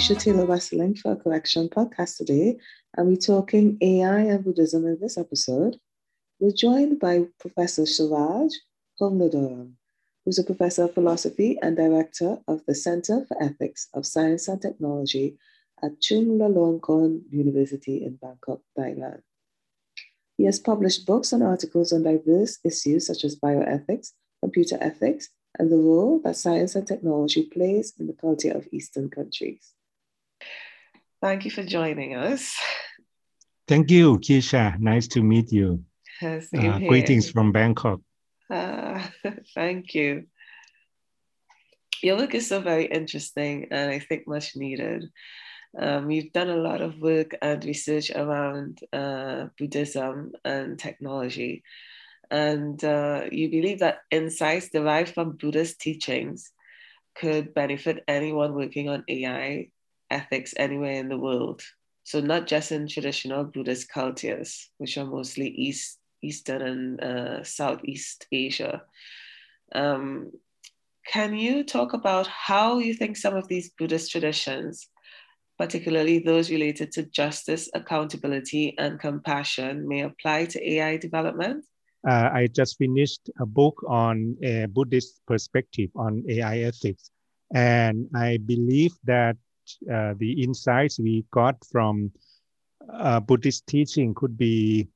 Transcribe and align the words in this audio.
Keisha 0.00 0.18
Taylor 0.18 0.46
Westling 0.46 0.94
for 0.94 1.14
collection 1.14 1.68
podcast 1.68 2.16
today, 2.16 2.56
and 2.96 3.06
we're 3.06 3.16
talking 3.16 3.76
AI 3.82 4.20
and 4.20 4.42
Buddhism 4.42 4.86
in 4.86 4.98
this 4.98 5.18
episode. 5.18 5.76
We're 6.38 6.52
joined 6.52 6.98
by 6.98 7.26
Professor 7.38 7.82
Soraj 7.82 8.50
Hongladarom, 8.98 9.72
who's 10.24 10.38
a 10.38 10.42
professor 10.42 10.84
of 10.84 10.94
philosophy 10.94 11.58
and 11.60 11.76
director 11.76 12.38
of 12.48 12.64
the 12.64 12.74
Center 12.74 13.26
for 13.26 13.42
Ethics 13.42 13.88
of 13.92 14.06
Science 14.06 14.48
and 14.48 14.62
Technology 14.62 15.36
at 15.82 16.00
Chulalongkorn 16.00 17.24
University 17.30 18.02
in 18.02 18.16
Bangkok, 18.16 18.62
Thailand. 18.78 19.20
He 20.38 20.44
has 20.44 20.58
published 20.58 21.04
books 21.04 21.30
and 21.30 21.42
articles 21.42 21.92
on 21.92 22.04
diverse 22.04 22.58
issues 22.64 23.06
such 23.06 23.22
as 23.22 23.38
bioethics, 23.38 24.12
computer 24.42 24.78
ethics, 24.80 25.28
and 25.58 25.70
the 25.70 25.76
role 25.76 26.22
that 26.24 26.36
science 26.36 26.74
and 26.74 26.86
technology 26.86 27.42
plays 27.42 27.92
in 27.98 28.06
the 28.06 28.14
culture 28.14 28.52
of 28.52 28.66
Eastern 28.72 29.10
countries. 29.10 29.74
Thank 31.20 31.44
you 31.44 31.50
for 31.50 31.62
joining 31.62 32.16
us. 32.16 32.56
Thank 33.68 33.90
you, 33.90 34.18
Kisha. 34.18 34.78
Nice 34.80 35.06
to 35.08 35.22
meet 35.22 35.52
you. 35.52 35.84
Uh, 36.22 36.78
greetings 36.78 37.30
from 37.30 37.50
Bangkok. 37.50 38.00
Uh, 38.50 39.02
thank 39.54 39.94
you. 39.94 40.26
Your 42.02 42.18
work 42.18 42.34
is 42.34 42.46
so 42.46 42.60
very 42.60 42.84
interesting 42.84 43.68
and 43.70 43.90
I 43.90 44.00
think 44.00 44.28
much 44.28 44.54
needed. 44.54 45.08
Um, 45.78 46.10
you've 46.10 46.32
done 46.32 46.50
a 46.50 46.56
lot 46.56 46.82
of 46.82 46.98
work 46.98 47.34
and 47.40 47.64
research 47.64 48.10
around 48.10 48.80
uh, 48.92 49.46
Buddhism 49.56 50.32
and 50.44 50.78
technology. 50.78 51.62
And 52.30 52.82
uh, 52.84 53.24
you 53.32 53.48
believe 53.48 53.78
that 53.78 54.00
insights 54.10 54.68
derived 54.68 55.14
from 55.14 55.38
Buddhist 55.38 55.80
teachings 55.80 56.52
could 57.14 57.54
benefit 57.54 58.04
anyone 58.06 58.52
working 58.52 58.90
on 58.90 59.04
AI 59.08 59.70
ethics 60.10 60.54
anywhere 60.56 60.92
in 60.92 61.08
the 61.08 61.18
world. 61.18 61.62
So, 62.04 62.20
not 62.20 62.46
just 62.46 62.72
in 62.72 62.88
traditional 62.88 63.44
Buddhist 63.44 63.88
cultures, 63.88 64.70
which 64.78 64.98
are 64.98 65.06
mostly 65.06 65.48
East, 65.48 65.98
Eastern 66.22 66.62
and 66.62 67.00
uh, 67.02 67.44
Southeast 67.44 68.26
Asia. 68.32 68.82
Um, 69.74 70.32
can 71.06 71.34
you 71.34 71.64
talk 71.64 71.92
about 71.92 72.26
how 72.26 72.78
you 72.78 72.94
think 72.94 73.16
some 73.16 73.34
of 73.34 73.48
these 73.48 73.70
Buddhist 73.78 74.10
traditions, 74.10 74.88
particularly 75.58 76.18
those 76.18 76.50
related 76.50 76.92
to 76.92 77.04
justice, 77.04 77.68
accountability, 77.74 78.74
and 78.78 78.98
compassion, 78.98 79.88
may 79.88 80.02
apply 80.02 80.46
to 80.46 80.72
AI 80.72 80.96
development? 80.96 81.64
uh, 82.08 82.30
I 82.32 82.48
just 82.48 82.78
finished 82.78 83.30
a 83.40 83.46
book 83.46 83.82
on 83.88 84.36
a 84.42 84.66
Buddhist 84.66 85.20
perspective 85.26 85.90
on 85.94 86.24
AI 86.28 86.60
ethics. 86.60 87.10
And 87.52 88.08
I 88.14 88.38
believe 88.38 88.92
that 89.04 89.36
uh, 89.92 90.14
the 90.16 90.42
insights 90.42 90.98
we 90.98 91.24
got 91.30 91.56
from 91.70 92.12
uh, 92.92 93.20
Buddhist 93.20 93.66
teaching 93.66 94.14
could 94.14 94.36
be 94.36 94.88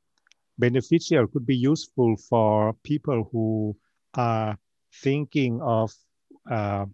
beneficial, 0.59 1.27
could 1.27 1.47
be 1.47 1.57
useful 1.57 2.17
for 2.17 2.75
people 2.85 3.29
who 3.33 3.77
are 4.15 4.59
thinking 4.93 5.61
of 5.63 5.93
uh, 6.51 6.87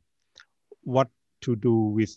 what 0.82 1.08
to 1.42 1.56
do 1.56 1.74
with 1.74 2.16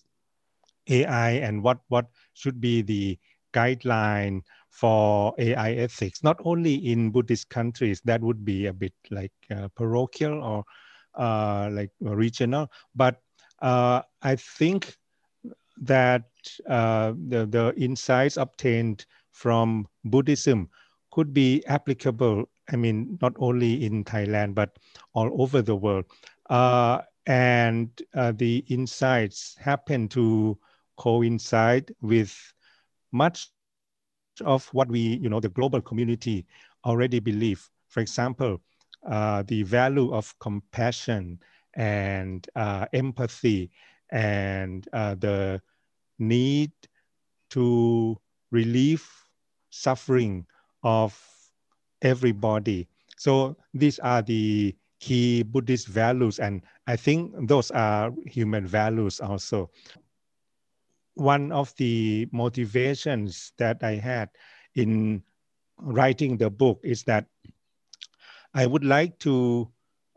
AI 0.89 1.31
and 1.31 1.63
what, 1.63 1.79
what 1.87 2.07
should 2.33 2.59
be 2.59 2.81
the 2.81 3.17
guideline 3.53 4.41
for 4.69 5.33
AI 5.37 5.71
ethics, 5.73 6.23
not 6.23 6.39
only 6.43 6.75
in 6.75 7.11
Buddhist 7.11 7.49
countries, 7.49 8.01
that 8.05 8.21
would 8.21 8.43
be 8.43 8.65
a 8.65 8.73
bit 8.73 8.93
like 9.11 9.31
uh, 9.51 9.67
parochial 9.75 10.43
or 10.43 10.63
uh, 11.15 11.69
like 11.71 11.91
regional, 11.99 12.69
but 12.95 13.21
uh, 13.61 14.01
I 14.21 14.35
think 14.35 14.95
that 15.77 16.29
uh, 16.67 17.13
the, 17.27 17.45
the 17.45 17.73
insights 17.77 18.37
obtained 18.37 19.05
from 19.31 19.87
Buddhism 20.05 20.69
could 21.11 21.33
be 21.33 21.63
applicable, 21.67 22.49
I 22.71 22.75
mean, 22.75 23.17
not 23.21 23.33
only 23.37 23.85
in 23.85 24.03
Thailand, 24.03 24.55
but 24.55 24.77
all 25.13 25.41
over 25.41 25.61
the 25.61 25.75
world. 25.75 26.05
Uh, 26.49 27.01
and 27.25 27.89
uh, 28.15 28.33
the 28.35 28.65
insights 28.67 29.55
happen 29.59 30.07
to 30.09 30.57
coincide 30.97 31.93
with 32.01 32.35
much 33.11 33.49
of 34.41 34.67
what 34.73 34.87
we, 34.89 34.99
you 34.99 35.29
know, 35.29 35.39
the 35.39 35.49
global 35.49 35.81
community 35.81 36.45
already 36.85 37.19
believe. 37.19 37.69
For 37.87 37.99
example, 37.99 38.61
uh, 39.07 39.43
the 39.47 39.63
value 39.63 40.13
of 40.13 40.37
compassion 40.39 41.39
and 41.75 42.47
uh, 42.55 42.85
empathy 42.93 43.71
and 44.11 44.87
uh, 44.93 45.15
the 45.15 45.61
need 46.19 46.71
to 47.51 48.17
relieve 48.51 49.07
suffering 49.69 50.45
of 50.83 51.17
everybody. 52.01 52.87
So 53.17 53.57
these 53.73 53.99
are 53.99 54.21
the 54.21 54.75
key 54.99 55.43
Buddhist 55.43 55.87
values, 55.87 56.39
and 56.39 56.61
I 56.87 56.95
think 56.95 57.33
those 57.47 57.71
are 57.71 58.11
human 58.25 58.67
values 58.67 59.19
also 59.19 59.69
one 61.15 61.51
of 61.51 61.75
the 61.77 62.27
motivations 62.31 63.53
that 63.57 63.83
I 63.83 63.95
had 63.95 64.29
in 64.75 65.23
writing 65.77 66.37
the 66.37 66.49
book 66.49 66.79
is 66.83 67.03
that 67.03 67.27
I 68.53 68.65
would 68.65 68.83
like 68.83 69.19
to 69.19 69.71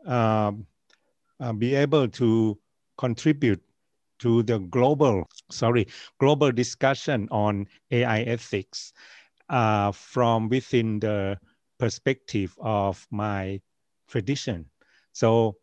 um, 0.05 0.67
uh, 1.39 1.53
be 1.53 1.75
able 1.75 2.07
to 2.09 2.59
contribute 2.97 3.61
to 4.19 4.43
the 4.43 4.59
global, 4.59 5.27
sorry, 5.49 5.87
global 6.19 6.51
discussion 6.51 7.27
on 7.31 7.67
AI 7.91 8.21
ethics 8.21 8.93
uh, 9.49 9.91
from 9.91 10.49
within 10.49 10.99
the 10.99 11.37
perspective 11.79 12.55
of 12.61 13.07
my 13.11 13.61
tradition. 14.07 14.65
So, 15.13 15.57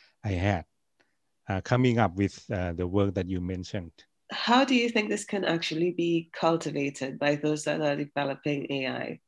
I 0.02 0.12
had 0.22 0.64
uh, 1.48 1.60
coming 1.60 1.98
up 1.98 2.16
with 2.16 2.50
uh, 2.50 2.72
the 2.72 2.86
work 2.86 3.14
that 3.14 3.28
you 3.28 3.40
mentioned. 3.40 4.13
How 4.34 4.64
do 4.64 4.74
you 4.74 4.88
think 4.88 5.08
this 5.08 5.24
can 5.24 5.44
actually 5.44 5.92
be 5.92 6.28
cultivated 6.32 7.18
by 7.18 7.36
those 7.36 7.64
that 7.64 7.80
are 7.80 7.96
developing 7.96 8.66
AI? 8.70 9.20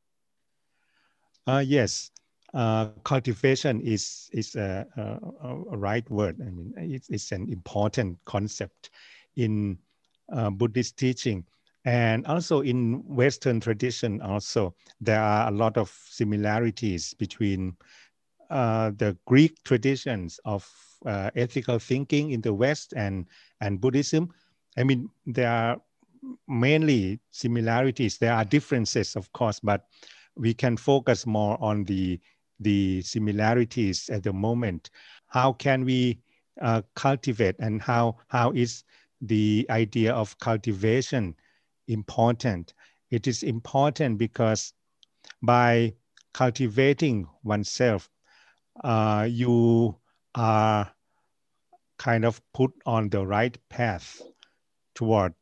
Uh, 1.47 1.63
yes, 1.65 2.11
uh, 2.53 2.89
cultivation 3.03 3.81
is 3.81 4.29
is 4.33 4.55
a, 4.55 4.85
a, 4.97 5.47
a, 5.47 5.77
right 5.77 6.09
word. 6.11 6.37
I 6.41 6.49
mean, 6.51 6.73
it's, 6.77 7.09
it's 7.09 7.31
an 7.31 7.47
important 7.49 8.17
concept 8.25 8.89
in 9.37 9.77
uh, 10.31 10.49
Buddhist 10.49 10.97
teaching 10.97 11.45
and 11.87 12.27
also 12.27 12.61
in 12.61 13.01
Western 13.07 13.61
tradition, 13.61 14.21
also 14.21 14.75
there 14.99 15.21
are 15.21 15.47
a 15.47 15.51
lot 15.51 15.77
of 15.77 15.89
similarities 16.09 17.13
between 17.13 17.77
uh, 18.49 18.91
the 18.97 19.17
Greek 19.25 19.63
traditions 19.63 20.37
of 20.43 20.69
uh, 21.05 21.31
ethical 21.35 21.79
thinking 21.79 22.31
in 22.31 22.41
the 22.41 22.53
West 22.53 22.93
and 22.97 23.25
and 23.61 23.79
Buddhism. 23.79 24.33
I 24.77 24.83
mean, 24.83 25.09
there 25.25 25.49
are 25.49 25.81
mainly 26.47 27.19
similarities. 27.31 28.17
There 28.17 28.33
are 28.33 28.45
differences, 28.45 29.15
of 29.15 29.31
course, 29.33 29.59
but 29.59 29.87
we 30.35 30.53
can 30.53 30.77
focus 30.77 31.25
more 31.25 31.57
on 31.61 31.83
the 31.85 32.19
the 32.59 33.01
similarities 33.03 34.09
at 34.09 34.23
the 34.23 34.33
moment. 34.33 34.89
How 35.27 35.53
can 35.53 35.85
we 35.85 36.19
uh, 36.61 36.81
cultivate, 36.95 37.55
and 37.59 37.81
how 37.81 38.17
how 38.29 38.51
is 38.51 38.83
the 39.21 39.65
idea 39.69 40.13
of 40.13 40.37
cultivation 40.39 41.35
important. 41.87 42.73
It 43.09 43.27
is 43.27 43.43
important 43.43 44.17
because 44.17 44.73
by 45.41 45.93
cultivating 46.33 47.27
oneself, 47.43 48.09
uh, 48.83 49.27
you 49.29 49.97
are 50.35 50.91
kind 51.97 52.25
of 52.25 52.41
put 52.53 52.71
on 52.85 53.09
the 53.09 53.25
right 53.25 53.57
path 53.69 54.21
toward 54.97 55.33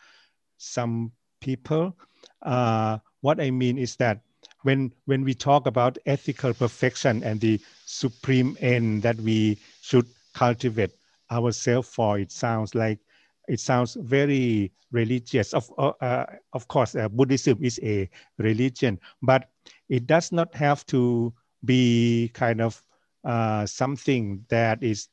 some 0.58 1.12
people. 1.40 1.96
Uh, 2.42 3.00
what 3.22 3.40
I 3.40 3.52
mean 3.52 3.78
is 3.78 3.96
that 3.98 4.22
when 4.64 4.92
when 5.06 5.24
we 5.24 5.34
talk 5.34 5.66
about 5.68 5.98
ethical 6.06 6.54
perfection 6.54 7.24
and 7.24 7.40
the 7.42 7.60
supreme 7.86 8.58
end 8.60 9.02
that 9.04 9.18
we 9.18 9.58
should 9.82 10.08
cultivate 10.34 10.92
ourselves 11.32 11.90
for, 11.90 12.20
it 12.20 12.32
sounds 12.32 12.76
like 12.76 13.00
it 13.48 13.60
sounds 13.60 13.98
very 14.02 14.72
religious. 14.92 15.54
Of 15.54 15.72
uh, 15.78 15.94
uh, 16.02 16.26
of 16.54 16.68
course, 16.68 16.96
uh, 16.96 17.10
Buddhism 17.10 17.58
is 17.64 17.80
a 17.84 18.10
religion, 18.38 19.00
but 19.22 19.50
it 19.90 20.08
does 20.08 20.32
not 20.32 20.54
have 20.56 20.86
to 20.88 21.34
be 21.66 22.32
kind 22.34 22.62
of 22.62 22.84
uh, 23.24 23.66
something 23.66 24.46
that 24.50 24.84
is 24.84 25.10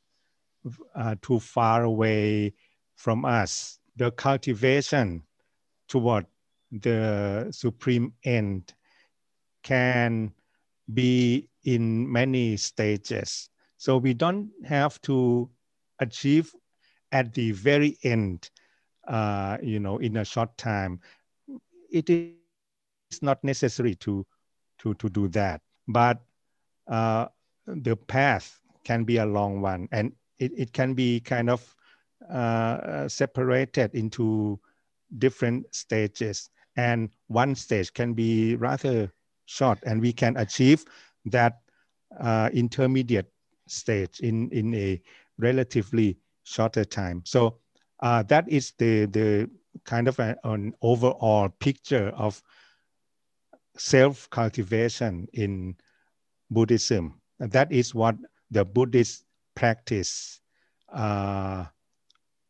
uh, 0.95 1.15
too 1.21 1.39
far 1.39 1.83
away 1.83 2.53
from 2.95 3.25
us. 3.25 3.79
The 3.95 4.11
cultivation 4.11 5.23
toward 5.87 6.25
the 6.71 7.47
supreme 7.51 8.13
end 8.23 8.73
can 9.63 10.31
be 10.93 11.49
in 11.63 12.11
many 12.11 12.57
stages. 12.57 13.49
So 13.77 13.97
we 13.97 14.13
don't 14.13 14.49
have 14.65 15.01
to 15.03 15.49
achieve 15.99 16.53
at 17.11 17.33
the 17.33 17.51
very 17.51 17.97
end, 18.03 18.49
uh, 19.07 19.57
you 19.61 19.79
know, 19.79 19.97
in 19.97 20.17
a 20.17 20.25
short 20.25 20.55
time. 20.57 20.99
It 21.91 22.09
is 22.09 22.33
not 22.33 22.47
necessary 22.53 23.95
to, 23.95 24.25
to, 24.79 24.93
to 24.95 25.09
do 25.09 25.27
that. 25.29 25.61
But 25.87 26.21
uh, 26.87 27.27
the 27.65 27.95
path 27.95 28.59
can 28.83 29.03
be 29.03 29.17
a 29.17 29.25
long 29.25 29.61
one 29.61 29.87
and 29.91 30.13
it, 30.37 30.51
it 30.57 30.73
can 30.73 30.93
be 30.93 31.19
kind 31.19 31.49
of 31.49 31.75
uh, 32.29 33.07
separated 33.07 33.93
into 33.93 34.59
different 35.17 35.73
stages. 35.73 36.49
And 36.75 37.09
one 37.27 37.55
stage 37.55 37.93
can 37.93 38.13
be 38.13 38.55
rather 38.55 39.11
short 39.45 39.79
and 39.83 40.01
we 40.01 40.13
can 40.13 40.37
achieve 40.37 40.85
that 41.25 41.61
uh, 42.19 42.49
intermediate 42.53 43.31
stage 43.67 44.19
in, 44.19 44.49
in 44.51 44.73
a 44.73 45.01
relatively 45.39 46.17
shorter 46.43 46.85
time. 46.85 47.23
So 47.25 47.57
uh, 48.01 48.23
that 48.23 48.47
is 48.49 48.73
the, 48.77 49.05
the 49.05 49.49
kind 49.85 50.07
of 50.07 50.19
a, 50.19 50.37
an 50.43 50.73
overall 50.81 51.49
picture 51.49 52.09
of 52.15 52.41
self-cultivation 53.77 55.27
in 55.33 55.75
Buddhism. 56.51 57.21
That 57.39 57.71
is 57.71 57.95
what 57.95 58.15
the 58.51 58.65
Buddhist 58.65 59.25
practice, 59.55 60.41
uh, 60.93 61.65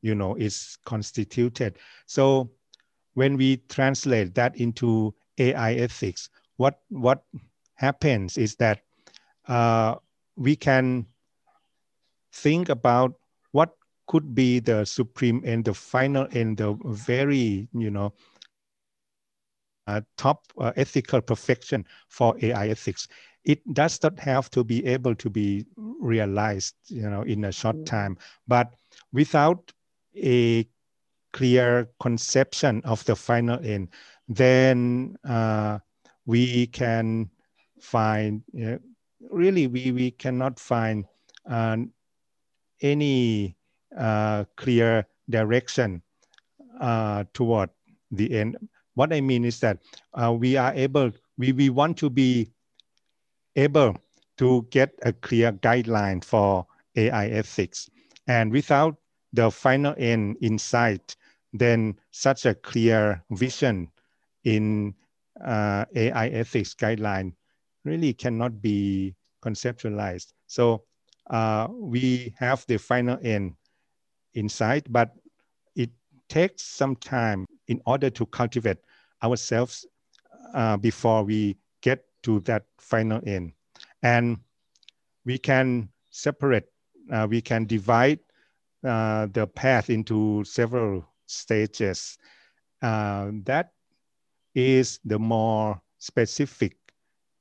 you 0.02 0.16
know, 0.16 0.36
is 0.36 0.78
constituted. 0.86 1.78
So 2.06 2.52
when 3.14 3.38
we 3.38 3.58
translate 3.70 4.34
that 4.36 4.58
into 4.60 5.14
AI 5.38 5.74
ethics, 5.74 6.30
what 6.58 6.80
what 6.90 7.24
happens 7.76 8.38
is 8.38 8.56
that 8.56 8.82
uh, 9.48 9.96
we 10.36 10.56
can 10.56 11.06
think 12.32 12.70
about 12.70 13.14
what 13.52 13.76
could 14.08 14.34
be 14.34 14.60
the 14.60 14.86
supreme 14.86 15.42
and 15.46 15.64
the 15.66 15.74
final 15.74 16.28
and 16.32 16.58
the 16.58 16.76
very 16.86 17.68
you 17.74 17.92
know 17.92 18.14
uh, 19.90 20.02
top 20.18 20.46
uh, 20.60 20.72
ethical 20.76 21.20
perfection 21.20 21.84
for 22.10 22.36
AI 22.42 22.68
ethics. 22.70 23.08
It 23.44 23.62
does 23.74 24.02
not 24.04 24.20
have 24.20 24.50
to 24.52 24.64
be 24.64 24.86
able 24.86 25.16
to 25.16 25.30
be 25.30 25.66
realized, 25.78 26.76
you 26.88 27.10
know, 27.10 27.24
in 27.24 27.46
a 27.46 27.52
short 27.52 27.78
mm. 27.78 27.86
time, 27.86 28.18
but 28.48 28.76
without 29.12 29.72
a 30.16 30.68
clear 31.34 31.90
conception 32.00 32.82
of 32.86 33.04
the 33.06 33.16
final 33.16 33.60
end, 33.64 33.90
then 34.28 35.16
uh, 35.28 35.80
we 36.26 36.68
can 36.68 37.30
find 37.80 38.44
you 38.54 38.66
know, 38.66 38.80
really 39.32 39.66
we 39.68 39.92
we 39.92 40.12
cannot 40.12 40.60
find 40.60 41.06
uh, 41.50 41.78
any 42.82 43.56
uh, 43.98 44.46
clear 44.56 45.06
direction 45.30 46.02
uh, 46.80 47.24
toward 47.34 47.70
the 48.12 48.34
end. 48.38 48.58
What 48.96 49.14
I 49.14 49.22
mean 49.22 49.46
is 49.46 49.60
that 49.60 49.80
uh, 50.14 50.34
we 50.38 50.58
are 50.58 50.74
able, 50.74 51.12
we, 51.38 51.52
we 51.52 51.70
want 51.70 51.98
to 51.98 52.10
be 52.10 52.52
able 53.56 53.96
to 54.38 54.66
get 54.72 54.94
a 55.04 55.14
clear 55.14 55.52
guideline 55.52 56.24
for 56.24 56.66
AI 56.96 57.28
ethics. 57.28 57.90
And 58.28 58.52
without 58.52 58.96
the 59.34 59.52
final 59.52 59.96
end 59.98 60.38
in 60.42 60.58
sight, 60.58 61.16
then 61.54 62.00
such 62.12 62.46
a 62.46 62.56
clear 62.56 63.24
vision 63.32 63.90
in 64.44 64.94
uh, 65.44 65.86
AI 65.96 66.28
ethics 66.30 66.74
guideline 66.74 67.34
really 67.86 68.14
cannot 68.14 68.62
be 68.62 69.16
conceptualized. 69.44 70.34
So 70.48 70.84
uh, 71.30 71.68
we 71.72 72.34
have 72.38 72.66
the 72.68 72.78
final 72.78 73.18
end 73.24 73.56
in 74.34 74.50
sight, 74.50 74.92
but 74.92 75.16
it 75.76 75.92
takes 76.30 76.64
some 76.64 76.96
time 76.96 77.46
in 77.68 77.82
order 77.86 78.10
to 78.10 78.26
cultivate 78.28 78.78
ourselves 79.24 79.86
uh, 80.54 80.78
before 80.78 81.24
we 81.24 81.58
get 81.82 82.06
to 82.24 82.40
that 82.42 82.66
final 82.80 83.22
end. 83.26 83.54
And 84.04 84.40
we 85.26 85.38
can 85.38 85.90
separate, 86.12 86.68
uh, 87.12 87.28
we 87.30 87.42
can 87.42 87.66
divide 87.66 88.20
uh, 88.86 89.28
the 89.34 89.48
path 89.48 89.90
into 89.90 90.44
several 90.46 91.06
stages. 91.28 92.18
Uh, 92.82 93.32
that 93.44 93.72
is 94.56 95.00
the 95.06 95.20
more 95.20 95.82
specific 95.98 96.78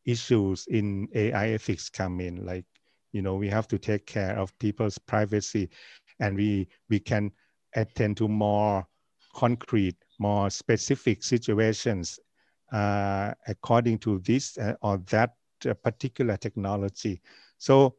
issues 0.05 0.67
in 0.69 1.09
AI 1.15 1.49
ethics 1.51 1.89
come 1.89 2.21
in, 2.21 2.45
like, 2.47 2.65
you 3.19 3.23
know, 3.23 3.35
we 3.35 3.49
have 3.49 3.67
to 3.67 3.79
take 3.79 4.07
care 4.07 4.39
of 4.39 4.57
people's 4.61 4.97
privacy 4.97 5.69
and 6.21 6.37
we, 6.37 6.69
we 6.89 7.01
can 7.01 7.33
attend 7.75 8.17
to 8.17 8.29
more 8.29 8.87
concrete, 9.35 9.97
more 10.21 10.49
specific 10.51 11.25
situations 11.25 12.21
uh, 12.73 13.35
according 13.49 13.99
to 13.99 14.21
this 14.21 14.57
uh, 14.59 14.75
or 14.83 14.99
that 15.11 15.33
uh, 15.69 15.75
particular 15.75 16.37
technology. 16.37 17.21
So 17.59 17.97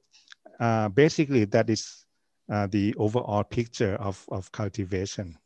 uh, 0.61 0.87
basically 0.87 1.43
that 1.43 1.69
is 1.69 2.05
uh, 2.49 2.67
the 2.67 2.95
overall 2.95 3.43
picture 3.43 3.95
of, 3.95 4.23
of 4.31 4.49
cultivation. 4.53 5.37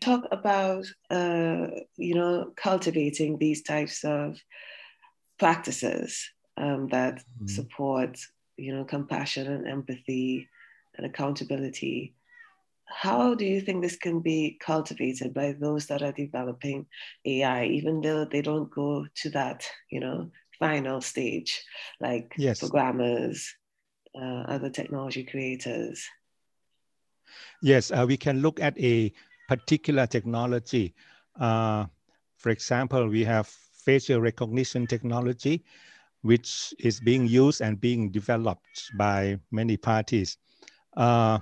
Talk 0.00 0.24
about, 0.30 0.86
uh, 1.10 1.66
you 1.98 2.14
know, 2.14 2.50
cultivating 2.56 3.36
these 3.36 3.60
types 3.60 4.04
of 4.04 4.38
practices 5.38 6.30
um, 6.56 6.88
that 6.88 7.16
mm-hmm. 7.16 7.46
support, 7.46 8.18
you 8.56 8.74
know, 8.74 8.84
compassion 8.84 9.46
and 9.46 9.66
empathy 9.66 10.48
and 10.96 11.06
accountability. 11.06 12.14
How 12.86 13.34
do 13.34 13.44
you 13.44 13.60
think 13.60 13.82
this 13.82 13.96
can 13.96 14.20
be 14.20 14.58
cultivated 14.60 15.34
by 15.34 15.52
those 15.52 15.86
that 15.86 16.02
are 16.02 16.12
developing 16.12 16.86
AI, 17.24 17.66
even 17.66 18.00
though 18.00 18.24
they 18.24 18.42
don't 18.42 18.70
go 18.70 19.06
to 19.22 19.30
that, 19.30 19.66
you 19.90 20.00
know, 20.00 20.30
final 20.58 21.00
stage, 21.00 21.62
like 22.00 22.32
yes. 22.38 22.60
programmers, 22.60 23.54
uh, 24.14 24.44
other 24.48 24.70
technology 24.70 25.24
creators? 25.24 26.06
Yes, 27.62 27.90
uh, 27.90 28.04
we 28.06 28.16
can 28.16 28.40
look 28.40 28.60
at 28.60 28.78
a 28.78 29.12
particular 29.48 30.06
technology. 30.06 30.94
Uh, 31.38 31.86
for 32.36 32.50
example, 32.50 33.08
we 33.08 33.24
have 33.24 33.48
facial 33.48 34.20
recognition 34.20 34.86
technology, 34.86 35.64
which 36.26 36.74
is 36.78 37.00
being 37.00 37.26
used 37.26 37.60
and 37.60 37.80
being 37.80 38.10
developed 38.10 38.90
by 38.96 39.38
many 39.50 39.76
parties. 39.76 40.38
Uh, 40.96 41.38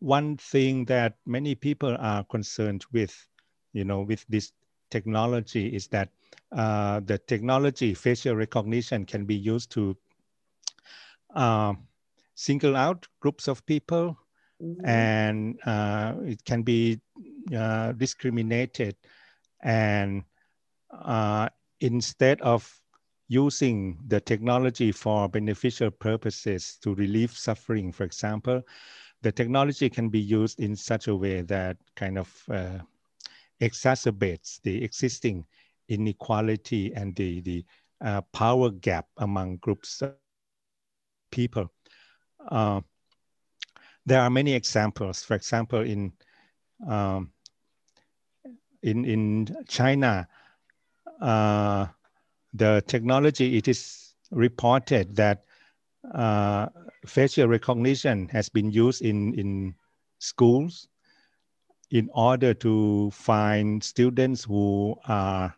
one 0.00 0.36
thing 0.36 0.84
that 0.84 1.16
many 1.26 1.54
people 1.54 1.96
are 1.98 2.24
concerned 2.24 2.84
with, 2.92 3.14
you 3.72 3.84
know, 3.84 4.02
with 4.02 4.24
this 4.28 4.52
technology 4.90 5.68
is 5.68 5.88
that 5.88 6.08
uh, 6.52 7.00
the 7.00 7.18
technology 7.18 7.94
facial 7.94 8.34
recognition 8.34 9.04
can 9.04 9.24
be 9.24 9.34
used 9.34 9.70
to 9.70 9.96
uh, 11.34 11.74
single 12.34 12.76
out 12.76 13.06
groups 13.20 13.48
of 13.48 13.64
people 13.66 14.16
mm-hmm. 14.62 14.86
and 14.86 15.58
uh, 15.66 16.14
it 16.24 16.42
can 16.44 16.62
be 16.62 17.00
uh, 17.54 17.92
discriminated 17.92 18.96
and 19.62 20.22
uh, 20.92 21.48
instead 21.80 22.40
of 22.40 22.80
using 23.28 23.98
the 24.08 24.20
technology 24.20 24.90
for 24.92 25.28
beneficial 25.28 25.90
purposes 25.90 26.78
to 26.82 26.94
relieve 26.94 27.32
suffering, 27.32 27.92
for 27.92 28.04
example, 28.04 28.62
the 29.22 29.32
technology 29.32 29.88
can 29.90 30.08
be 30.08 30.20
used 30.20 30.60
in 30.60 30.74
such 30.76 31.08
a 31.08 31.16
way 31.16 31.42
that 31.42 31.76
kind 31.96 32.18
of 32.18 32.44
uh, 32.50 32.78
exacerbates 33.60 34.60
the 34.62 34.82
existing 34.82 35.44
inequality 35.88 36.92
and 36.94 37.14
the, 37.16 37.40
the 37.40 37.64
uh, 38.04 38.20
power 38.32 38.70
gap 38.70 39.06
among 39.18 39.56
groups 39.56 40.02
of 40.02 40.14
people. 41.30 41.70
Uh, 42.50 42.80
there 44.06 44.20
are 44.20 44.30
many 44.30 44.54
examples. 44.54 45.22
For 45.22 45.34
example, 45.34 45.80
in 45.80 46.12
um, 46.88 47.32
in 48.82 49.04
in 49.04 49.46
China, 49.66 50.28
uh, 51.20 51.86
the 52.58 52.82
technology 52.86 53.56
it 53.56 53.68
is 53.68 54.14
reported 54.30 55.16
that 55.16 55.44
uh, 56.14 56.66
facial 57.06 57.48
recognition 57.48 58.28
has 58.28 58.48
been 58.48 58.70
used 58.70 59.02
in 59.02 59.34
in 59.34 59.74
schools 60.18 60.88
in 61.90 62.10
order 62.12 62.52
to 62.52 63.10
find 63.10 63.82
students 63.82 64.44
who 64.44 64.94
are 65.06 65.54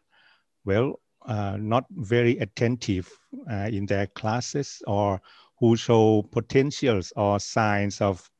well 0.64 1.00
uh, 1.26 1.56
not 1.58 1.84
very 1.90 2.38
attentive 2.38 3.10
uh, 3.50 3.68
in 3.70 3.86
their 3.86 4.06
classes 4.06 4.82
or 4.86 5.20
who 5.58 5.76
show 5.76 6.22
potentials 6.30 7.12
or 7.16 7.40
signs 7.40 8.00
of 8.00 8.30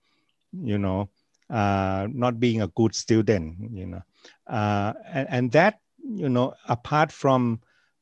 you 0.53 0.79
know 0.79 1.09
uh, 1.51 2.07
not 2.13 2.39
being 2.39 2.63
a 2.63 2.69
good 2.69 2.95
student 2.95 3.57
you 3.73 3.87
know. 3.87 4.03
Uh, 4.47 4.93
and, 5.13 5.29
and, 5.31 5.53
that 5.53 5.81
you 6.05 6.29
know 6.29 6.55
apart 6.69 7.11
from 7.11 7.61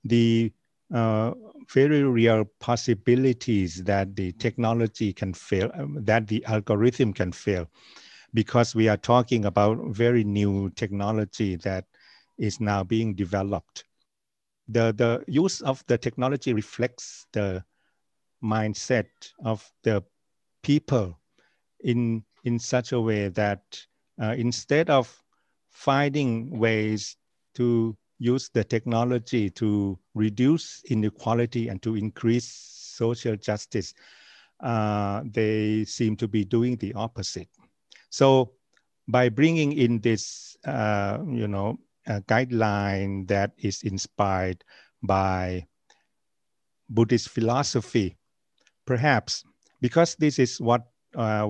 the 0.09 0.53
uh, 0.95 1.33
very 1.73 2.03
real 2.03 2.45
possibilities 2.61 3.83
that 3.85 4.17
the 4.17 4.33
technology 4.33 5.13
can 5.13 5.35
fail 5.35 5.71
um, 5.75 5.99
that 6.05 6.27
the 6.29 6.45
algorithm 6.47 7.13
can 7.13 7.33
fail. 7.33 7.69
Because 8.35 8.75
we 8.75 8.89
are 8.89 8.97
talking 8.97 9.45
about 9.47 9.79
very 9.89 10.25
new 10.25 10.71
technology 10.71 11.57
that 11.57 11.85
is 12.39 12.61
now 12.61 12.85
being 12.85 13.15
developed. 13.15 13.85
The 14.69 14.93
the 14.93 15.25
use 15.27 15.61
of 15.63 15.85
the 15.87 15.99
technology 15.99 16.53
reflects 16.53 17.27
the 17.33 17.65
mindset 18.43 19.09
of 19.45 19.71
the 19.83 20.03
people 20.63 21.19
in 21.81 22.25
in 22.45 22.59
such 22.59 22.93
a 22.93 23.01
way 23.01 23.29
that 23.29 23.87
uh, 24.21 24.35
instead 24.37 24.91
of 24.91 25.23
finding 25.71 26.59
ways 26.59 27.17
to 27.55 27.97
use 28.19 28.51
the 28.53 28.65
technology 28.65 29.51
to 29.51 29.99
reduce 30.15 30.83
inequality 30.91 31.69
and 31.69 31.83
to 31.83 31.97
increase 31.97 32.49
social 32.49 33.37
justice, 33.37 33.95
uh, 34.61 35.23
they 35.25 35.85
seem 35.85 36.17
to 36.17 36.27
be 36.27 36.45
doing 36.45 36.77
the 36.77 36.93
opposite. 36.95 37.49
So 38.11 38.53
by 39.07 39.29
bringing 39.29 39.73
in 39.73 40.01
this, 40.01 40.57
uh, 40.65 41.19
you 41.27 41.49
know, 41.49 41.79
guideline 42.27 43.29
that 43.29 43.53
is 43.59 43.83
inspired 43.83 44.65
by 45.03 45.67
Buddhist 46.89 47.29
philosophy, 47.29 48.17
perhaps 48.87 49.45
because 49.81 50.17
this 50.17 50.39
is 50.39 50.61
what 50.61 50.89
uh, 51.15 51.49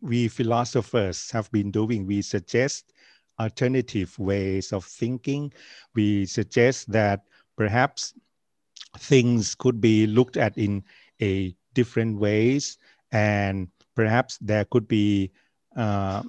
we 0.00 0.28
philosophers 0.28 1.30
have 1.30 1.50
been 1.50 1.70
doing, 1.70 2.06
we 2.06 2.22
suggest 2.22 2.92
alternative 3.38 4.18
ways 4.18 4.72
of 4.72 4.84
thinking. 4.84 5.52
We 5.94 6.26
suggest 6.26 6.90
that 6.92 7.24
perhaps 7.56 8.14
things 8.98 9.54
could 9.54 9.80
be 9.80 10.06
looked 10.06 10.36
at 10.36 10.56
in 10.56 10.84
a 11.20 11.54
different 11.74 12.18
ways 12.18 12.78
and 13.12 13.68
perhaps 13.94 14.38
there 14.40 14.64
could 14.64 14.88
be 14.88 15.30
uh, 15.76 16.22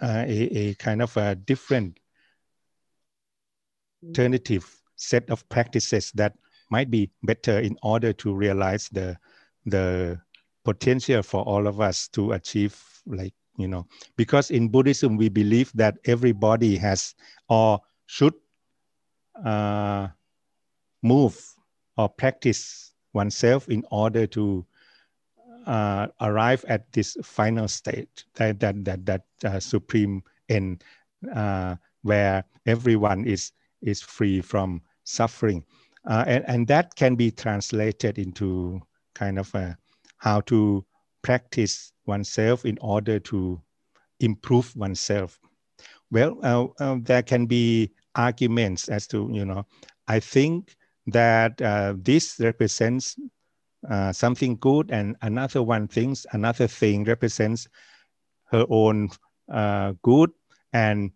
uh, 0.00 0.24
a, 0.26 0.42
a 0.56 0.74
kind 0.74 1.02
of 1.02 1.16
a 1.16 1.34
different 1.34 1.98
alternative 4.06 4.82
set 4.96 5.28
of 5.30 5.48
practices 5.48 6.12
that 6.14 6.34
might 6.70 6.90
be 6.90 7.10
better 7.22 7.58
in 7.58 7.76
order 7.82 8.12
to 8.12 8.34
realize 8.34 8.88
the 8.90 9.16
the 9.66 10.18
potential 10.64 11.22
for 11.22 11.42
all 11.42 11.66
of 11.66 11.80
us 11.80 12.08
to 12.08 12.32
achieve 12.32 12.76
like 13.06 13.34
you 13.56 13.68
know 13.68 13.86
because 14.16 14.50
in 14.50 14.68
buddhism 14.68 15.16
we 15.16 15.28
believe 15.28 15.70
that 15.74 15.96
everybody 16.06 16.76
has 16.76 17.14
or 17.48 17.80
should 18.06 18.34
uh, 19.44 20.08
move 21.02 21.38
or 21.96 22.08
practice 22.08 22.94
oneself 23.12 23.68
in 23.68 23.84
order 23.90 24.26
to 24.26 24.64
uh, 25.66 26.06
arrive 26.20 26.64
at 26.68 26.90
this 26.92 27.16
final 27.22 27.68
state 27.68 28.24
that 28.34 28.60
that 28.60 28.84
that, 28.84 29.06
that 29.06 29.22
uh, 29.44 29.60
supreme 29.60 30.22
end 30.48 30.84
uh, 31.34 31.74
where 32.02 32.44
everyone 32.66 33.24
is 33.24 33.52
is 33.82 34.00
free 34.00 34.40
from 34.40 34.80
suffering. 35.04 35.64
Uh, 36.06 36.24
and, 36.26 36.44
and 36.48 36.66
that 36.66 36.94
can 36.96 37.14
be 37.14 37.30
translated 37.30 38.18
into 38.18 38.80
kind 39.14 39.38
of 39.38 39.54
a, 39.54 39.76
how 40.18 40.40
to 40.42 40.84
practice 41.24 41.92
oneself 42.06 42.64
in 42.64 42.78
order 42.80 43.18
to 43.18 43.60
improve 44.20 44.74
oneself. 44.76 45.40
Well 46.10 46.38
uh, 46.44 46.66
uh, 46.78 46.98
there 47.02 47.22
can 47.22 47.46
be 47.46 47.90
arguments 48.14 48.88
as 48.88 49.08
to 49.08 49.28
you 49.32 49.44
know 49.44 49.66
i 50.06 50.20
think 50.20 50.76
that 51.08 51.58
this 52.04 52.38
represents 52.38 53.16
uh, 53.90 54.12
something 54.12 54.56
good 54.60 54.90
and 54.90 55.16
another 55.22 55.62
one 55.62 55.88
thinks 55.88 56.26
another 56.32 56.66
thing 56.66 57.04
represents 57.04 57.68
her 58.46 58.64
own 58.70 59.10
uh, 59.52 59.92
good 60.02 60.30
and 60.72 61.10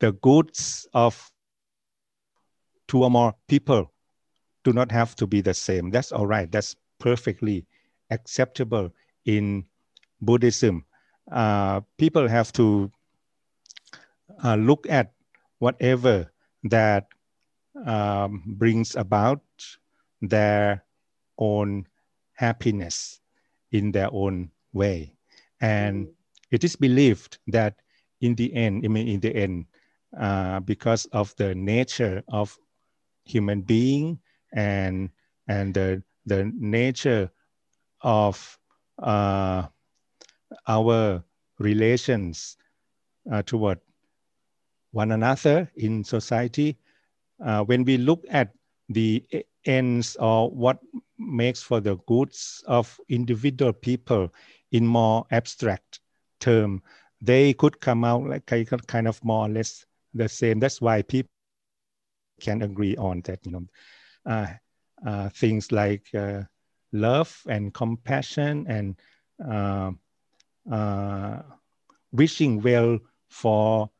the 0.00 0.12
goods 0.12 0.88
of 0.94 1.30
two 2.88 3.04
or 3.04 3.10
more 3.10 3.34
people 3.46 3.92
do 4.64 4.72
not 4.72 4.90
have 4.90 5.14
to 5.16 5.26
be 5.26 5.40
the 5.40 5.54
same. 5.54 5.90
That's 5.90 6.10
all 6.10 6.26
right. 6.26 6.50
That's 6.50 6.74
perfectly 6.98 7.66
acceptable 8.10 8.90
in 9.24 9.64
buddhism 10.20 10.84
uh, 11.30 11.80
people 11.96 12.26
have 12.28 12.52
to 12.52 12.90
uh, 14.42 14.56
look 14.56 14.86
at 14.88 15.12
whatever 15.58 16.30
that 16.64 17.06
um, 17.86 18.42
brings 18.46 18.96
about 18.96 19.42
their 20.20 20.84
own 21.38 21.86
happiness 22.34 23.20
in 23.72 23.92
their 23.92 24.08
own 24.12 24.50
way. 24.72 25.14
And 25.60 26.06
mm. 26.06 26.12
it 26.50 26.64
is 26.64 26.76
believed 26.76 27.38
that 27.48 27.76
in 28.20 28.34
the 28.34 28.52
end, 28.54 28.84
I 28.84 28.88
mean, 28.88 29.08
in 29.08 29.20
the 29.20 29.34
end, 29.34 29.66
uh, 30.18 30.60
because 30.60 31.06
of 31.12 31.34
the 31.36 31.54
nature 31.54 32.22
of 32.28 32.58
human 33.24 33.62
being 33.62 34.18
and 34.52 35.10
and 35.46 35.72
the 35.72 36.02
the 36.26 36.50
nature 36.58 37.30
of 38.02 38.58
uh, 39.00 39.68
our 40.66 41.24
relations 41.58 42.56
uh, 43.30 43.42
toward 43.42 43.80
one 44.92 45.10
another 45.12 45.70
in 45.76 46.04
society, 46.04 46.76
uh, 47.44 47.62
when 47.64 47.84
we 47.84 47.96
look 47.98 48.24
at 48.30 48.54
the 48.88 49.24
ends 49.64 50.16
or 50.16 50.50
what 50.50 50.78
makes 51.18 51.62
for 51.62 51.80
the 51.80 51.96
goods 52.06 52.62
of 52.66 52.98
individual 53.08 53.72
people 53.72 54.28
in 54.72 54.86
more 54.86 55.24
abstract 55.30 56.00
term, 56.40 56.82
they 57.20 57.52
could 57.54 57.80
come 57.80 58.04
out 58.04 58.24
like 58.26 58.46
kind 58.86 59.08
of 59.08 59.24
more 59.24 59.46
or 59.46 59.48
less 59.48 59.86
the 60.14 60.28
same. 60.28 60.58
That's 60.60 60.80
why 60.80 61.02
people 61.02 61.42
can 62.40 62.62
agree 62.62 62.96
on 62.96 63.20
that, 63.22 63.44
you 63.44 63.52
know, 63.52 63.64
uh, 64.26 64.46
uh, 65.06 65.28
things 65.30 65.72
like 65.72 66.06
uh, 66.14 66.42
love 66.92 67.42
and 67.48 67.72
compassion 67.74 68.66
and 68.68 68.96
uh, 69.46 69.90
uh, 70.70 71.42
wishing 72.12 72.60
well 72.60 72.98
for 73.28 73.90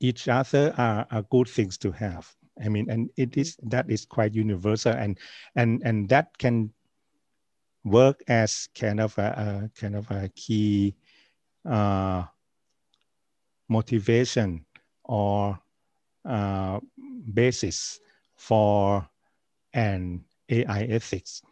each 0.00 0.28
other 0.28 0.74
are, 0.76 1.06
are 1.10 1.22
good 1.30 1.48
things 1.48 1.78
to 1.78 1.90
have. 1.92 2.32
I 2.62 2.68
mean, 2.68 2.88
and 2.88 3.10
it 3.16 3.36
is 3.36 3.56
that 3.64 3.90
is 3.90 4.04
quite 4.04 4.34
universal, 4.34 4.92
and 4.92 5.18
and 5.56 5.82
and 5.84 6.08
that 6.10 6.38
can 6.38 6.72
work 7.84 8.22
as 8.28 8.68
kind 8.78 9.00
of 9.00 9.16
a, 9.18 9.70
a 9.74 9.80
kind 9.80 9.96
of 9.96 10.10
a 10.10 10.28
key 10.36 10.94
uh, 11.68 12.24
motivation 13.68 14.64
or 15.04 15.58
uh, 16.24 16.80
basis 17.32 17.98
for 18.36 19.08
an 19.72 20.24
AI 20.48 20.82
ethics. 20.84 21.42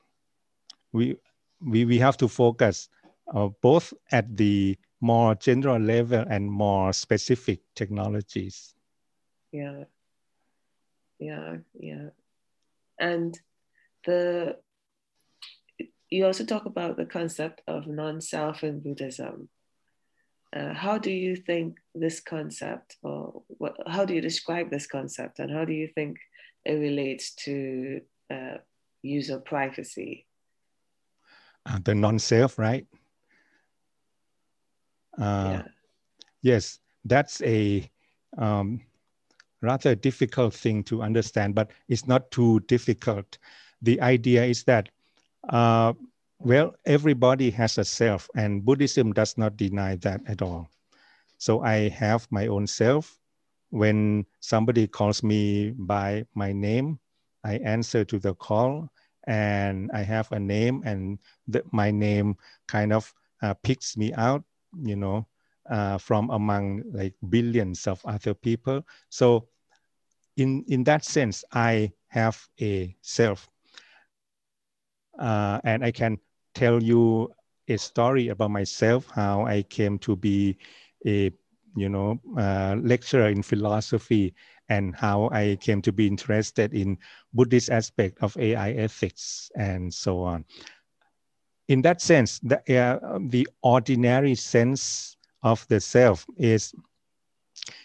We 0.92 1.16
we 1.60 1.84
we 1.84 1.98
have 1.98 2.16
to 2.18 2.28
focus 2.28 2.88
uh, 3.34 3.48
both 3.60 3.92
at 4.10 4.36
the 4.36 4.76
more 5.00 5.34
general 5.34 5.80
level 5.80 6.24
and 6.28 6.50
more 6.50 6.92
specific 6.92 7.60
technologies. 7.74 8.74
Yeah, 9.52 9.84
yeah 11.22 11.56
yeah 11.78 12.08
and 12.98 13.38
the 14.04 14.56
you 16.10 16.26
also 16.26 16.44
talk 16.44 16.66
about 16.66 16.96
the 16.96 17.06
concept 17.06 17.62
of 17.66 17.86
non-self 17.86 18.64
in 18.64 18.80
buddhism 18.80 19.48
uh, 20.54 20.74
how 20.74 20.98
do 20.98 21.10
you 21.10 21.34
think 21.34 21.78
this 21.94 22.20
concept, 22.20 22.98
or 23.02 23.42
what, 23.48 23.74
how 23.86 24.04
do 24.04 24.12
you 24.12 24.20
describe 24.20 24.70
this 24.70 24.86
concept, 24.86 25.38
and 25.38 25.50
how 25.50 25.64
do 25.64 25.72
you 25.72 25.88
think 25.94 26.18
it 26.66 26.74
relates 26.74 27.34
to 27.34 28.02
uh, 28.30 28.58
user 29.00 29.38
privacy? 29.38 30.26
Uh, 31.64 31.78
the 31.84 31.94
non-self, 31.94 32.58
right? 32.58 32.86
Uh, 35.18 35.48
yeah. 35.52 35.62
Yes, 36.42 36.80
that's 37.04 37.40
a 37.42 37.88
um, 38.36 38.80
rather 39.60 39.94
difficult 39.94 40.54
thing 40.54 40.82
to 40.84 41.02
understand, 41.02 41.54
but 41.54 41.70
it's 41.88 42.06
not 42.06 42.30
too 42.30 42.60
difficult. 42.60 43.38
The 43.80 44.00
idea 44.00 44.44
is 44.44 44.64
that, 44.64 44.88
uh, 45.50 45.92
well, 46.38 46.74
everybody 46.84 47.50
has 47.50 47.78
a 47.78 47.84
self, 47.84 48.28
and 48.34 48.64
Buddhism 48.64 49.12
does 49.12 49.38
not 49.38 49.56
deny 49.56 49.96
that 49.96 50.20
at 50.26 50.42
all. 50.42 50.68
So 51.38 51.62
I 51.62 51.88
have 51.90 52.26
my 52.30 52.48
own 52.48 52.66
self. 52.66 53.18
When 53.70 54.26
somebody 54.40 54.86
calls 54.88 55.22
me 55.22 55.70
by 55.70 56.26
my 56.34 56.52
name, 56.52 56.98
I 57.44 57.54
answer 57.58 58.04
to 58.04 58.18
the 58.18 58.34
call, 58.34 58.88
and 59.26 59.90
I 59.92 60.02
have 60.02 60.30
a 60.32 60.40
name, 60.40 60.82
and 60.84 61.18
my 61.72 61.90
name 61.90 62.36
kind 62.66 62.92
of 62.92 63.12
uh, 63.42 63.54
picks 63.54 63.96
me 63.96 64.12
out, 64.14 64.44
you 64.82 64.96
know, 64.96 65.26
uh, 65.70 65.98
from 65.98 66.30
among 66.30 66.82
like 66.92 67.14
billions 67.28 67.86
of 67.86 68.00
other 68.04 68.34
people. 68.34 68.84
So 69.08 69.48
in, 70.36 70.64
in 70.68 70.84
that 70.84 71.04
sense, 71.04 71.44
I 71.52 71.92
have 72.08 72.48
a 72.60 72.96
self. 73.02 73.48
Uh, 75.18 75.60
and 75.64 75.84
I 75.84 75.90
can 75.90 76.18
tell 76.54 76.82
you 76.82 77.30
a 77.68 77.76
story 77.76 78.28
about 78.28 78.50
myself, 78.50 79.08
how 79.14 79.46
I 79.46 79.62
came 79.62 79.98
to 80.00 80.16
be 80.16 80.56
a 81.06 81.30
you 81.74 81.88
know 81.88 82.20
uh, 82.36 82.76
lecturer 82.82 83.28
in 83.28 83.42
philosophy 83.42 84.34
and 84.72 84.96
how 84.96 85.28
I 85.32 85.58
came 85.60 85.82
to 85.82 85.92
be 85.92 86.06
interested 86.06 86.72
in 86.72 86.96
Buddhist 87.34 87.70
aspect 87.70 88.18
of 88.22 88.36
AI 88.38 88.70
ethics 88.72 89.50
and 89.54 89.92
so 89.92 90.20
on. 90.22 90.44
In 91.68 91.82
that 91.82 92.00
sense, 92.00 92.40
the, 92.40 92.58
uh, 92.76 93.18
the 93.28 93.46
ordinary 93.62 94.34
sense 94.34 95.16
of 95.42 95.66
the 95.68 95.80
self 95.80 96.26
is 96.38 96.74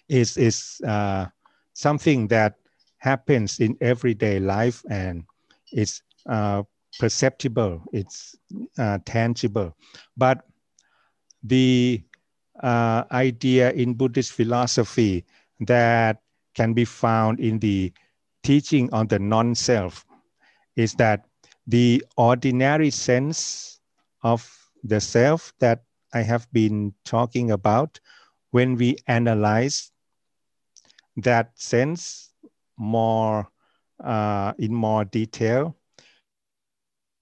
is 0.07 0.37
is 0.37 0.81
uh, 0.87 1.25
something 1.73 2.27
that 2.27 2.55
happens 2.97 3.59
in 3.59 3.77
everyday 3.81 4.39
life 4.39 4.83
and 4.89 5.23
it's 5.71 6.01
uh, 6.29 6.63
perceptible, 6.99 7.83
it's 7.91 8.35
uh, 8.79 8.97
tangible. 9.05 9.75
But 10.15 10.45
the 11.43 12.01
uh, 12.63 13.03
idea 13.11 13.71
in 13.71 13.93
Buddhist 13.93 14.31
philosophy 14.31 15.25
that 15.67 16.21
can 16.57 16.73
be 16.73 16.83
found 16.83 17.39
in 17.39 17.59
the 17.59 17.93
teaching 18.43 18.91
on 18.91 19.07
the 19.07 19.19
non-self 19.19 20.03
is 20.75 20.93
that 20.95 21.23
the 21.67 22.03
ordinary 22.17 22.89
sense 22.89 23.79
of 24.23 24.41
the 24.83 24.99
self 24.99 25.53
that 25.59 25.83
I 26.13 26.21
have 26.21 26.51
been 26.51 26.93
talking 27.05 27.51
about 27.51 27.99
when 28.51 28.75
we 28.75 28.97
analyze 29.07 29.91
that 31.17 31.51
sense 31.59 32.33
more 32.77 33.49
uh, 34.03 34.53
in 34.57 34.73
more 34.73 35.05
detail, 35.05 35.75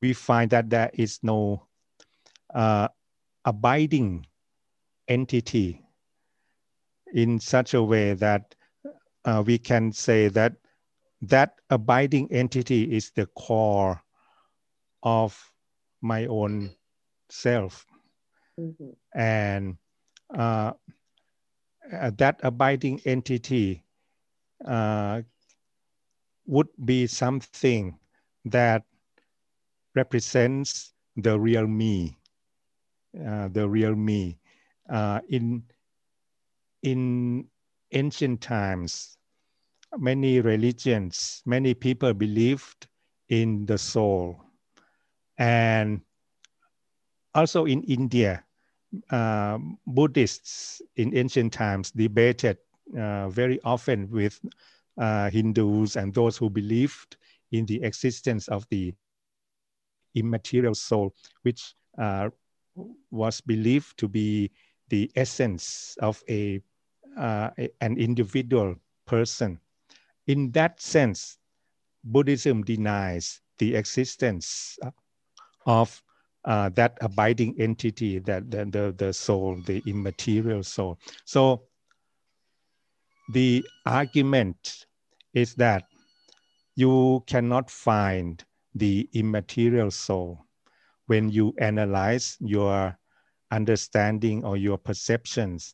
we 0.01 0.13
find 0.13 0.49
that 0.51 0.69
there 0.69 0.91
is 0.93 1.19
no 1.23 1.67
uh, 2.53 2.87
abiding 3.45 4.25
entity 5.07 5.81
in 7.13 7.39
such 7.39 7.73
a 7.73 7.81
way 7.81 8.13
that 8.13 8.55
uh, 9.25 9.43
we 9.45 9.57
can 9.57 9.91
say 9.91 10.27
that 10.29 10.53
that 11.21 11.55
abiding 11.69 12.31
entity 12.31 12.83
is 12.95 13.11
the 13.11 13.25
core 13.27 14.01
of 15.03 15.51
my 16.01 16.25
own 16.27 16.71
self. 17.29 17.85
Mm-hmm. 18.59 18.91
And 19.17 19.77
uh, 20.33 20.73
uh, 21.91 22.11
that 22.17 22.39
abiding 22.43 23.01
entity 23.05 23.83
uh, 24.65 25.21
would 26.45 26.67
be 26.85 27.07
something 27.07 27.97
that 28.45 28.83
represents 29.95 30.93
the 31.15 31.39
real 31.39 31.67
me, 31.67 32.17
uh, 33.25 33.47
the 33.49 33.67
real 33.67 33.95
me. 33.95 34.37
Uh, 34.89 35.19
in 35.29 35.63
in 36.83 37.47
ancient 37.91 38.41
times, 38.41 39.17
many 39.97 40.41
religions, 40.41 41.41
many 41.45 41.73
people 41.73 42.13
believed 42.13 42.87
in 43.29 43.65
the 43.65 43.77
soul, 43.77 44.41
and 45.37 46.01
also 47.33 47.65
in 47.65 47.83
India, 47.83 48.43
uh, 49.09 49.57
Buddhists 49.87 50.81
in 50.95 51.15
ancient 51.15 51.53
times 51.53 51.91
debated 51.91 52.57
uh, 52.97 53.29
very 53.29 53.59
often 53.63 54.09
with 54.09 54.39
uh, 54.97 55.29
Hindus 55.29 55.95
and 55.95 56.13
those 56.13 56.37
who 56.37 56.49
believed 56.49 57.17
in 57.51 57.65
the 57.65 57.81
existence 57.83 58.47
of 58.47 58.65
the 58.69 58.93
immaterial 60.15 60.75
soul, 60.75 61.13
which 61.41 61.75
uh, 61.97 62.29
was 63.11 63.41
believed 63.41 63.97
to 63.97 64.07
be 64.07 64.51
the 64.89 65.11
essence 65.15 65.97
of 66.01 66.23
a, 66.29 66.61
uh, 67.17 67.49
an 67.81 67.97
individual 67.97 68.75
person. 69.05 69.59
In 70.27 70.51
that 70.51 70.81
sense, 70.81 71.37
Buddhism 72.03 72.63
denies 72.63 73.41
the 73.57 73.75
existence 73.75 74.77
of 75.65 76.01
uh, 76.45 76.69
that 76.69 76.97
abiding 77.01 77.55
entity, 77.59 78.19
that 78.19 78.51
the, 78.51 78.65
the, 78.65 78.93
the 78.97 79.13
soul, 79.13 79.57
the 79.65 79.81
immaterial 79.87 80.63
soul. 80.63 80.99
So 81.25 81.63
the 83.33 83.65
argument 83.85 84.85
is 85.33 85.55
that 85.55 85.85
you 86.75 87.23
cannot 87.25 87.71
find 87.71 88.43
the 88.75 89.09
immaterial 89.13 89.89
soul 89.89 90.45
when 91.07 91.29
you 91.29 91.53
analyze 91.59 92.37
your 92.39 92.97
understanding 93.51 94.43
or 94.43 94.57
your 94.57 94.77
perceptions 94.77 95.73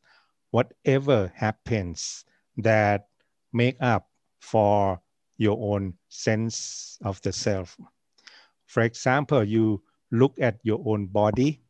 whatever 0.51 1.31
happens 1.35 2.25
that 2.57 3.07
make 3.53 3.77
up 3.81 4.07
for 4.39 5.01
your 5.37 5.57
own 5.73 5.93
sense 6.09 6.99
of 7.03 7.21
the 7.21 7.31
self. 7.31 7.77
For 8.67 8.83
example 8.83 9.43
you 9.43 9.81
look 10.11 10.35
at 10.39 10.59
your 10.63 10.81
own 10.85 11.07
body. 11.07 11.61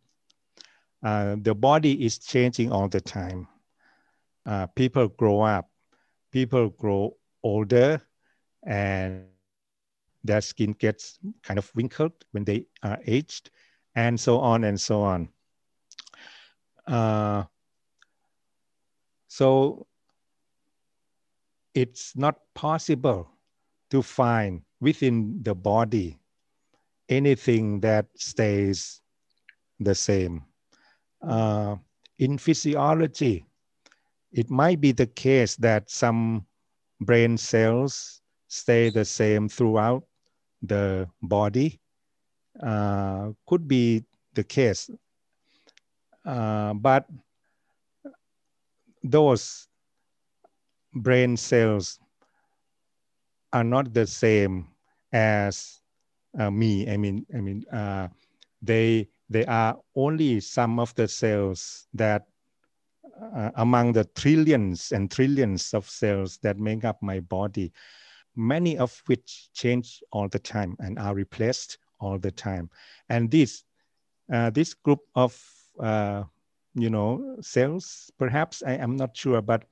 Uh, 1.03 1.35
the 1.41 1.55
body 1.55 2.03
is 2.05 2.17
changing 2.19 2.71
all 2.71 2.87
the 2.87 3.01
time. 3.01 3.47
Uh, 4.45 4.67
people 4.67 5.07
grow 5.07 5.41
up. 5.41 5.69
People 6.31 6.69
grow 6.69 7.15
older 7.43 8.01
and 8.65 9.25
their 10.23 10.41
skin 10.41 10.73
gets 10.73 11.19
kind 11.43 11.57
of 11.57 11.71
wrinkled 11.75 12.13
when 12.31 12.43
they 12.43 12.65
are 12.83 12.99
aged 13.05 13.49
and 13.95 14.19
so 14.19 14.39
on 14.39 14.63
and 14.63 14.79
so 14.79 15.01
on. 15.01 15.29
Uh, 16.87 17.43
so 19.31 19.87
it's 21.73 22.11
not 22.17 22.35
possible 22.53 23.31
to 23.89 24.03
find 24.03 24.61
within 24.81 25.39
the 25.43 25.55
body 25.55 26.19
anything 27.07 27.79
that 27.79 28.07
stays 28.17 28.99
the 29.79 29.95
same. 29.95 30.43
Uh, 31.21 31.77
in 32.19 32.37
physiology, 32.37 33.45
it 34.33 34.49
might 34.49 34.81
be 34.81 34.91
the 34.91 35.07
case 35.07 35.55
that 35.55 35.89
some 35.89 36.45
brain 36.99 37.37
cells 37.37 38.19
stay 38.49 38.89
the 38.89 39.05
same 39.05 39.47
throughout 39.47 40.03
the 40.61 41.07
body. 41.21 41.79
Uh, 42.61 43.31
could 43.47 43.65
be 43.65 44.03
the 44.33 44.43
case. 44.43 44.89
Uh, 46.25 46.73
but 46.73 47.07
those 49.03 49.67
brain 50.93 51.37
cells 51.37 51.99
are 53.53 53.63
not 53.63 53.93
the 53.93 54.07
same 54.07 54.67
as 55.11 55.81
uh, 56.39 56.49
me. 56.49 56.89
I 56.89 56.97
mean, 56.97 57.25
I 57.35 57.41
mean, 57.41 57.65
uh, 57.71 58.07
they 58.61 59.09
they 59.29 59.45
are 59.45 59.77
only 59.95 60.39
some 60.39 60.79
of 60.79 60.93
the 60.95 61.07
cells 61.07 61.87
that 61.93 62.27
uh, 63.35 63.51
among 63.55 63.93
the 63.93 64.05
trillions 64.15 64.91
and 64.91 65.11
trillions 65.11 65.73
of 65.73 65.89
cells 65.89 66.37
that 66.43 66.57
make 66.57 66.83
up 66.85 67.01
my 67.01 67.19
body, 67.19 67.71
many 68.35 68.77
of 68.77 69.01
which 69.05 69.49
change 69.53 70.01
all 70.11 70.27
the 70.27 70.39
time 70.39 70.75
and 70.79 70.99
are 70.99 71.13
replaced 71.15 71.77
all 71.99 72.17
the 72.17 72.31
time. 72.31 72.69
And 73.09 73.29
this, 73.29 73.63
uh, 74.31 74.49
this 74.49 74.73
group 74.73 74.99
of 75.15 75.39
uh, 75.79 76.23
you 76.75 76.89
know, 76.89 77.35
cells 77.41 78.11
perhaps, 78.17 78.63
I 78.65 78.73
am 78.73 78.95
not 78.95 79.15
sure, 79.15 79.41
but 79.41 79.65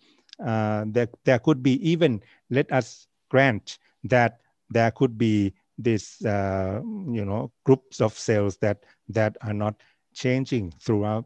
uh, 0.46 0.86
there, 0.88 1.08
there 1.26 1.40
could 1.40 1.64
be 1.64 1.74
even, 1.88 2.22
let 2.50 2.72
us 2.72 3.08
grant 3.30 3.80
that 4.04 4.40
there 4.70 4.92
could 4.92 5.18
be 5.18 5.54
this, 5.78 6.24
uh, 6.26 6.82
you 6.84 7.26
know, 7.26 7.52
groups 7.64 8.02
of 8.02 8.18
cells 8.18 8.58
that, 8.58 8.84
that 9.08 9.38
are 9.42 9.54
not 9.54 9.76
changing 10.14 10.72
throughout 10.82 11.26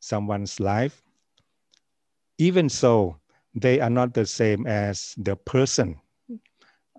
someone's 0.00 0.60
life. 0.60 1.02
Even 2.38 2.68
so, 2.68 3.16
they 3.54 3.80
are 3.80 3.90
not 3.90 4.14
the 4.14 4.24
same 4.24 4.66
as 4.66 5.14
the 5.18 5.34
person 5.34 6.00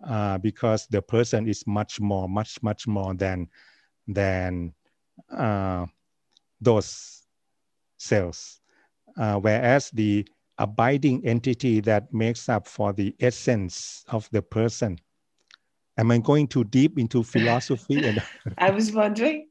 uh, 0.05 0.37
because 0.37 0.87
the 0.87 1.01
person 1.01 1.47
is 1.47 1.65
much 1.65 2.01
more, 2.01 2.27
much, 2.27 2.61
much 2.61 2.87
more 2.87 3.13
than, 3.13 3.47
than 4.07 4.73
uh, 5.31 5.85
those 6.59 7.18
cells. 7.99 8.61
Uh, 9.17 9.35
whereas 9.35 9.91
the 9.91 10.25
abiding 10.57 11.25
entity 11.25 11.79
that 11.79 12.13
makes 12.13 12.49
up 12.49 12.67
for 12.67 12.93
the 12.93 13.15
essence 13.19 14.03
of 14.09 14.29
the 14.31 14.41
person. 14.41 14.97
Am 15.97 16.11
I 16.11 16.17
going 16.19 16.47
too 16.47 16.63
deep 16.65 16.99
into 16.99 17.23
philosophy? 17.35 18.05
and 18.05 18.21
I 18.57 18.69
was 18.71 18.91
wondering 18.91 19.47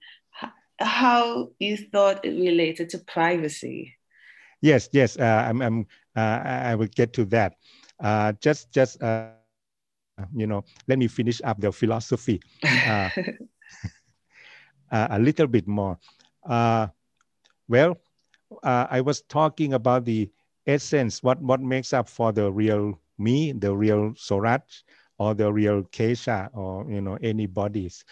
how 0.80 1.50
you 1.58 1.76
thought 1.76 2.24
it 2.24 2.38
related 2.38 2.90
to 2.90 2.98
privacy. 2.98 3.94
Yes, 4.60 4.88
yes, 4.92 5.18
uh, 5.18 5.44
I'm, 5.48 5.62
I'm 5.62 5.86
uh, 6.16 6.40
I 6.44 6.74
will 6.74 6.88
get 6.88 7.12
to 7.14 7.24
that. 7.26 7.54
Uh, 8.02 8.32
just, 8.40 8.72
just 8.72 9.02
uh, 9.02 9.30
you 10.34 10.46
know, 10.46 10.64
let 10.88 10.98
me 10.98 11.06
finish 11.06 11.40
up 11.44 11.60
the 11.60 11.70
philosophy 11.72 12.40
uh, 12.64 13.08
uh, 14.92 15.08
a 15.10 15.18
little 15.18 15.46
bit 15.46 15.66
more. 15.66 15.98
well, 17.68 17.98
I 18.62 19.00
was 19.00 19.22
talking 19.22 19.74
about 19.74 20.04
the 20.04 20.30
essence, 20.66 21.22
what, 21.22 21.40
what 21.40 21.60
makes 21.60 21.92
up 21.92 22.08
for 22.08 22.32
the 22.32 22.50
real 22.50 22.98
me, 23.18 23.52
the 23.52 23.74
real 23.76 24.12
Soraj, 24.12 24.82
or 25.18 25.34
the 25.34 25.52
real 25.52 25.82
Kesha, 25.84 26.48
or 26.54 26.90
you 26.90 27.00
know 27.00 27.18
anybody's. 27.22 28.04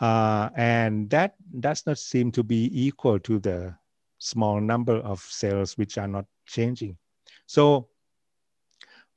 Uh, 0.00 0.50
and 0.56 1.08
that 1.10 1.36
does 1.60 1.86
not 1.86 1.98
seem 1.98 2.32
to 2.32 2.42
be 2.42 2.70
equal 2.72 3.18
to 3.20 3.38
the 3.38 3.74
small 4.18 4.60
number 4.60 4.96
of 4.96 5.20
cells 5.20 5.78
which 5.78 5.98
are 5.98 6.08
not 6.08 6.26
changing. 6.46 6.96
So 7.46 7.88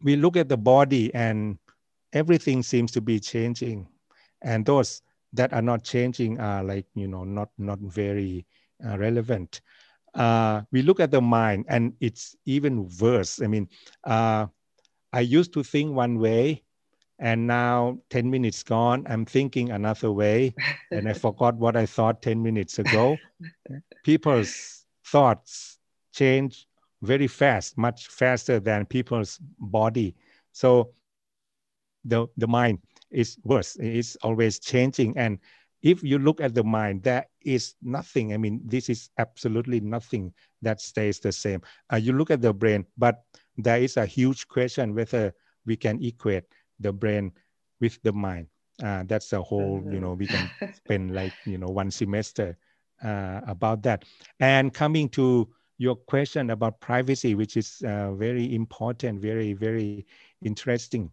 we 0.01 0.15
look 0.15 0.37
at 0.37 0.49
the 0.49 0.57
body 0.57 1.13
and 1.13 1.57
everything 2.13 2.63
seems 2.63 2.91
to 2.91 3.01
be 3.01 3.19
changing. 3.19 3.87
And 4.41 4.65
those 4.65 5.01
that 5.33 5.53
are 5.53 5.61
not 5.61 5.83
changing 5.83 6.39
are 6.39 6.63
like, 6.63 6.85
you 6.95 7.07
know, 7.07 7.23
not, 7.23 7.49
not 7.57 7.79
very 7.79 8.45
uh, 8.85 8.97
relevant. 8.97 9.61
Uh, 10.15 10.61
we 10.71 10.81
look 10.81 10.99
at 10.99 11.11
the 11.11 11.21
mind 11.21 11.65
and 11.69 11.93
it's 11.99 12.35
even 12.45 12.89
worse. 12.99 13.41
I 13.41 13.47
mean, 13.47 13.69
uh, 14.03 14.47
I 15.13 15.21
used 15.21 15.53
to 15.53 15.63
think 15.63 15.93
one 15.93 16.19
way 16.19 16.63
and 17.19 17.47
now 17.47 17.99
10 18.09 18.29
minutes 18.29 18.63
gone, 18.63 19.05
I'm 19.09 19.25
thinking 19.25 19.71
another 19.71 20.11
way 20.11 20.53
and 20.91 21.07
I 21.07 21.13
forgot 21.25 21.55
what 21.55 21.75
I 21.75 21.85
thought 21.85 22.21
10 22.21 22.41
minutes 22.41 22.79
ago. 22.79 23.17
People's 24.03 24.85
thoughts 25.05 25.79
change 26.13 26.67
very 27.01 27.27
fast, 27.27 27.77
much 27.77 28.07
faster 28.07 28.59
than 28.59 28.85
people's 28.85 29.39
body. 29.59 30.15
So 30.51 30.93
the, 32.05 32.27
the 32.37 32.47
mind 32.47 32.79
is 33.11 33.37
worse. 33.43 33.75
It's 33.77 34.15
always 34.17 34.59
changing. 34.59 35.17
And 35.17 35.39
if 35.81 36.03
you 36.03 36.19
look 36.19 36.41
at 36.41 36.53
the 36.53 36.63
mind, 36.63 37.03
there 37.03 37.25
is 37.41 37.75
nothing. 37.81 38.33
I 38.33 38.37
mean, 38.37 38.61
this 38.65 38.89
is 38.89 39.09
absolutely 39.17 39.79
nothing 39.79 40.33
that 40.61 40.81
stays 40.81 41.19
the 41.19 41.31
same. 41.31 41.61
Uh, 41.91 41.97
you 41.97 42.13
look 42.13 42.31
at 42.31 42.41
the 42.41 42.53
brain, 42.53 42.85
but 42.97 43.23
there 43.57 43.79
is 43.79 43.97
a 43.97 44.05
huge 44.05 44.47
question 44.47 44.93
whether 44.93 45.33
we 45.65 45.75
can 45.75 46.03
equate 46.03 46.43
the 46.79 46.91
brain 46.91 47.31
with 47.79 48.01
the 48.03 48.11
mind. 48.11 48.47
Uh, 48.83 49.03
that's 49.07 49.33
a 49.33 49.41
whole, 49.41 49.83
you 49.87 49.99
know, 49.99 50.13
we 50.13 50.27
can 50.27 50.51
spend 50.71 51.13
like, 51.13 51.35
you 51.45 51.57
know, 51.57 51.69
one 51.69 51.91
semester 51.91 52.57
uh, 53.03 53.41
about 53.47 53.81
that. 53.83 54.03
And 54.39 54.73
coming 54.73 55.09
to 55.09 55.49
your 55.77 55.95
question 55.95 56.49
about 56.49 56.79
privacy, 56.81 57.35
which 57.35 57.55
is 57.57 57.81
uh, 57.85 58.13
very 58.13 58.53
important, 58.53 59.21
very, 59.21 59.53
very 59.53 60.05
interesting 60.41 61.11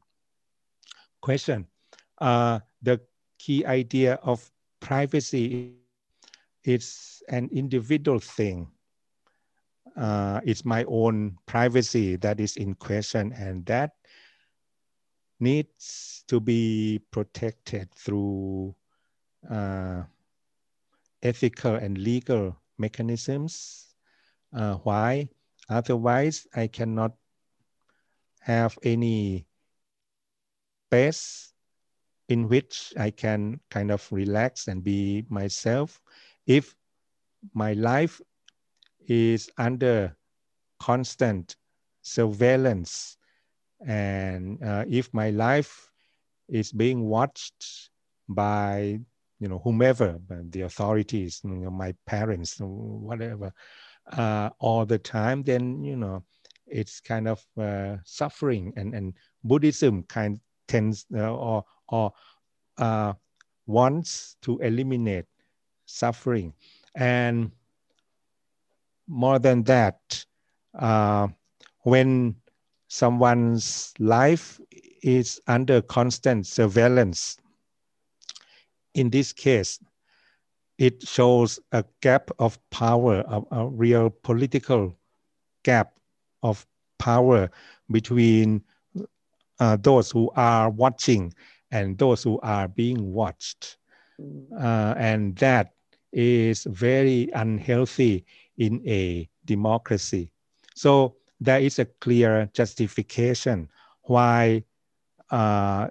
question. 1.21 1.67
Uh, 2.19 2.61
the 2.83 3.01
key 3.39 3.65
idea 3.67 4.15
of 4.23 4.51
privacy 4.81 5.63
is 6.65 7.23
an 7.29 7.49
individual 7.53 8.19
thing. 8.19 8.69
Uh, 9.97 10.41
it's 10.45 10.65
my 10.65 10.85
own 10.89 11.39
privacy 11.47 12.17
that 12.17 12.41
is 12.41 12.57
in 12.57 12.75
question, 12.75 13.33
and 13.33 13.65
that 13.67 13.93
needs 15.41 16.25
to 16.29 16.41
be 16.41 17.01
protected 17.11 17.91
through 17.95 18.75
uh, 19.51 20.03
ethical 21.23 21.75
and 21.75 21.99
legal 21.99 22.57
mechanisms. 22.79 23.95
Uh, 24.53 24.75
why? 24.85 25.29
Otherwise, 25.69 26.47
I 26.55 26.67
cannot 26.69 27.13
have 28.41 28.79
any 28.83 29.47
space 30.87 31.55
in 32.29 32.49
which 32.49 32.93
I 32.99 33.11
can 33.11 33.61
kind 33.71 33.91
of 33.91 34.07
relax 34.11 34.69
and 34.69 34.83
be 34.83 35.25
myself. 35.29 36.01
If 36.47 36.75
my 37.55 37.73
life 37.75 38.21
is 39.07 39.51
under 39.59 40.17
constant 40.81 41.57
surveillance 42.03 43.17
and 43.87 44.63
uh, 44.63 44.85
if 44.89 45.13
my 45.13 45.31
life 45.31 45.91
is 46.49 46.73
being 46.73 47.05
watched 47.05 47.91
by 48.29 48.99
you 49.39 49.49
know 49.49 49.59
whomever 49.59 50.19
the 50.51 50.63
authorities 50.63 51.41
you 51.45 51.51
know, 51.51 51.71
my 51.71 51.95
parents 52.07 52.57
whatever 52.61 53.53
uh, 54.13 54.51
all 54.59 54.87
the 54.87 54.99
time 54.99 55.43
then 55.43 55.83
you 55.85 55.97
know 55.97 56.23
it's 56.67 57.01
kind 57.01 57.29
of 57.29 57.45
uh, 57.61 57.97
suffering 58.05 58.73
and 58.77 58.95
and 58.95 59.15
buddhism 59.45 60.03
kind 60.05 60.41
tends 60.69 61.07
uh, 61.15 61.35
or 61.35 61.65
or 61.89 62.13
uh, 62.79 63.13
wants 63.67 64.37
to 64.43 64.59
eliminate 64.59 65.27
suffering 65.87 66.53
and 66.95 67.51
more 69.07 69.39
than 69.39 69.63
that 69.65 70.25
uh, 70.79 71.29
when 71.83 72.35
someone's 72.89 73.95
life 73.99 74.61
is 75.03 75.41
under 75.47 75.81
constant 75.83 76.47
surveillance. 76.47 77.37
In 78.95 79.11
this 79.11 79.33
case, 79.33 79.79
it 80.79 81.03
shows 81.03 81.59
a 81.73 81.85
gap 82.01 82.31
of 82.39 82.59
power, 82.71 83.25
a, 83.29 83.43
a 83.53 83.69
real 83.69 84.11
political 84.11 84.97
gap 85.63 85.93
of 86.43 86.67
power 86.99 87.51
between 87.91 88.63
uh, 89.59 89.77
those 89.77 90.11
who 90.11 90.31
are 90.37 90.71
watching 90.71 91.33
and 91.71 91.99
those 91.99 92.23
who 92.23 92.39
are 92.41 92.69
being 92.69 93.13
watched. 93.13 93.79
Mm. 94.21 94.47
Uh, 94.53 94.95
and 94.97 95.37
that 95.37 95.73
is 96.13 96.65
very 96.65 97.29
unhealthy 97.35 98.25
in 98.59 98.83
a 98.87 99.29
democracy. 99.45 100.31
So 100.75 101.17
there 101.41 101.61
is 101.61 101.79
a 101.79 101.85
clear 101.85 102.49
justification 102.55 103.69
why 104.03 104.65
uh, 105.31 105.89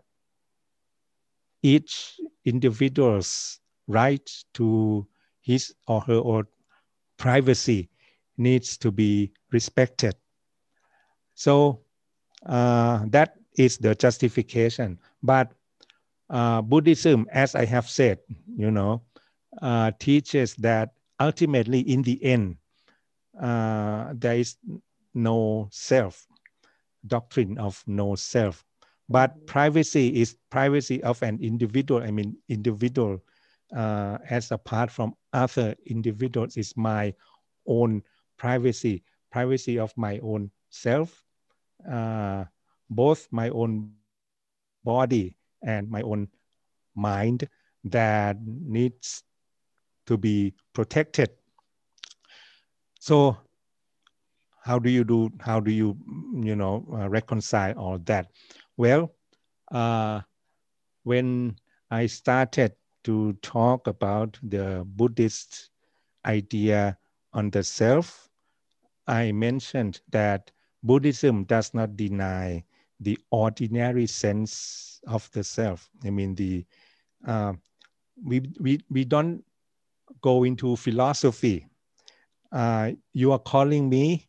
each 1.61 2.19
individual's 2.45 3.59
right 3.87 4.29
to 4.53 5.07
his 5.41 5.73
or 5.87 6.01
her 6.01 6.21
own 6.23 6.45
privacy 7.17 7.89
needs 8.37 8.77
to 8.77 8.91
be 8.91 9.31
respected. 9.51 10.15
So 11.35 11.81
uh, 12.45 13.05
that 13.09 13.35
is 13.57 13.77
the 13.77 13.95
justification. 13.95 14.99
But 15.23 15.51
uh, 16.29 16.61
Buddhism, 16.61 17.27
as 17.31 17.55
I 17.55 17.65
have 17.65 17.87
said, 17.89 18.19
you 18.55 18.71
know, 18.71 19.01
uh, 19.61 19.91
teaches 19.99 20.55
that 20.55 20.91
ultimately, 21.19 21.79
in 21.81 22.01
the 22.03 22.23
end, 22.23 22.57
uh, 23.39 24.13
there 24.13 24.37
is 24.37 24.57
no 25.13 25.67
self, 25.71 26.27
doctrine 27.05 27.57
of 27.57 27.83
no 27.87 28.15
self. 28.15 28.63
But 29.09 29.45
privacy 29.45 30.21
is 30.21 30.35
privacy 30.49 31.01
of 31.03 31.21
an 31.23 31.39
individual. 31.41 32.01
I 32.03 32.11
mean, 32.11 32.35
individual 32.49 33.19
uh, 33.75 34.17
as 34.29 34.51
apart 34.51 34.91
from 34.91 35.13
other 35.33 35.75
individuals 35.85 36.57
is 36.57 36.75
my 36.77 37.13
own 37.67 38.03
privacy, 38.37 39.03
privacy 39.31 39.79
of 39.79 39.93
my 39.97 40.19
own 40.19 40.51
self, 40.69 41.23
uh, 41.91 42.45
both 42.89 43.27
my 43.31 43.49
own 43.49 43.91
body 44.83 45.35
and 45.65 45.89
my 45.91 46.01
own 46.03 46.29
mind 46.95 47.49
that 47.85 48.37
needs 48.45 49.23
to 50.07 50.17
be 50.17 50.53
protected. 50.73 51.31
So 52.99 53.37
how 54.63 54.79
do 54.79 54.89
you 54.89 55.03
do 55.03 55.29
how 55.39 55.59
do 55.59 55.71
you 55.71 55.97
you 56.43 56.55
know 56.55 56.85
uh, 56.93 57.07
reconcile 57.09 57.73
all 57.77 57.97
that 57.99 58.31
well 58.77 59.13
uh, 59.71 60.21
when 61.03 61.55
i 61.91 62.05
started 62.07 62.73
to 63.03 63.33
talk 63.41 63.87
about 63.87 64.39
the 64.43 64.83
buddhist 64.95 65.71
idea 66.25 66.97
on 67.33 67.49
the 67.51 67.63
self 67.63 68.29
i 69.07 69.31
mentioned 69.31 70.01
that 70.09 70.51
buddhism 70.83 71.43
does 71.45 71.73
not 71.73 71.95
deny 71.97 72.63
the 72.99 73.17
ordinary 73.31 74.07
sense 74.07 74.99
of 75.07 75.29
the 75.31 75.43
self. 75.43 75.89
I 76.05 76.09
mean 76.09 76.35
the 76.35 76.65
uh, 77.27 77.53
we, 78.23 78.41
we 78.59 78.79
we 78.89 79.03
don't 79.03 79.43
go 80.21 80.43
into 80.43 80.75
philosophy. 80.75 81.67
Uh, 82.51 82.91
you 83.13 83.31
are 83.31 83.39
calling 83.39 83.89
me 83.89 84.27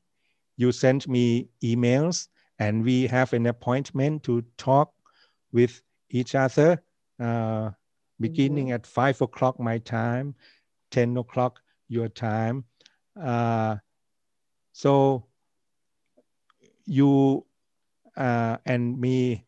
you 0.56 0.72
send 0.72 1.06
me 1.06 1.48
emails 1.62 2.28
and 2.58 2.82
we 2.82 3.06
have 3.06 3.32
an 3.34 3.46
appointment 3.46 4.22
to 4.22 4.42
talk 4.56 4.92
with 5.52 5.82
each 6.10 6.34
other 6.34 6.82
uh, 7.20 7.70
beginning 8.18 8.66
mm-hmm. 8.66 8.74
at 8.74 8.86
five 8.86 9.20
o'clock 9.20 9.60
my 9.60 9.78
time 9.78 10.34
10 10.90 11.16
o'clock 11.16 11.60
your 11.88 12.08
time. 12.08 12.64
Uh, 13.20 13.76
so 14.72 15.26
you 16.84 17.45
uh, 18.16 18.56
and 18.66 18.98
me 18.98 19.44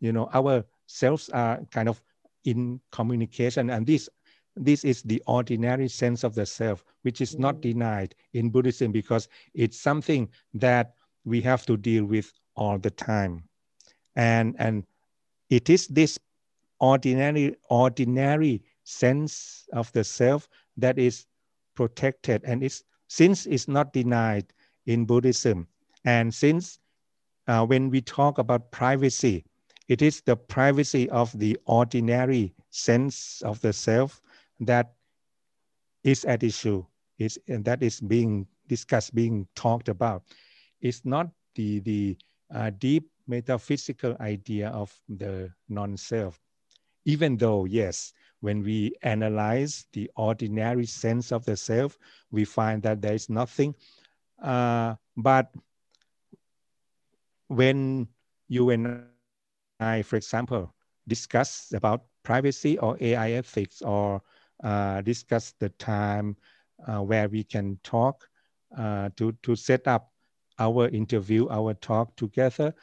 you 0.00 0.12
know 0.12 0.28
our 0.32 0.64
selves 0.86 1.28
are 1.30 1.60
kind 1.70 1.88
of 1.88 2.02
in 2.44 2.80
communication 2.90 3.70
and 3.70 3.86
this 3.86 4.08
this 4.56 4.84
is 4.84 5.02
the 5.02 5.22
ordinary 5.26 5.88
sense 5.88 6.24
of 6.24 6.34
the 6.34 6.46
self, 6.46 6.84
which 7.02 7.20
is 7.20 7.38
not 7.38 7.56
mm-hmm. 7.56 7.78
denied 7.78 8.14
in 8.32 8.50
Buddhism 8.50 8.92
because 8.92 9.28
it's 9.54 9.78
something 9.78 10.28
that 10.54 10.94
we 11.24 11.40
have 11.40 11.66
to 11.66 11.76
deal 11.76 12.04
with 12.04 12.32
all 12.56 12.78
the 12.78 12.90
time. 12.90 13.44
And, 14.16 14.54
and 14.58 14.84
it 15.50 15.70
is 15.70 15.88
this 15.88 16.18
ordinary, 16.78 17.56
ordinary 17.68 18.62
sense 18.84 19.66
of 19.72 19.90
the 19.92 20.04
self 20.04 20.48
that 20.76 20.98
is 20.98 21.26
protected. 21.74 22.44
And 22.44 22.62
it's, 22.62 22.84
since 23.08 23.46
it's 23.46 23.66
not 23.66 23.92
denied 23.92 24.46
in 24.86 25.04
Buddhism, 25.04 25.66
and 26.04 26.32
since 26.32 26.78
uh, 27.46 27.64
when 27.66 27.90
we 27.90 28.00
talk 28.00 28.38
about 28.38 28.70
privacy, 28.70 29.44
it 29.88 30.02
is 30.02 30.20
the 30.22 30.36
privacy 30.36 31.08
of 31.10 31.36
the 31.38 31.58
ordinary 31.66 32.54
sense 32.70 33.42
of 33.42 33.60
the 33.60 33.72
self 33.72 34.20
that 34.60 34.94
is 36.02 36.24
at 36.24 36.42
issue 36.42 36.84
is 37.18 37.38
and 37.48 37.64
that 37.64 37.82
is 37.82 38.00
being 38.00 38.46
discussed 38.68 39.14
being 39.14 39.46
talked 39.54 39.88
about. 39.88 40.22
It's 40.80 41.04
not 41.04 41.30
the 41.54 41.80
the 41.80 42.16
uh, 42.52 42.70
deep 42.78 43.10
metaphysical 43.26 44.16
idea 44.20 44.68
of 44.68 44.92
the 45.08 45.50
non-self. 45.68 46.40
Even 47.04 47.36
though 47.36 47.64
yes 47.64 48.12
when 48.40 48.62
we 48.62 48.92
analyze 49.02 49.86
the 49.92 50.10
ordinary 50.16 50.86
sense 50.86 51.32
of 51.32 51.44
the 51.44 51.56
self 51.56 51.98
we 52.30 52.44
find 52.44 52.82
that 52.82 53.00
there 53.00 53.14
is 53.14 53.28
nothing 53.30 53.74
uh, 54.42 54.94
but 55.16 55.50
when 57.56 58.08
you 58.48 58.70
and 58.70 58.88
i 58.88 59.10
for 59.10 59.26
example 59.26 59.72
discuss 60.44 61.04
about 61.06 61.32
privacy 61.48 62.06
or 62.10 62.44
ai 62.46 62.82
ethics 62.82 63.38
or 63.38 63.76
uh, 64.62 65.00
discuss 65.02 65.52
the 65.58 65.68
time 65.68 66.36
uh, 66.86 67.00
where 67.00 67.28
we 67.28 67.42
can 67.42 67.78
talk 67.82 68.28
uh, 68.76 69.08
to, 69.16 69.32
to 69.42 69.54
set 69.54 69.86
up 69.86 70.12
our 70.58 70.88
interview, 70.88 71.48
our 71.50 71.74
talk 71.74 72.16
together. 72.16 72.74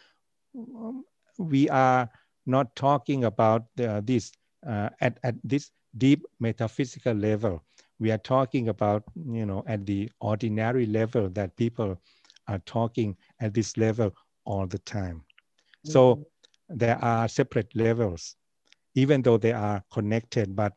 We 1.37 1.69
are 1.69 2.09
not 2.45 2.75
talking 2.75 3.23
about 3.23 3.67
this 3.75 4.31
at, 4.63 5.19
at 5.23 5.35
this 5.43 5.71
deep 5.97 6.25
metaphysical 6.39 7.13
level. 7.13 7.63
We 7.99 8.11
are 8.11 8.17
talking 8.17 8.67
about, 8.69 9.03
you 9.15 9.45
know, 9.45 9.63
at 9.67 9.85
the 9.85 10.11
ordinary 10.19 10.85
level 10.85 11.29
that 11.29 11.55
people 11.57 11.99
are 12.47 12.59
talking 12.59 13.17
at 13.39 13.53
this 13.53 13.77
level 13.77 14.13
all 14.45 14.67
the 14.67 14.79
time. 14.79 15.23
So 15.85 16.15
mm-hmm. 16.15 16.77
there 16.77 17.03
are 17.03 17.27
separate 17.27 17.75
levels, 17.75 18.35
even 18.95 19.21
though 19.21 19.37
they 19.37 19.53
are 19.53 19.83
connected, 19.91 20.55
but 20.55 20.73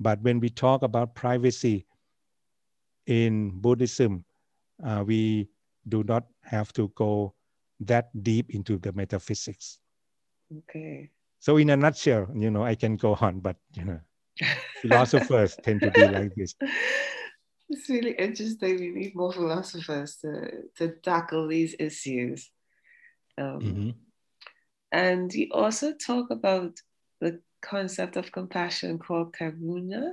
but 0.00 0.20
when 0.22 0.40
we 0.40 0.50
talk 0.50 0.82
about 0.82 1.14
privacy 1.14 1.86
in 3.06 3.50
Buddhism, 3.60 4.24
uh, 4.84 5.04
we 5.06 5.48
do 5.88 6.02
not 6.02 6.26
have 6.42 6.72
to 6.74 6.88
go 6.96 7.34
that 7.80 8.10
deep 8.22 8.50
into 8.50 8.78
the 8.78 8.92
metaphysics. 8.92 9.78
Okay. 10.58 11.10
So 11.38 11.56
in 11.56 11.70
a 11.70 11.76
nutshell, 11.76 12.28
you 12.34 12.50
know, 12.50 12.64
I 12.64 12.74
can 12.74 12.96
go 12.96 13.14
on, 13.20 13.40
but 13.40 13.56
you 13.74 13.84
know, 13.84 14.00
philosophers 14.80 15.56
tend 15.62 15.80
to 15.82 15.90
be 15.90 16.08
like 16.08 16.34
this. 16.34 16.54
It's 17.72 17.88
really 17.88 18.12
interesting. 18.12 18.76
We 18.78 18.90
need 18.90 19.16
more 19.16 19.32
philosophers 19.32 20.16
to, 20.16 20.68
to 20.76 20.88
tackle 21.02 21.48
these 21.48 21.74
issues. 21.78 22.50
Um, 23.38 23.60
mm-hmm. 23.60 23.90
And 24.92 25.32
you 25.32 25.48
also 25.52 25.94
talk 25.94 26.30
about 26.30 26.72
the 27.20 27.40
concept 27.62 28.16
of 28.16 28.32
compassion 28.32 28.98
called 28.98 29.34
karuna 29.34 30.12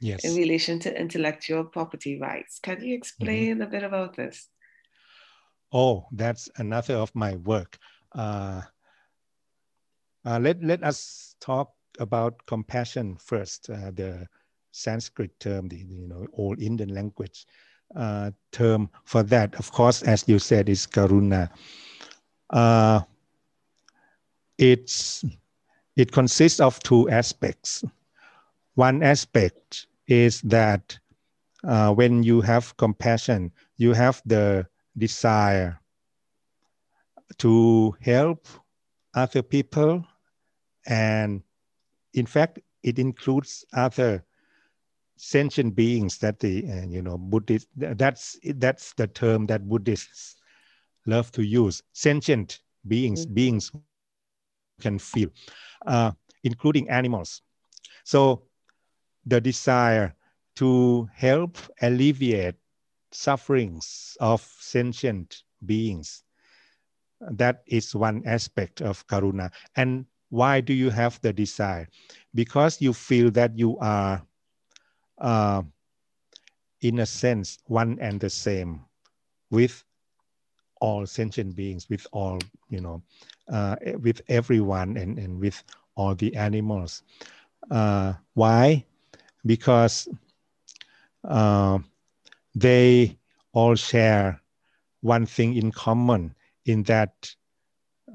yes. 0.00 0.24
in 0.24 0.34
relation 0.36 0.78
to 0.80 1.00
intellectual 1.00 1.64
property 1.64 2.18
rights. 2.18 2.58
Can 2.62 2.82
you 2.82 2.94
explain 2.94 3.54
mm-hmm. 3.54 3.62
a 3.62 3.66
bit 3.66 3.82
about 3.82 4.16
this? 4.16 4.48
Oh, 5.72 6.06
that's 6.12 6.48
another 6.56 6.94
of 6.94 7.14
my 7.14 7.36
work. 7.36 7.78
Uh, 8.12 8.62
uh, 10.24 10.38
let, 10.38 10.62
let 10.62 10.82
us 10.82 11.36
talk 11.40 11.72
about 11.98 12.44
compassion 12.46 13.16
first, 13.16 13.70
uh, 13.70 13.90
the 13.92 14.26
Sanskrit 14.72 15.38
term, 15.40 15.68
the 15.68 15.78
you 15.78 16.06
know 16.06 16.26
old 16.32 16.60
Indian 16.60 16.94
language 16.94 17.46
uh, 17.96 18.30
term 18.52 18.88
for 19.04 19.22
that. 19.24 19.54
Of 19.56 19.72
course, 19.72 20.02
as 20.02 20.24
you 20.28 20.38
said, 20.38 20.68
is 20.68 20.86
karuna. 20.86 21.50
Uh, 22.50 23.00
it's 24.58 25.24
it 25.96 26.12
consists 26.12 26.60
of 26.60 26.80
two 26.80 27.08
aspects. 27.10 27.84
One 28.74 29.02
aspect 29.02 29.86
is 30.06 30.40
that 30.42 30.98
uh, 31.64 31.92
when 31.92 32.22
you 32.22 32.40
have 32.40 32.76
compassion, 32.76 33.52
you 33.76 33.92
have 33.92 34.22
the 34.24 34.66
desire 34.96 35.80
to 37.38 37.96
help 38.00 38.46
other 39.14 39.42
people. 39.42 40.04
And 40.86 41.42
in 42.14 42.26
fact, 42.26 42.60
it 42.82 42.98
includes 42.98 43.64
other 43.74 44.24
sentient 45.16 45.74
beings 45.74 46.18
that 46.18 46.40
the, 46.40 46.64
uh, 46.70 46.86
you 46.86 47.02
know, 47.02 47.18
Buddhist, 47.18 47.68
that's, 47.76 48.38
that's 48.56 48.94
the 48.94 49.06
term 49.06 49.46
that 49.46 49.68
Buddhists 49.68 50.36
love 51.06 51.30
to 51.32 51.42
use. 51.42 51.82
Sentient 51.92 52.60
beings, 52.86 53.24
mm-hmm. 53.24 53.34
beings 53.34 53.72
can 54.80 54.98
feel 54.98 55.28
uh, 55.86 56.12
including 56.42 56.88
animals. 56.88 57.42
So 58.04 58.42
the 59.26 59.40
desire 59.40 60.14
to 60.56 61.08
help 61.14 61.58
alleviate 61.82 62.56
sufferings 63.12 64.16
of 64.20 64.40
sentient 64.58 65.42
beings. 65.66 66.24
That 67.20 67.62
is 67.66 67.94
one 67.94 68.22
aspect 68.24 68.80
of 68.80 69.06
karuna. 69.06 69.52
And 69.76 70.06
why 70.30 70.60
do 70.60 70.72
you 70.72 70.90
have 70.90 71.20
the 71.20 71.32
desire? 71.32 71.88
Because 72.34 72.80
you 72.80 72.92
feel 72.92 73.30
that 73.32 73.58
you 73.58 73.76
are, 73.78 74.22
uh, 75.18 75.62
in 76.80 77.00
a 77.00 77.06
sense, 77.06 77.58
one 77.66 77.98
and 78.00 78.20
the 78.20 78.30
same 78.30 78.84
with 79.50 79.84
all 80.80 81.06
sentient 81.06 81.54
beings, 81.54 81.88
with 81.88 82.06
all, 82.12 82.38
you 82.68 82.80
know, 82.80 83.02
uh, 83.52 83.76
with 84.00 84.20
everyone 84.28 84.96
and, 84.96 85.18
and 85.18 85.38
with 85.40 85.62
all 85.94 86.14
the 86.14 86.34
animals. 86.36 87.02
Uh, 87.70 88.14
why? 88.34 88.84
Because 89.46 90.08
uh, 91.24 91.78
they 92.54 93.16
all 93.52 93.74
share 93.74 94.40
one 95.02 95.26
thing 95.26 95.56
in 95.56 95.70
common 95.72 96.34
in 96.66 96.82
that 96.84 97.34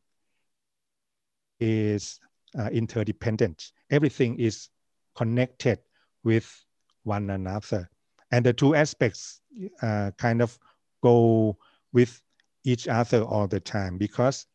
is 1.60 2.20
uh, 2.58 2.68
interdependent. 2.72 3.72
Everything 3.90 4.38
is 4.40 4.70
connected 5.14 5.78
with 6.22 6.64
one 7.04 7.30
another. 7.30 7.90
And 8.30 8.44
the 8.44 8.52
two 8.52 8.74
aspects 8.74 9.40
uh, 9.82 10.10
kind 10.18 10.42
of 10.42 10.58
go 11.02 11.58
with 11.92 12.22
each 12.64 12.88
other 12.88 13.22
all 13.22 13.46
the 13.46 13.60
time 13.60 13.98
because 13.98 14.46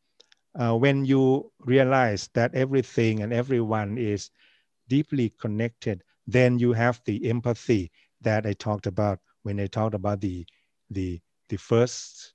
uh, 0.59 0.75
when 0.75 1.05
you 1.05 1.51
realize 1.59 2.29
that 2.33 2.53
everything 2.55 3.21
and 3.21 3.33
everyone 3.33 3.97
is 3.97 4.31
deeply 4.87 5.29
connected, 5.39 6.03
then 6.27 6.59
you 6.59 6.73
have 6.73 7.01
the 7.05 7.29
empathy 7.29 7.91
that 8.21 8.45
I 8.45 8.53
talked 8.53 8.87
about 8.87 9.19
when 9.43 9.59
I 9.59 9.67
talked 9.67 9.95
about 9.95 10.21
the, 10.21 10.45
the, 10.89 11.21
the 11.49 11.57
first 11.57 12.33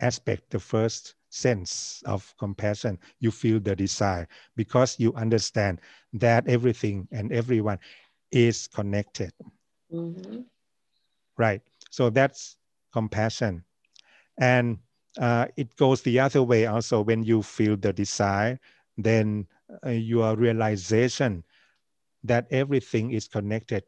aspect, 0.00 0.50
the 0.50 0.58
first 0.60 1.14
sense 1.30 2.02
of 2.06 2.34
compassion, 2.38 2.98
you 3.20 3.30
feel 3.30 3.60
the 3.60 3.76
desire 3.76 4.28
because 4.56 4.98
you 4.98 5.14
understand 5.14 5.80
that 6.12 6.48
everything 6.48 7.08
and 7.12 7.32
everyone 7.32 7.78
is 8.32 8.66
connected. 8.68 9.32
Mm-hmm. 9.92 10.40
Right. 11.36 11.62
So 11.90 12.10
that's 12.10 12.56
compassion. 12.92 13.64
And 14.38 14.78
uh, 15.20 15.46
it 15.56 15.76
goes 15.76 16.02
the 16.02 16.18
other 16.20 16.42
way 16.42 16.66
also 16.66 17.02
when 17.02 17.22
you 17.24 17.42
feel 17.42 17.76
the 17.76 17.92
desire, 17.92 18.58
then 18.96 19.46
uh, 19.84 19.90
your 19.90 20.36
realization 20.36 21.44
that 22.22 22.46
everything 22.50 23.12
is 23.12 23.28
connected 23.28 23.84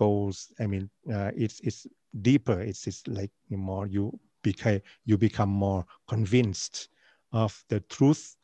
goes, 0.00 0.50
I 0.58 0.66
mean, 0.66 0.88
uh, 1.12 1.30
it's, 1.36 1.60
it's 1.60 1.86
deeper. 2.22 2.58
It's, 2.60 2.86
it's 2.86 3.06
like 3.06 3.30
more 3.50 3.86
you 3.86 4.18
become, 4.42 4.80
you 5.04 5.18
become 5.18 5.50
more 5.50 5.84
convinced 6.08 6.88
of 7.32 7.62
the 7.68 7.80
truth 7.80 8.34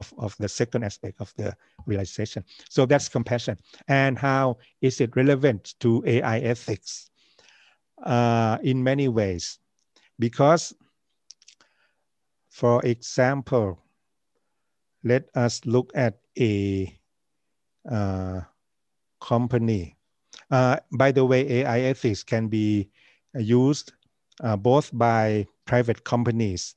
of, 0.00 0.12
of 0.18 0.36
the 0.38 0.48
second 0.48 0.82
aspect 0.82 1.20
of 1.20 1.32
the 1.36 1.56
realization. 1.86 2.44
So 2.68 2.86
that's 2.86 3.08
compassion. 3.08 3.56
And 3.86 4.18
how 4.18 4.58
is 4.80 5.00
it 5.00 5.14
relevant 5.14 5.74
to 5.80 6.02
AI 6.04 6.38
ethics? 6.40 7.08
Uh, 8.02 8.58
in 8.64 8.82
many 8.82 9.06
ways, 9.06 9.60
because 10.18 10.74
for 12.50 12.84
example, 12.84 13.78
let 15.04 15.28
us 15.36 15.64
look 15.66 15.92
at 15.94 16.18
a 16.38 16.98
uh, 17.88 18.40
company. 19.20 19.96
Uh, 20.52 20.76
by 20.92 21.10
the 21.10 21.24
way, 21.24 21.50
AI 21.62 21.80
ethics 21.80 22.22
can 22.22 22.46
be 22.46 22.90
used 23.34 23.92
uh, 24.42 24.54
both 24.54 24.90
by 24.92 25.46
private 25.64 26.04
companies, 26.04 26.76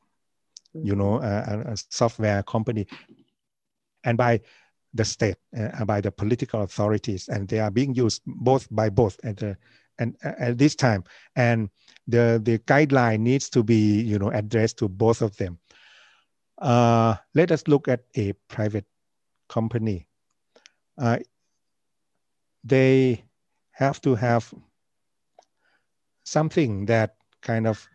you 0.73 0.95
know, 0.95 1.19
mm-hmm. 1.19 1.69
a, 1.69 1.77
software 1.89 2.41
company, 2.43 2.88
and 4.05 4.17
by 4.17 4.39
the 4.93 5.03
state, 5.03 5.35
uh, 5.57 5.83
by 5.83 5.99
the 5.99 6.09
political 6.09 6.61
authorities, 6.61 7.27
and 7.27 7.49
they 7.49 7.59
are 7.59 7.69
being 7.69 7.93
used 7.93 8.21
both 8.25 8.65
by 8.71 8.89
both 8.89 9.19
at 9.25 9.38
the 9.38 9.57
and 9.99 10.15
uh, 10.23 10.31
at 10.39 10.57
this 10.57 10.75
time, 10.75 11.03
and 11.35 11.69
the 12.07 12.39
the 12.43 12.59
guideline 12.59 13.19
needs 13.19 13.49
to 13.49 13.61
be 13.61 14.01
you 14.01 14.17
know 14.17 14.31
addressed 14.31 14.77
to 14.77 14.88
both 14.88 15.21
of 15.21 15.35
them. 15.35 15.59
Uh, 16.59 17.15
let 17.33 17.51
us 17.51 17.67
look 17.67 17.89
at 17.89 18.05
a 18.15 18.31
private 18.47 18.85
company. 19.49 20.07
Uh, 20.97 21.19
they 22.63 23.21
have 23.75 24.01
to 24.01 24.15
have 24.15 24.53
something 26.23 26.85
that 26.85 27.15
kind 27.41 27.67
of 27.67 27.88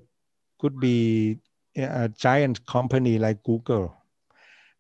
could 0.60 0.80
be 0.80 1.40
a 1.76 2.10
giant 2.10 2.66
company 2.66 3.20
like 3.20 3.44
Google, 3.44 3.96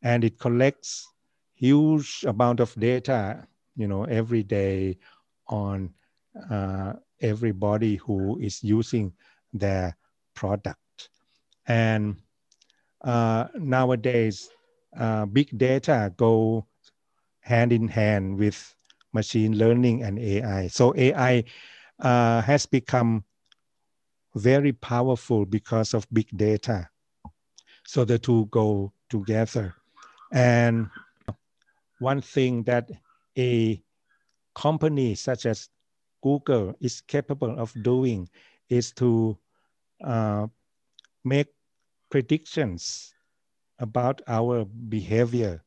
and 0.02 0.24
it 0.24 0.40
collects 0.40 1.08
huge 1.56 2.24
amount 2.28 2.60
of 2.60 2.74
data, 2.80 3.48
you 3.76 3.88
know, 3.88 4.04
every 4.06 4.44
day 4.44 4.98
on 5.48 5.94
uh, 6.50 6.94
everybody 7.22 7.96
who 7.96 8.40
is 8.40 8.64
using 8.64 9.14
their 9.54 9.96
product. 10.36 11.10
And 11.68 12.18
uh, 13.04 13.48
nowadays, 13.56 14.50
uh, 14.98 15.26
big 15.26 15.58
data 15.58 16.14
go 16.18 16.66
hand 17.42 17.72
in 17.74 17.88
hand 17.90 18.38
with 18.38 18.76
machine 19.14 19.58
learning 19.58 20.04
and 20.04 20.20
AI. 20.20 20.68
So 20.68 20.94
AI 20.96 21.44
uh, 22.00 22.42
has 22.42 22.66
become 22.66 23.24
very 24.36 24.72
powerful 24.72 25.46
because 25.46 25.94
of 25.94 26.08
big 26.12 26.28
data. 26.36 26.90
So 27.86 28.06
the 28.06 28.20
two 28.20 28.46
go 28.52 28.94
together. 29.10 29.76
And 30.32 30.88
one 32.00 32.22
thing 32.22 32.64
that 32.64 32.90
a 33.38 33.82
company 34.56 35.16
such 35.16 35.46
as 35.46 35.70
Google 36.24 36.76
is 36.80 37.02
capable 37.02 37.60
of 37.60 37.74
doing 37.84 38.30
is 38.70 38.92
to 38.94 39.38
uh, 40.04 40.48
make 41.24 41.48
predictions 42.10 43.14
about 43.80 44.22
our 44.28 44.66
behavior 44.66 45.64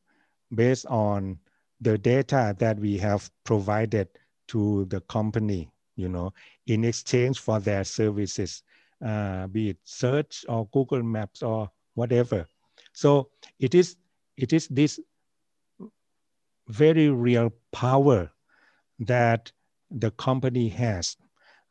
based 0.53 0.85
on 0.87 1.37
the 1.81 1.97
data 1.97 2.55
that 2.59 2.79
we 2.79 2.97
have 2.97 3.29
provided 3.43 4.07
to 4.47 4.85
the 4.85 5.01
company 5.01 5.69
you 5.95 6.09
know, 6.09 6.33
in 6.67 6.83
exchange 6.83 7.39
for 7.39 7.59
their 7.59 7.83
services, 7.83 8.63
uh, 9.05 9.47
be 9.47 9.69
it 9.69 9.77
search 9.83 10.45
or 10.49 10.67
Google 10.73 11.03
Maps 11.03 11.43
or 11.43 11.69
whatever. 11.93 12.47
So 12.93 13.29
it 13.59 13.75
is 13.75 13.95
it 14.37 14.53
is 14.53 14.67
this 14.67 14.99
very 16.67 17.09
real 17.09 17.51
power 17.71 18.31
that 18.99 19.51
the 19.91 20.11
company 20.11 20.69
has 20.69 21.17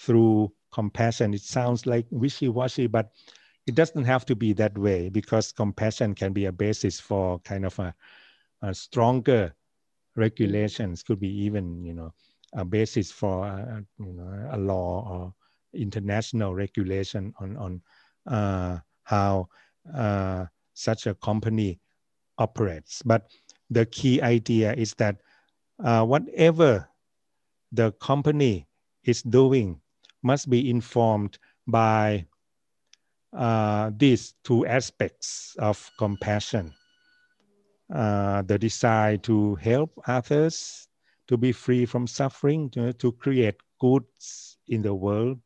through 0.00 0.52
compassion. 0.72 1.34
It 1.34 1.42
sounds 1.42 1.86
like 1.86 2.06
wishy-washy, 2.10 2.86
but 2.86 3.10
it 3.66 3.74
doesn't 3.74 4.04
have 4.04 4.24
to 4.26 4.36
be 4.36 4.52
that 4.54 4.76
way 4.78 5.08
because 5.08 5.52
compassion 5.52 6.14
can 6.14 6.32
be 6.32 6.46
a 6.46 6.52
basis 6.52 7.00
for 7.00 7.38
kind 7.40 7.64
of 7.64 7.78
a, 7.78 7.94
a 8.62 8.74
stronger 8.74 9.54
regulations 10.16 11.02
could 11.02 11.18
be 11.20 11.28
even 11.28 11.84
you 11.84 11.94
know 11.94 12.12
a 12.54 12.64
basis 12.64 13.10
for 13.10 13.46
a, 13.46 13.84
you 13.98 14.12
know 14.12 14.48
a 14.52 14.58
law 14.58 15.06
or 15.08 15.34
international 15.74 16.54
regulation 16.54 17.32
on 17.40 17.56
on 17.56 17.80
uh, 18.26 18.78
how 19.04 19.48
uh, 19.94 20.46
such 20.74 21.06
a 21.06 21.14
company 21.14 21.80
operates. 22.38 23.02
But 23.02 23.30
the 23.70 23.86
key 23.86 24.20
idea 24.22 24.74
is 24.74 24.94
that 24.94 25.16
uh, 25.82 26.04
whatever 26.04 26.88
the 27.72 27.92
company 27.92 28.68
is 29.04 29.22
doing 29.22 29.80
must 30.22 30.50
be 30.50 30.70
informed 30.70 31.38
by 31.66 32.26
uh, 33.32 33.90
these 33.96 34.34
two 34.44 34.66
aspects 34.66 35.56
of 35.58 35.90
compassion. 35.98 36.72
Uh, 37.92 38.42
the 38.42 38.58
desire 38.58 39.16
to 39.18 39.54
help 39.56 39.92
others 40.06 40.88
to 41.28 41.36
be 41.36 41.52
free 41.52 41.86
from 41.86 42.06
suffering 42.06 42.68
to, 42.70 42.92
to 42.94 43.12
create 43.12 43.56
goods 43.78 44.58
in 44.68 44.82
the 44.82 44.94
world 44.94 45.38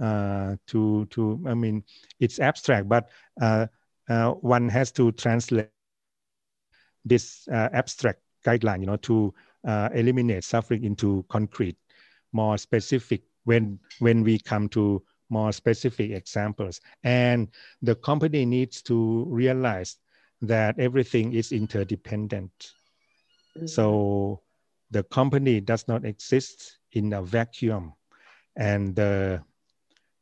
uh, 0.00 0.56
to 0.66 1.06
to 1.06 1.42
i 1.46 1.54
mean 1.54 1.82
it's 2.20 2.38
abstract 2.40 2.88
but 2.88 3.08
uh, 3.40 3.66
uh 4.08 4.32
one 4.32 4.68
has 4.68 4.92
to 4.92 5.12
translate 5.12 5.70
this 7.04 7.48
uh, 7.48 7.68
abstract 7.72 8.20
guideline 8.44 8.80
you 8.80 8.86
know 8.86 8.96
to 8.96 9.32
eliminate 9.94 10.44
suffering 10.44 10.84
into 10.84 11.24
concrete 11.28 11.76
more 12.32 12.58
specific 12.58 13.22
when 13.44 13.78
when 13.98 14.22
we 14.22 14.38
come 14.38 14.68
to 14.68 15.02
more 15.30 15.52
specific 15.52 16.10
examples 16.10 16.80
and 17.04 17.48
the 17.82 17.94
company 17.96 18.44
needs 18.44 18.82
to 18.82 19.24
realize 19.28 19.96
that 20.40 20.78
everything 20.78 21.32
is 21.32 21.52
interdependent 21.52 22.72
mm-hmm. 23.56 23.66
so 23.66 24.40
the 24.90 25.02
company 25.04 25.60
does 25.60 25.86
not 25.88 26.04
exist 26.04 26.78
in 26.92 27.12
a 27.12 27.22
vacuum 27.22 27.92
and 28.56 28.96
the 28.96 29.42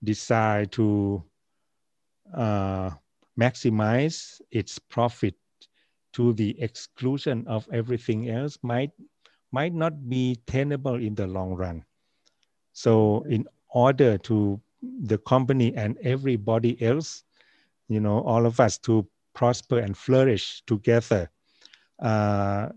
desire 0.02 0.66
to 0.66 1.22
uh, 2.34 2.90
maximize 3.38 4.40
its 4.50 4.78
profit 4.78 5.34
to 6.12 6.32
the 6.32 6.60
exclusion 6.60 7.44
of 7.46 7.68
everything 7.72 8.30
else 8.30 8.58
might 8.62 8.90
might 9.52 9.74
not 9.74 10.08
be 10.08 10.36
tenable 10.46 10.96
in 10.96 11.14
the 11.14 11.26
long 11.26 11.54
run. 11.54 11.84
So 12.72 13.24
in 13.28 13.46
order 13.70 14.18
to 14.18 14.60
the 14.82 15.18
company 15.18 15.74
and 15.76 15.96
everybody 16.02 16.80
else, 16.82 17.24
you 17.88 18.00
know, 18.00 18.20
all 18.22 18.44
of 18.44 18.60
us 18.60 18.76
to 18.78 19.06
prosper 19.34 19.78
and 19.78 19.96
flourish 19.96 20.62
together, 20.66 21.30
uh, 22.02 22.68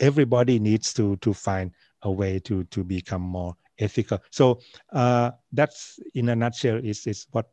everybody 0.00 0.58
needs 0.58 0.92
to 0.94 1.16
to 1.16 1.32
find 1.32 1.72
a 2.02 2.10
way 2.10 2.38
to 2.40 2.64
to 2.64 2.82
become 2.82 3.22
more 3.22 3.54
ethical. 3.78 4.18
So 4.30 4.60
uh, 4.92 5.32
that's 5.52 6.00
in 6.14 6.28
a 6.30 6.36
nutshell 6.36 6.80
is 6.82 7.06
is 7.06 7.26
what 7.30 7.50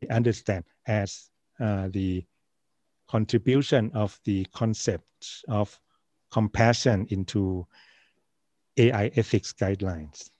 we 0.00 0.08
understand 0.08 0.64
as 0.86 1.30
uh, 1.60 1.88
the 1.92 2.24
contribution 3.08 3.90
of 3.94 4.18
the 4.24 4.46
concept 4.52 5.44
of 5.48 5.78
compassion 6.30 7.06
into 7.10 7.66
AI 8.78 9.10
ethics 9.14 9.52
guidelines. 9.52 10.30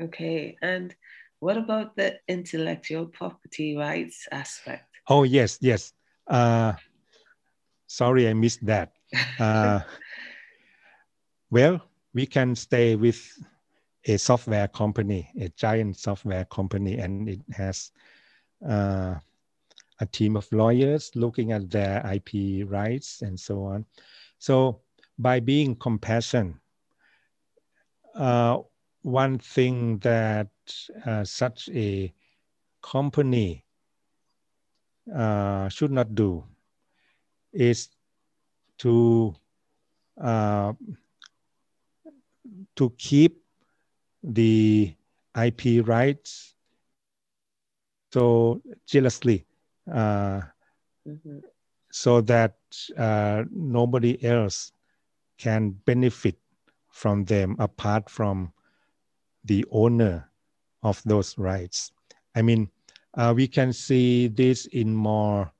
Okay, 0.00 0.56
and 0.62 0.94
what 1.38 1.56
about 1.56 1.96
the 1.96 2.18
intellectual 2.28 3.06
property 3.06 3.76
rights 3.76 4.26
aspect? 4.32 4.88
Oh, 5.08 5.22
yes, 5.24 5.58
yes. 5.60 5.92
Uh, 6.26 6.72
sorry, 7.92 8.26
I 8.28 8.32
missed 8.32 8.64
that. 8.64 8.92
Uh, 9.38 9.80
well, 11.50 11.80
we 12.14 12.24
can 12.26 12.56
stay 12.56 12.96
with 12.96 13.20
a 14.06 14.16
software 14.16 14.68
company, 14.68 15.28
a 15.38 15.50
giant 15.50 15.98
software 15.98 16.46
company, 16.46 16.98
and 16.98 17.28
it 17.28 17.40
has 17.52 17.92
uh, 18.66 19.14
a 20.00 20.06
team 20.10 20.36
of 20.36 20.50
lawyers 20.52 21.12
looking 21.14 21.52
at 21.52 21.70
their 21.70 22.02
IP 22.10 22.66
rights 22.66 23.20
and 23.22 23.38
so 23.38 23.64
on. 23.64 23.84
So, 24.38 24.80
by 25.18 25.40
being 25.40 25.76
compassionate, 25.76 26.56
uh, 28.14 28.58
one 29.02 29.38
thing 29.38 29.98
that 29.98 30.48
uh, 31.04 31.24
such 31.24 31.68
a 31.74 32.12
company 32.82 33.64
uh, 35.14 35.68
should 35.68 35.90
not 35.92 36.14
do 36.14 36.44
is 37.52 37.88
to 38.78 39.34
uh, 40.20 40.72
to 42.76 42.90
keep 42.98 43.42
the 44.22 44.94
IP 45.36 45.86
rights 45.86 46.54
so 48.12 48.60
jealously 48.86 49.46
uh, 49.90 50.40
mm-hmm. 51.08 51.38
so 51.90 52.20
that 52.20 52.56
uh, 52.98 53.42
nobody 53.50 54.22
else 54.24 54.72
can 55.38 55.70
benefit 55.86 56.36
from 56.90 57.24
them 57.24 57.56
apart 57.58 58.08
from 58.08 58.52
the 59.44 59.64
owner 59.70 60.30
of 60.82 61.02
those 61.04 61.36
rights. 61.38 61.90
I 62.36 62.42
mean, 62.42 62.70
uh, 63.14 63.32
we 63.34 63.48
can 63.48 63.72
see 63.72 64.28
this 64.28 64.66
in 64.66 64.94
more 64.94 65.52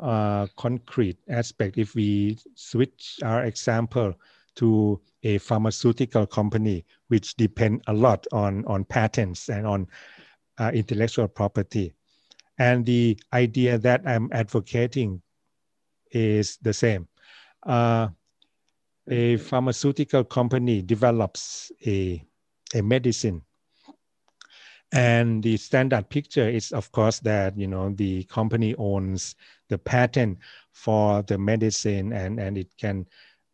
uh, 0.00 0.46
concrete 0.56 1.18
aspect. 1.28 1.78
If 1.78 1.94
we 1.94 2.38
switch 2.54 3.18
our 3.22 3.44
example 3.44 4.14
to 4.56 5.00
a 5.22 5.38
pharmaceutical 5.38 6.26
company 6.26 6.84
which 7.08 7.34
depend 7.36 7.82
a 7.86 7.92
lot 7.92 8.26
on 8.32 8.64
on 8.66 8.84
patents 8.84 9.48
and 9.48 9.66
on 9.66 9.86
uh, 10.58 10.70
intellectual 10.74 11.28
property. 11.28 11.92
And 12.58 12.86
the 12.86 13.18
idea 13.32 13.78
that 13.78 14.02
i'm 14.06 14.28
advocating 14.32 15.20
is 16.12 16.56
the 16.62 16.72
same. 16.72 17.08
Uh, 17.66 18.08
a 19.08 19.36
pharmaceutical 19.36 20.24
company 20.24 20.80
develops 20.80 21.72
a, 21.86 22.24
a 22.74 22.82
medicine 22.82 23.42
and 24.94 25.42
the 25.42 25.56
standard 25.56 26.08
picture 26.08 26.48
is 26.48 26.70
of 26.72 26.90
course 26.92 27.18
that 27.20 27.58
you 27.58 27.66
know 27.66 27.90
the 27.90 28.22
company 28.24 28.74
owns 28.76 29.34
the 29.68 29.76
patent 29.76 30.38
for 30.72 31.22
the 31.22 31.36
medicine 31.36 32.12
and 32.12 32.38
and 32.38 32.56
it 32.56 32.68
can 32.78 33.06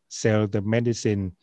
sell 0.08 0.46
the 0.46 0.60
medicine 0.60 1.34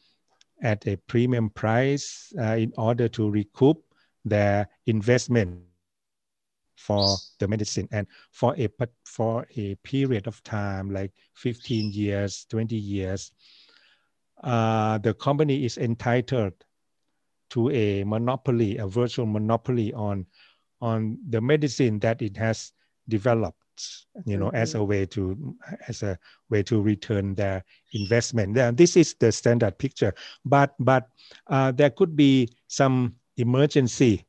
at 0.61 0.85
a 0.87 0.97
premium 1.07 1.49
price 1.49 2.31
uh, 2.39 2.55
in 2.55 2.71
order 2.77 3.07
to 3.07 3.29
recoup 3.29 3.83
their 4.23 4.67
investment 4.85 5.61
for 6.75 7.17
the 7.39 7.47
medicine. 7.47 7.87
And 7.91 8.07
for 8.31 8.55
a 8.57 8.69
for 9.03 9.47
a 9.55 9.75
period 9.75 10.27
of 10.27 10.43
time 10.43 10.91
like 10.91 11.11
15 11.33 11.91
years 11.91 12.45
20 12.49 12.75
years 12.75 13.31
uh, 14.43 14.99
the 14.99 15.13
company 15.15 15.65
is 15.65 15.77
entitled 15.77 16.53
to 17.49 17.69
a 17.71 18.03
monopoly, 18.03 18.77
a 18.77 18.87
virtual 18.87 19.25
monopoly 19.25 19.93
on 19.93 20.25
on 20.81 21.17
the 21.29 21.41
medicine 21.41 21.99
that 21.99 22.21
it 22.21 22.37
has 22.37 22.71
developed 23.09 23.57
you 24.25 24.37
know 24.37 24.47
mm-hmm. 24.47 24.55
as 24.55 24.73
a 24.73 24.77
mm-hmm. 24.77 24.87
way 24.87 25.05
to 25.05 25.55
as 25.87 26.03
a 26.03 26.17
way 26.49 26.63
to 26.63 26.81
return 26.81 27.35
their 27.35 27.63
investment 27.93 28.53
then 28.53 28.75
this 28.75 28.97
is 28.97 29.13
the 29.19 29.31
standard 29.31 29.77
picture 29.77 30.13
but 30.45 30.73
but 30.79 31.09
uh, 31.47 31.71
there 31.71 31.89
could 31.89 32.15
be 32.15 32.49
some 32.67 33.15
emergency 33.37 34.25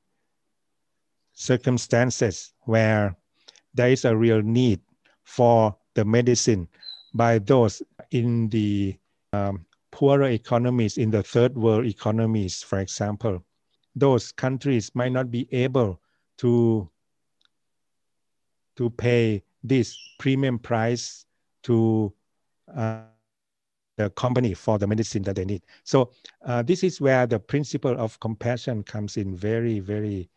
circumstances 1.33 2.53
where 2.65 3.17
there 3.75 3.89
is 3.89 4.05
a 4.05 4.17
real 4.17 4.43
need 4.43 4.81
for 5.25 5.75
the 5.95 6.05
medicine 6.05 6.69
by 7.15 7.39
those 7.39 7.83
in 8.11 8.49
the 8.49 8.95
um, 9.33 9.65
poorer 9.99 10.29
economies 10.29 10.97
in 10.97 11.11
the 11.11 11.25
third 11.25 11.59
world 11.59 11.85
economies, 11.85 12.63
for 12.63 12.79
example, 12.79 13.45
those 13.97 14.31
countries 14.31 14.93
might 14.95 15.11
not 15.11 15.29
be 15.29 15.49
able 15.51 16.01
to 16.37 16.89
to 18.77 18.91
pay 18.91 19.43
this 19.65 19.99
premium 20.21 20.57
price 20.57 21.27
to 21.65 22.13
uh, 22.77 23.03
the 23.97 24.09
company 24.11 24.55
for 24.55 24.79
the 24.79 24.87
medicine 24.87 25.23
that 25.23 25.35
they 25.35 25.45
need. 25.45 25.65
So 25.83 26.13
uh, 26.47 26.63
this 26.63 26.85
is 26.85 27.01
where 27.01 27.27
the 27.27 27.41
principle 27.41 27.99
of 27.99 28.21
compassion 28.21 28.85
comes 28.85 29.17
in 29.17 29.35
very, 29.35 29.81
very 29.81 30.31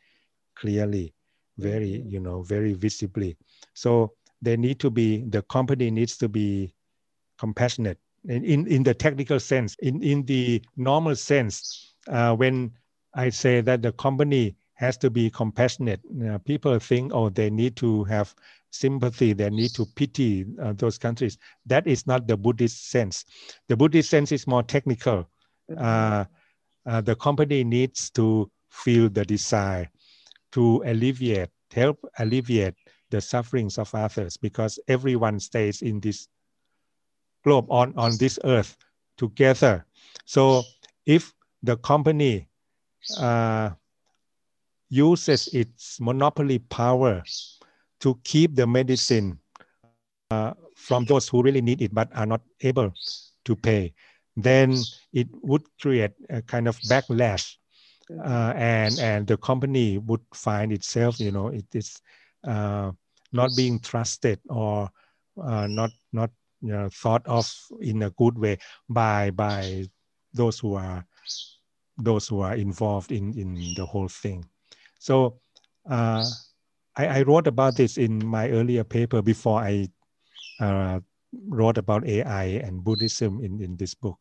clearly, 0.55 1.13
very, 1.59 2.01
you 2.07 2.19
know, 2.19 2.41
very 2.41 2.73
visibly. 2.73 3.37
So 3.75 4.13
they 4.41 4.57
need 4.57 4.79
to 4.79 4.89
be, 4.89 5.21
the 5.29 5.43
company 5.43 5.91
needs 5.91 6.17
to 6.17 6.27
be 6.27 6.73
compassionate 7.37 7.99
in, 8.27 8.67
in 8.67 8.83
the 8.83 8.93
technical 8.93 9.39
sense. 9.39 9.75
In, 9.79 10.01
in 10.03 10.25
the 10.25 10.61
normal 10.77 11.15
sense, 11.15 11.93
uh, 12.07 12.35
when 12.35 12.71
I 13.13 13.29
say 13.29 13.61
that 13.61 13.81
the 13.81 13.91
company 13.93 14.55
has 14.81 14.97
to 14.97 15.09
be 15.11 15.29
compassionate. 15.29 16.01
Know, 16.09 16.39
people 16.39 16.77
think, 16.79 17.11
oh, 17.13 17.29
they 17.29 17.51
need 17.51 17.75
to 17.77 18.03
have 18.05 18.33
sympathy, 18.71 19.31
they 19.31 19.49
need 19.49 19.75
to 19.75 19.85
pity 19.85 20.45
uh, 20.59 20.73
those 20.73 20.97
countries. 20.97 21.37
That 21.67 21.85
is 21.85 22.07
not 22.07 22.25
the 22.25 22.35
Buddhist 22.35 22.89
sense. 22.89 23.25
The 23.67 23.77
Buddhist 23.77 24.09
sense 24.09 24.31
is 24.31 24.47
more 24.47 24.63
technical. 24.63 25.29
Uh, 25.77 26.25
uh, 26.87 27.01
the 27.01 27.15
company 27.15 27.63
needs 27.63 28.09
to 28.11 28.49
feel 28.69 29.07
the 29.07 29.23
desire 29.23 29.87
to 30.53 30.81
alleviate, 30.85 31.49
help 31.71 31.99
alleviate 32.17 32.73
the 33.11 33.21
sufferings 33.21 33.77
of 33.77 33.93
others 33.93 34.35
because 34.35 34.79
everyone 34.87 35.39
stays 35.39 35.83
in 35.83 35.99
this 35.99 36.27
globe 37.43 37.65
on, 37.69 37.93
on 37.97 38.17
this 38.17 38.39
earth 38.43 38.77
together. 39.17 39.85
So 40.25 40.63
if 41.05 41.33
the 41.63 41.77
company 41.77 42.49
uh, 43.17 43.71
uses 44.89 45.47
its 45.53 45.99
monopoly 45.99 46.59
power 46.59 47.23
to 47.99 48.19
keep 48.23 48.55
the 48.55 48.67
medicine 48.67 49.39
uh, 49.83 50.05
from 50.25 50.59
those 50.59 50.85
who 50.85 50.95
really 50.95 51.13
need 51.13 51.37
it 51.37 51.49
but 51.49 51.67
are 51.71 51.91
not 51.91 52.13
able 52.33 52.69
to 53.19 53.31
pay, 53.39 53.71
then 54.11 54.87
it 55.11 55.27
would 55.41 55.63
create 55.79 56.11
a 56.29 56.41
kind 56.41 56.67
of 56.67 56.79
backlash. 56.81 57.57
Uh, 58.11 58.53
and 58.55 58.99
and 58.99 59.27
the 59.27 59.37
company 59.37 59.97
would 59.97 60.21
find 60.33 60.71
itself, 60.71 61.19
you 61.19 61.31
know, 61.31 61.47
it 61.47 61.65
is 61.73 62.01
uh, 62.45 62.91
not 63.31 63.55
being 63.55 63.79
trusted 63.79 64.39
or 64.49 64.89
uh, 65.41 65.67
not 65.67 65.91
not 66.11 66.31
you 66.61 66.71
know, 66.71 66.89
thought 66.89 67.25
of 67.25 67.51
in 67.79 68.03
a 68.03 68.09
good 68.11 68.37
way 68.37 68.57
by 68.89 69.31
by 69.31 69.85
those 70.33 70.59
who 70.59 70.75
are 70.75 71.05
those 71.97 72.27
who 72.27 72.41
are 72.41 72.55
involved 72.55 73.11
in 73.11 73.33
in 73.37 73.73
the 73.75 73.85
whole 73.85 74.07
thing. 74.07 74.45
So 74.99 75.39
uh, 75.89 76.23
I, 76.95 77.07
I, 77.07 77.21
wrote 77.23 77.47
about 77.47 77.75
this 77.75 77.97
in 77.97 78.23
my 78.25 78.49
earlier 78.49 78.83
paper 78.83 79.21
before 79.21 79.59
I 79.59 79.89
uh, 80.59 80.99
wrote 81.47 81.77
about 81.77 82.07
AI 82.07 82.61
and 82.61 82.83
Buddhism 82.83 83.43
in, 83.43 83.61
in 83.61 83.75
this 83.77 83.95
book. 83.95 84.19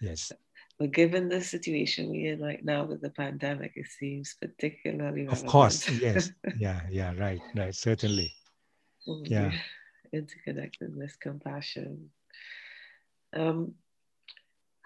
Yes. 0.00 0.32
But 0.78 0.92
given 0.92 1.28
the 1.28 1.42
situation 1.42 2.08
we're 2.08 2.32
in 2.32 2.40
right 2.40 2.64
now 2.64 2.84
with 2.84 3.02
the 3.02 3.10
pandemic, 3.10 3.72
it 3.76 3.86
seems 3.86 4.34
particularly 4.40 5.26
relevant. 5.26 5.44
Of 5.44 5.46
course, 5.46 5.90
yes. 5.90 6.32
Yeah, 6.56 6.80
yeah, 6.88 7.12
right, 7.18 7.40
right, 7.54 7.74
certainly. 7.74 8.32
yeah. 9.24 9.52
Interconnectedness, 10.14 11.18
compassion. 11.20 12.10
Um, 13.34 13.74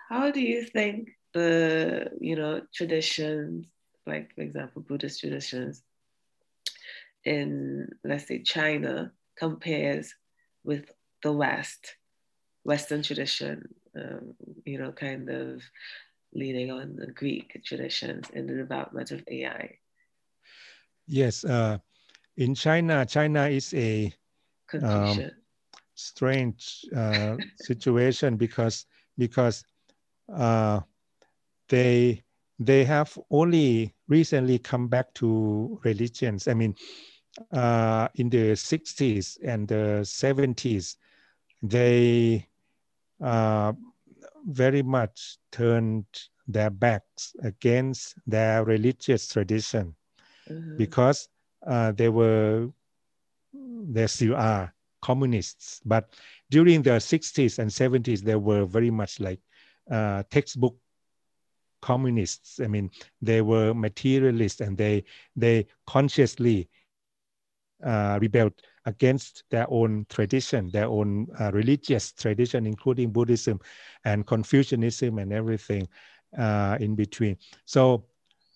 how 0.08 0.30
do 0.30 0.40
you 0.40 0.64
think 0.64 1.10
the, 1.32 2.10
you 2.20 2.36
know, 2.36 2.62
traditions 2.74 3.66
like 4.06 4.34
for 4.34 4.42
example, 4.42 4.82
Buddhist 4.82 5.20
traditions 5.20 5.82
in, 7.24 7.88
let's 8.04 8.28
say, 8.28 8.42
China 8.42 9.12
compares 9.36 10.14
with 10.62 10.90
the 11.22 11.32
West, 11.32 11.96
Western 12.64 13.02
tradition, 13.02 13.68
um, 13.96 14.34
you 14.64 14.78
know, 14.78 14.92
kind 14.92 15.28
of 15.30 15.62
leaning 16.34 16.70
on 16.70 16.96
the 16.96 17.06
Greek 17.06 17.60
traditions 17.64 18.28
in 18.34 18.46
the 18.46 18.54
development 18.54 19.10
of 19.10 19.22
AI? 19.28 19.78
Yes, 21.06 21.44
uh, 21.44 21.78
in 22.36 22.54
China, 22.54 23.06
China 23.06 23.48
is 23.48 23.72
a 23.74 24.12
um, 24.82 25.30
strange 25.94 26.84
uh, 26.96 27.36
situation 27.56 28.36
because 28.36 28.86
because 29.16 29.64
uh, 30.32 30.80
they 31.68 32.22
they 32.58 32.84
have 32.84 33.18
only 33.30 33.94
recently 34.08 34.58
come 34.58 34.88
back 34.88 35.12
to 35.14 35.80
religions. 35.84 36.48
I 36.48 36.54
mean, 36.54 36.74
uh, 37.52 38.08
in 38.14 38.28
the 38.30 38.52
60s 38.52 39.38
and 39.44 39.66
the 39.66 40.02
70s, 40.04 40.96
they 41.62 42.46
uh, 43.20 43.72
very 44.46 44.82
much 44.82 45.38
turned 45.50 46.06
their 46.46 46.70
backs 46.70 47.34
against 47.42 48.14
their 48.26 48.64
religious 48.64 49.26
tradition 49.28 49.94
mm-hmm. 50.48 50.76
because 50.76 51.28
uh, 51.66 51.92
they 51.92 52.08
were, 52.08 52.68
they 53.54 54.06
still 54.06 54.36
are 54.36 54.72
communists. 55.02 55.80
But 55.84 56.14
during 56.50 56.82
the 56.82 57.00
60s 57.00 57.58
and 57.58 57.70
70s, 57.70 58.22
they 58.22 58.36
were 58.36 58.64
very 58.64 58.90
much 58.90 59.20
like 59.20 59.40
uh, 59.90 60.22
textbook 60.30 60.76
communists. 61.82 62.60
I 62.60 62.66
mean, 62.66 62.90
they 63.20 63.42
were 63.42 63.74
materialists 63.74 64.60
and 64.60 64.76
they 64.76 65.04
they 65.36 65.66
consciously 65.86 66.68
uh, 67.84 68.18
rebelled 68.20 68.54
against 68.86 69.44
their 69.50 69.66
own 69.70 70.06
tradition, 70.08 70.70
their 70.70 70.86
own 70.86 71.26
uh, 71.38 71.50
religious 71.52 72.12
tradition, 72.12 72.66
including 72.66 73.10
Buddhism 73.10 73.60
and 74.04 74.26
Confucianism 74.26 75.18
and 75.18 75.32
everything 75.32 75.86
uh, 76.38 76.78
in 76.80 76.94
between. 76.94 77.36
So 77.66 78.04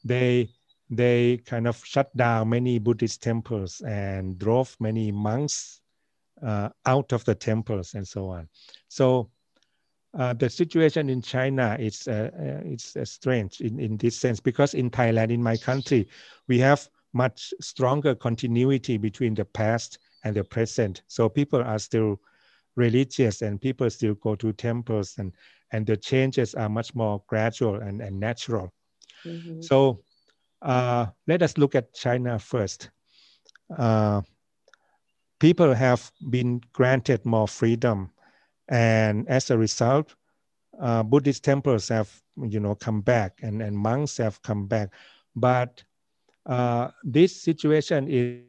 they 0.05 0.49
they 0.91 1.39
kind 1.39 1.66
of 1.66 1.84
shut 1.84 2.14
down 2.16 2.49
many 2.49 2.78
Buddhist 2.78 3.22
temples 3.22 3.80
and 3.82 4.39
drove 4.39 4.76
many 4.80 5.12
monks 5.12 5.80
uh, 6.43 6.70
out 6.86 7.12
of 7.12 7.24
the 7.24 7.34
temples 7.34 7.95
and 7.95 8.07
so 8.07 8.28
on. 8.28 8.49
So 8.89 9.30
uh, 10.18 10.32
the 10.32 10.49
situation 10.49 11.11
in 11.11 11.20
China 11.20 11.76
is 11.78 12.09
uh, 12.09 12.30
uh, 12.34 12.62
it's 12.64 12.97
uh, 12.97 13.05
strange 13.05 13.61
in, 13.61 13.78
in 13.78 13.97
this 13.99 14.18
sense 14.18 14.41
because 14.41 14.74
in 14.74 14.91
Thailand, 14.91 15.30
in 15.30 15.43
my 15.43 15.57
country, 15.57 16.09
we 16.47 16.59
have 16.59 16.89
much 17.12 17.53
stronger 17.61 18.14
continuity 18.14 18.97
between 18.97 19.34
the 19.34 19.45
past 19.45 19.99
and 20.24 20.34
the 20.34 20.45
present. 20.45 21.03
So 21.09 21.28
people 21.28 21.62
are 21.62 21.78
still 21.78 22.20
religious 22.76 23.43
and 23.43 23.61
people 23.61 23.91
still 23.91 24.14
go 24.14 24.34
to 24.36 24.53
temples 24.53 25.16
and 25.18 25.32
and 25.72 25.86
the 25.86 25.97
changes 25.97 26.55
are 26.55 26.70
much 26.70 26.95
more 26.95 27.22
gradual 27.26 27.74
and, 27.74 28.01
and 28.01 28.18
natural. 28.18 28.72
Mm-hmm. 29.26 29.61
So 29.61 30.01
uh, 30.63 31.07
let 31.27 31.43
us 31.43 31.59
look 31.59 31.75
at 31.75 31.95
China 31.95 32.39
first. 32.39 32.91
Uh, 33.77 34.23
people 35.39 35.75
have 35.75 36.11
been 36.31 36.61
granted 36.73 37.25
more 37.25 37.49
freedom 37.49 38.11
and 38.69 39.29
as 39.29 39.51
a 39.51 39.59
result, 39.59 40.15
uh, 40.81 41.03
Buddhist 41.03 41.45
temples 41.45 41.89
have 41.89 42.23
you 42.43 42.61
know 42.61 42.75
come 42.75 43.01
back 43.01 43.41
and, 43.43 43.63
and 43.63 43.77
monks 43.77 44.17
have 44.19 44.43
come 44.43 44.67
back. 44.67 44.91
But 45.35 45.85
uh, 46.47 46.91
this 47.03 47.43
situation 47.43 48.09
is 48.09 48.43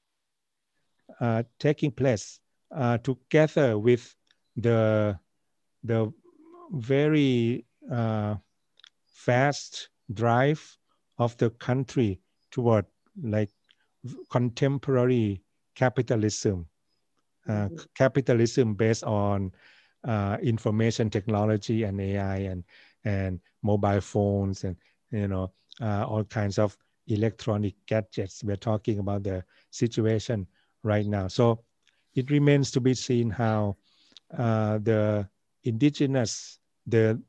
uh, 0.00 0.46
taking 0.78 1.90
place 1.90 2.40
uh, 2.74 2.98
together 2.98 3.78
with 3.78 4.16
the 4.56 5.18
the 5.84 6.12
very 6.72 7.64
fast 9.06 9.90
drive 10.12 10.77
of 11.18 11.36
the 11.38 11.50
country 11.50 12.20
toward 12.50 12.86
like 13.22 13.50
contemporary 14.30 15.42
capitalism 15.74 16.66
uh, 17.48 17.52
mm-hmm. 17.52 17.76
capitalism 17.94 18.74
based 18.74 19.04
on 19.04 19.50
uh, 20.04 20.36
information 20.42 21.10
technology 21.10 21.84
and 21.84 22.00
AI 22.00 22.36
and 22.36 22.64
and 23.04 23.40
mobile 23.62 24.00
phones 24.00 24.64
and 24.64 24.76
you 25.10 25.28
know 25.28 25.50
uh, 25.80 26.04
all 26.06 26.24
kinds 26.24 26.58
of 26.58 26.76
electronic 27.06 27.74
gadgets. 27.86 28.44
We're 28.44 28.56
talking 28.56 28.98
about 28.98 29.22
the 29.22 29.44
situation 29.70 30.46
right 30.82 31.06
now. 31.06 31.28
So 31.28 31.64
it 32.14 32.30
remains 32.30 32.70
to 32.72 32.80
be 32.80 32.94
seen 32.94 33.30
how 33.30 33.76
uh, 34.36 34.78
the 34.78 35.28
indigenous 35.64 36.58
the 36.86 37.20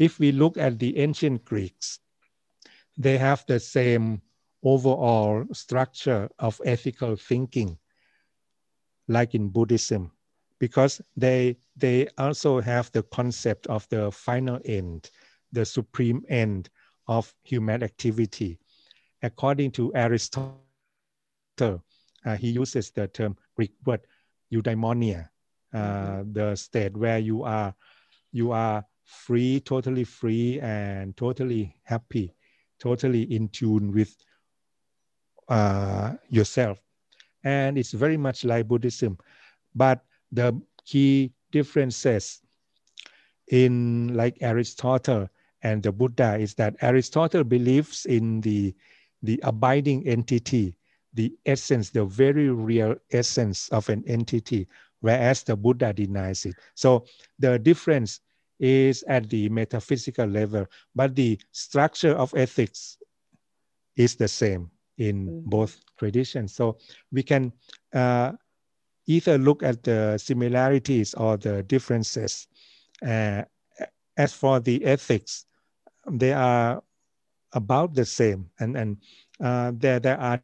If 0.00 0.18
we 0.18 0.32
look 0.32 0.56
at 0.56 0.78
the 0.78 0.96
ancient 0.96 1.44
Greeks, 1.44 2.00
they 2.96 3.18
have 3.18 3.44
the 3.46 3.60
same 3.60 4.22
overall 4.64 5.44
structure 5.52 6.30
of 6.38 6.60
ethical 6.64 7.16
thinking, 7.16 7.76
like 9.08 9.34
in 9.34 9.50
Buddhism, 9.50 10.10
because 10.58 11.02
they 11.16 11.58
they 11.76 12.08
also 12.16 12.60
have 12.62 12.90
the 12.92 13.02
concept 13.02 13.66
of 13.66 13.86
the 13.90 14.10
final 14.10 14.58
end, 14.64 15.10
the 15.52 15.66
supreme 15.66 16.24
end 16.30 16.70
of 17.06 17.34
human 17.44 17.82
activity. 17.82 18.58
According 19.22 19.72
to 19.72 19.92
Aristotle, 19.94 20.56
uh, 21.60 22.36
he 22.36 22.48
uses 22.50 22.90
the 22.90 23.06
term 23.08 23.36
Greek 23.54 23.72
word 23.84 24.00
eudaimonia, 24.50 25.28
uh, 25.74 25.78
mm-hmm. 25.78 26.32
the 26.32 26.56
state 26.56 26.96
where 26.96 27.18
you 27.18 27.42
are 27.44 27.74
you 28.32 28.52
are 28.52 28.84
free, 29.10 29.60
totally 29.60 30.04
free, 30.04 30.60
and 30.60 31.16
totally 31.16 31.76
happy, 31.82 32.32
totally 32.78 33.22
in 33.34 33.48
tune 33.48 33.92
with 33.92 34.16
uh, 35.48 36.12
yourself. 36.28 36.80
And 37.42 37.76
it's 37.76 37.92
very 37.92 38.16
much 38.16 38.44
like 38.44 38.68
Buddhism, 38.68 39.18
but 39.74 40.04
the 40.30 40.60
key 40.86 41.32
differences 41.50 42.40
in 43.48 44.14
like 44.14 44.36
Aristotle 44.40 45.28
and 45.62 45.82
the 45.82 45.90
Buddha 45.90 46.36
is 46.38 46.54
that 46.54 46.76
Aristotle 46.80 47.42
believes 47.42 48.06
in 48.06 48.40
the, 48.42 48.74
the 49.22 49.40
abiding 49.42 50.06
entity, 50.06 50.76
the 51.14 51.34
essence, 51.46 51.90
the 51.90 52.04
very 52.04 52.48
real 52.48 52.94
essence 53.10 53.68
of 53.70 53.88
an 53.88 54.04
entity, 54.06 54.68
whereas 55.00 55.42
the 55.42 55.56
Buddha 55.56 55.92
denies 55.92 56.46
it. 56.46 56.54
So 56.74 57.04
the 57.38 57.58
difference 57.58 58.20
is 58.60 59.02
at 59.08 59.28
the 59.30 59.48
metaphysical 59.48 60.26
level, 60.26 60.66
but 60.94 61.16
the 61.16 61.40
structure 61.50 62.12
of 62.12 62.32
ethics 62.36 62.98
is 63.96 64.14
the 64.14 64.28
same 64.28 64.70
in 64.98 65.26
mm-hmm. 65.26 65.48
both 65.48 65.80
traditions. 65.98 66.54
So 66.54 66.76
we 67.10 67.22
can 67.22 67.52
uh, 67.94 68.32
either 69.06 69.38
look 69.38 69.62
at 69.62 69.82
the 69.82 70.18
similarities 70.18 71.14
or 71.14 71.36
the 71.36 71.62
differences. 71.64 72.46
Uh, 73.04 73.42
as 74.16 74.34
for 74.34 74.60
the 74.60 74.84
ethics, 74.84 75.46
they 76.10 76.32
are 76.32 76.82
about 77.52 77.94
the 77.94 78.04
same, 78.04 78.50
and 78.60 78.76
and 78.76 78.96
uh, 79.40 79.72
there 79.74 79.98
there 79.98 80.20
are 80.20 80.42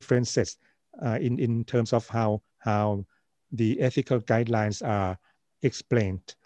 differences 0.00 0.58
uh, 1.02 1.18
in 1.20 1.38
in 1.38 1.64
terms 1.64 1.92
of 1.92 2.06
how 2.08 2.42
how 2.58 3.04
the 3.52 3.80
ethical 3.80 4.20
guidelines 4.20 4.86
are 4.86 5.18
explained. 5.62 6.36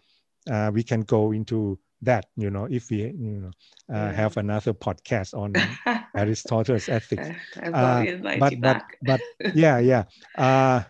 Uh, 0.51 0.71
we 0.73 0.83
can 0.83 1.01
go 1.03 1.33
into 1.33 1.79
that 2.03 2.27
you 2.37 2.51
know 2.51 2.67
if 2.71 2.91
we 2.91 2.99
you 3.03 3.41
know 3.41 3.51
uh, 3.95 4.11
have 4.13 4.37
another 4.37 4.73
podcast 4.73 5.35
on 5.35 5.79
aristotle's 6.17 6.89
ethics. 6.89 7.31
Uh, 7.73 8.07
but 8.35 8.61
but 8.61 8.83
but 9.03 9.23
yeah 9.53 9.79
yeah. 9.79 10.05
Uh, 10.37 10.83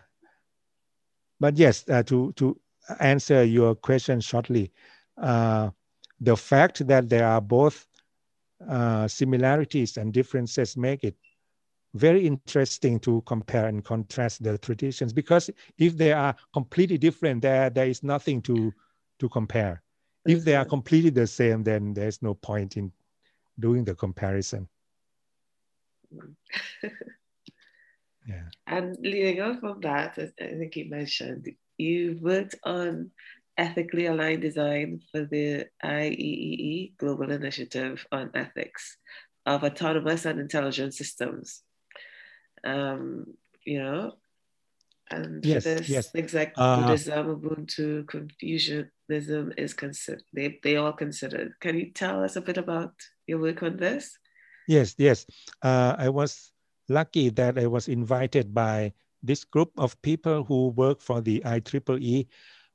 but 1.39 1.57
yes 1.57 1.87
uh, 1.89 2.03
to 2.03 2.31
to 2.33 2.59
answer 2.99 3.43
your 3.43 3.75
question 3.75 4.19
shortly 4.19 4.71
uh, 5.21 5.69
the 6.19 6.35
fact 6.35 6.85
that 6.87 7.09
there 7.09 7.25
are 7.25 7.41
both 7.41 7.87
uh, 8.69 9.07
similarities 9.07 9.97
and 9.97 10.13
differences 10.13 10.77
make 10.77 11.03
it 11.03 11.15
very 11.93 12.25
interesting 12.27 12.99
to 12.99 13.21
compare 13.25 13.67
and 13.67 13.83
contrast 13.83 14.43
the 14.43 14.57
traditions 14.57 15.13
because 15.13 15.49
if 15.77 15.97
they 15.97 16.11
are 16.11 16.35
completely 16.53 16.97
different 16.97 17.41
there 17.41 17.69
there 17.69 17.87
is 17.87 18.03
nothing 18.03 18.41
to 18.41 18.73
to 19.19 19.29
compare 19.29 19.81
if 20.25 20.43
they 20.43 20.55
are 20.55 20.65
completely 20.65 21.11
the 21.11 21.27
same, 21.27 21.63
then 21.63 21.93
there's 21.93 22.21
no 22.21 22.33
point 22.33 22.77
in 22.77 22.91
doing 23.59 23.83
the 23.83 23.95
comparison. 23.95 24.67
yeah. 28.27 28.49
And 28.67 28.97
leading 28.99 29.41
on 29.41 29.59
from 29.59 29.81
that, 29.81 30.17
I 30.17 30.31
think 30.57 30.75
you 30.75 30.89
mentioned 30.89 31.47
you 31.77 32.17
worked 32.21 32.55
on 32.63 33.11
ethically 33.57 34.07
aligned 34.07 34.41
design 34.41 35.01
for 35.11 35.25
the 35.25 35.67
IEEE 35.83 36.97
Global 36.97 37.31
Initiative 37.31 38.05
on 38.11 38.31
Ethics 38.33 38.97
of 39.45 39.63
Autonomous 39.63 40.25
and 40.25 40.39
Intelligent 40.39 40.93
Systems. 40.93 41.61
Um, 42.63 43.25
you 43.63 43.79
know, 43.79 44.13
and 45.11 45.45
yes, 45.45 45.63
this 45.63 45.89
yes. 45.89 46.15
exact 46.15 46.57
uh, 46.57 46.81
Buddhism, 46.81 47.39
Ubuntu, 47.39 48.07
Confucianism 48.07 49.53
is 49.57 49.73
considered. 49.73 50.23
They 50.33 50.59
they 50.63 50.77
all 50.77 50.93
considered. 50.93 51.53
Can 51.59 51.77
you 51.77 51.91
tell 51.91 52.23
us 52.23 52.35
a 52.35 52.41
bit 52.41 52.57
about 52.57 52.93
your 53.27 53.39
work 53.39 53.61
on 53.63 53.77
this? 53.77 54.17
Yes, 54.67 54.95
yes. 54.97 55.25
Uh, 55.61 55.95
I 55.97 56.09
was 56.09 56.51
lucky 56.89 57.29
that 57.29 57.57
I 57.57 57.67
was 57.67 57.87
invited 57.87 58.53
by 58.53 58.93
this 59.21 59.43
group 59.43 59.71
of 59.77 59.99
people 60.01 60.43
who 60.43 60.69
work 60.69 61.01
for 61.01 61.21
the 61.21 61.41
IEEE. 61.45 62.27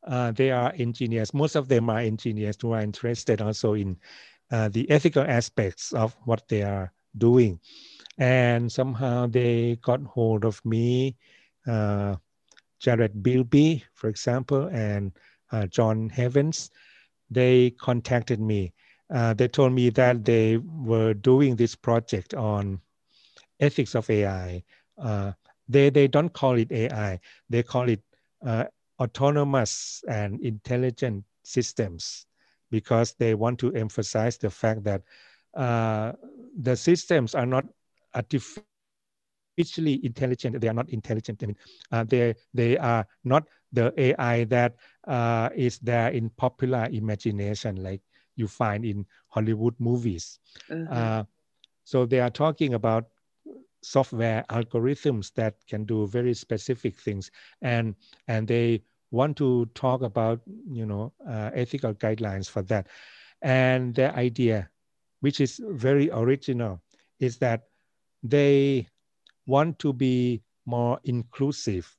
Uh, 0.07 0.31
they 0.33 0.51
are 0.51 0.73
engineers. 0.79 1.35
Most 1.35 1.57
of 1.57 1.69
them 1.69 1.91
are 1.91 1.99
engineers 1.99 2.57
who 2.61 2.73
are 2.73 2.81
interested 2.81 3.43
also 3.43 3.75
in 3.75 3.97
uh, 4.51 4.69
the 4.69 4.89
ethical 4.91 5.23
aspects 5.23 5.93
of 5.93 6.17
what 6.25 6.49
they 6.49 6.63
are 6.63 6.93
doing. 7.19 7.61
And 8.19 8.71
somehow 8.71 9.27
they 9.27 9.79
got 9.83 10.03
hold 10.03 10.45
of 10.45 10.65
me 10.65 11.17
uh, 11.67 12.17
Jared 12.81 13.23
Bielby, 13.23 13.83
for 13.95 14.09
example, 14.09 14.69
and 14.73 15.13
uh, 15.53 15.67
John 15.67 16.11
Havens, 16.11 16.71
they 17.31 17.71
contacted 17.71 18.41
me. 18.41 18.73
Uh, 19.13 19.35
they 19.35 19.49
told 19.49 19.73
me 19.73 19.91
that 19.91 20.25
they 20.25 20.57
were 20.59 21.15
doing 21.15 21.57
this 21.57 21.75
project 21.75 22.35
on 22.35 22.81
ethics 23.61 23.95
of 23.95 24.09
AI. 24.11 24.63
Uh, 24.99 25.33
they, 25.69 25.91
they 25.91 26.09
don't 26.09 26.33
call 26.33 26.55
it 26.57 26.71
AI, 26.73 27.21
they 27.49 27.63
call 27.63 27.89
it 27.89 28.01
uh, 28.45 28.65
autonomous 29.01 30.03
and 30.09 30.41
intelligent 30.41 31.25
systems 31.45 32.27
because 32.71 33.15
they 33.15 33.35
want 33.35 33.59
to 33.61 33.73
emphasize 33.75 34.37
the 34.39 34.51
fact 34.51 34.85
that 34.85 35.03
uh, 35.57 36.13
the 36.61 36.77
systems 36.77 37.35
are 37.35 37.47
not 37.47 37.65
artificial 38.15 38.70
artificially 39.61 40.05
intelligent. 40.05 40.61
They 40.61 40.69
are 40.69 40.75
not 40.75 40.89
intelligent. 40.91 41.43
I 41.43 41.47
mean, 41.47 41.57
uh, 41.93 42.05
they 42.05 42.35
they 42.55 42.79
are 42.79 43.07
not 43.25 43.47
the 43.73 43.93
AI 43.97 44.45
that 44.45 44.77
uh, 45.07 45.51
is 45.55 45.79
there 45.79 46.09
in 46.09 46.31
popular 46.31 46.89
imagination, 46.91 47.83
like 47.83 48.01
you 48.37 48.49
find 48.49 48.85
in 48.85 49.07
Hollywood 49.29 49.75
movies. 49.79 50.39
Mm-hmm. 50.71 50.93
Uh, 50.93 51.25
so 51.85 52.07
they 52.07 52.21
are 52.21 52.31
talking 52.31 52.75
about 52.75 53.05
software 53.83 54.45
algorithms 54.51 55.33
that 55.35 55.55
can 55.67 55.85
do 55.85 56.07
very 56.07 56.35
specific 56.35 56.97
things, 56.97 57.31
and 57.63 57.95
and 58.29 58.49
they 58.49 58.83
want 59.11 59.37
to 59.37 59.67
talk 59.75 60.03
about 60.03 60.41
you 60.71 60.87
know 60.87 61.13
uh, 61.29 61.51
ethical 61.55 61.95
guidelines 61.95 62.49
for 62.51 62.63
that. 62.63 62.89
And 63.43 63.95
their 63.95 64.15
idea, 64.17 64.69
which 65.21 65.41
is 65.41 65.61
very 65.65 66.11
original, 66.13 66.81
is 67.21 67.39
that 67.39 67.63
they 68.23 68.87
want 69.51 69.79
to 69.81 69.93
be 69.93 70.43
more 70.67 71.01
inclusive 71.05 71.97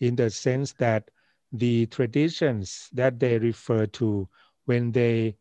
in 0.00 0.16
the 0.16 0.30
sense 0.30 0.72
that 0.74 1.10
the 1.52 1.86
traditions 1.86 2.90
that 2.92 3.20
they 3.20 3.38
refer 3.38 3.86
to 3.86 4.28
when 4.66 4.92
they 4.92 5.36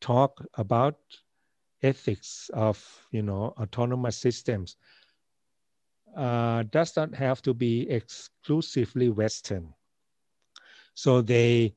talk 0.00 0.44
about 0.54 0.96
ethics 1.82 2.50
of 2.54 3.06
you 3.10 3.22
know 3.22 3.54
autonomous 3.58 4.16
systems 4.16 4.76
uh, 6.16 6.62
does 6.64 6.96
not 6.96 7.14
have 7.14 7.42
to 7.42 7.54
be 7.54 7.88
exclusively 7.90 9.08
Western. 9.08 9.74
So 10.94 11.20
they 11.22 11.74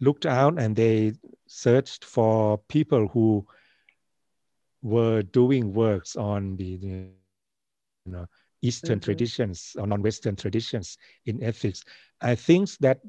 looked 0.00 0.26
out 0.26 0.58
and 0.58 0.76
they 0.76 1.14
searched 1.46 2.04
for 2.04 2.58
people 2.58 3.08
who 3.08 3.46
were 4.82 5.22
doing 5.22 5.72
works 5.74 6.16
on 6.16 6.56
the, 6.56 6.76
the 6.76 7.10
know, 8.10 8.26
Eastern 8.62 8.98
mm-hmm. 8.98 9.04
traditions 9.04 9.76
or 9.78 9.86
non-Western 9.86 10.36
traditions 10.36 10.98
in 11.26 11.42
ethics. 11.42 11.84
I 12.20 12.34
think 12.34 12.70
that 12.78 13.00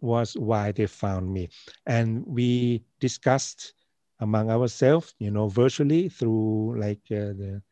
was 0.00 0.36
why 0.36 0.72
they 0.72 0.86
found 0.86 1.32
me, 1.32 1.48
and 1.86 2.24
we 2.26 2.84
discussed 3.00 3.74
among 4.20 4.50
ourselves, 4.50 5.14
you 5.18 5.30
know, 5.30 5.48
virtually 5.48 6.08
through 6.08 6.78
like 6.78 7.00
uh, 7.10 7.34
the 7.34 7.62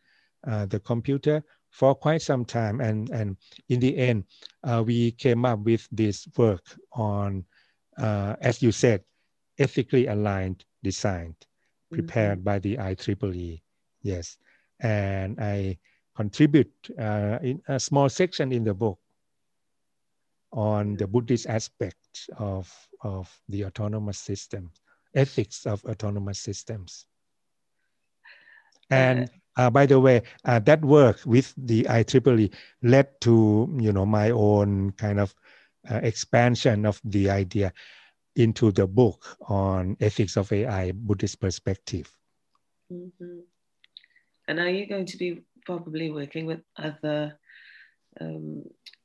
uh, 0.47 0.67
the 0.67 0.81
computer 0.81 1.43
for 1.71 1.95
quite 1.95 2.23
some 2.23 2.45
time, 2.45 2.81
and 2.81 3.11
and 3.11 3.37
in 3.69 3.81
the 3.81 3.97
end, 3.97 4.25
uh, 4.65 4.83
we 4.85 5.11
came 5.13 5.45
up 5.45 5.61
with 5.61 5.87
this 5.93 6.27
work 6.37 6.65
on, 6.93 7.45
uh, 7.99 8.35
as 8.41 8.63
you 8.63 8.73
said, 8.73 9.05
ethically 9.59 10.07
aligned 10.07 10.65
design, 10.83 11.35
prepared 11.91 12.39
mm-hmm. 12.39 12.45
by 12.45 12.59
the 12.59 12.77
IEEE. 12.77 13.63
yes. 14.03 14.37
And 14.81 15.41
I 15.41 15.79
contribute 16.17 16.73
uh, 16.99 17.39
in 17.43 17.63
a 17.69 17.79
small 17.79 18.09
section 18.09 18.53
in 18.53 18.65
the 18.65 18.75
book 18.75 18.99
on 20.53 20.97
the 20.97 21.07
Buddhist 21.07 21.47
aspect 21.47 22.31
of, 22.39 22.73
of 23.03 23.31
the 23.49 23.65
autonomous 23.67 24.19
system, 24.19 24.71
ethics 25.15 25.67
of 25.67 25.85
autonomous 25.85 26.41
systems. 26.41 27.07
And 28.91 29.29
uh, 29.57 29.71
by 29.71 29.87
the 29.87 30.01
way, 30.01 30.23
uh, 30.45 30.59
that 30.61 30.85
work 30.85 31.21
with 31.27 31.53
the 31.57 31.85
IEEE 31.85 32.53
led 32.83 33.21
to 33.23 33.69
you 33.81 33.93
know 33.93 34.07
my 34.07 34.31
own 34.31 34.93
kind 34.93 35.19
of 35.19 35.35
uh, 35.91 36.01
expansion 36.03 36.87
of 36.87 37.01
the 37.05 37.31
idea 37.31 37.73
into 38.37 38.71
the 38.71 38.87
book 38.87 39.37
on 39.49 39.97
ethics 40.01 40.37
of 40.37 40.53
AI, 40.53 40.93
Buddhist 40.93 41.41
perspective. 41.41 42.11
Mm-hmm. 42.93 43.41
And 44.49 44.61
are 44.61 44.69
you 44.69 44.87
going 44.87 45.07
to 45.07 45.17
be 45.17 45.43
probably 45.67 46.11
working 46.11 46.47
with 46.47 46.61
other 46.79 47.39
um, 48.21 48.63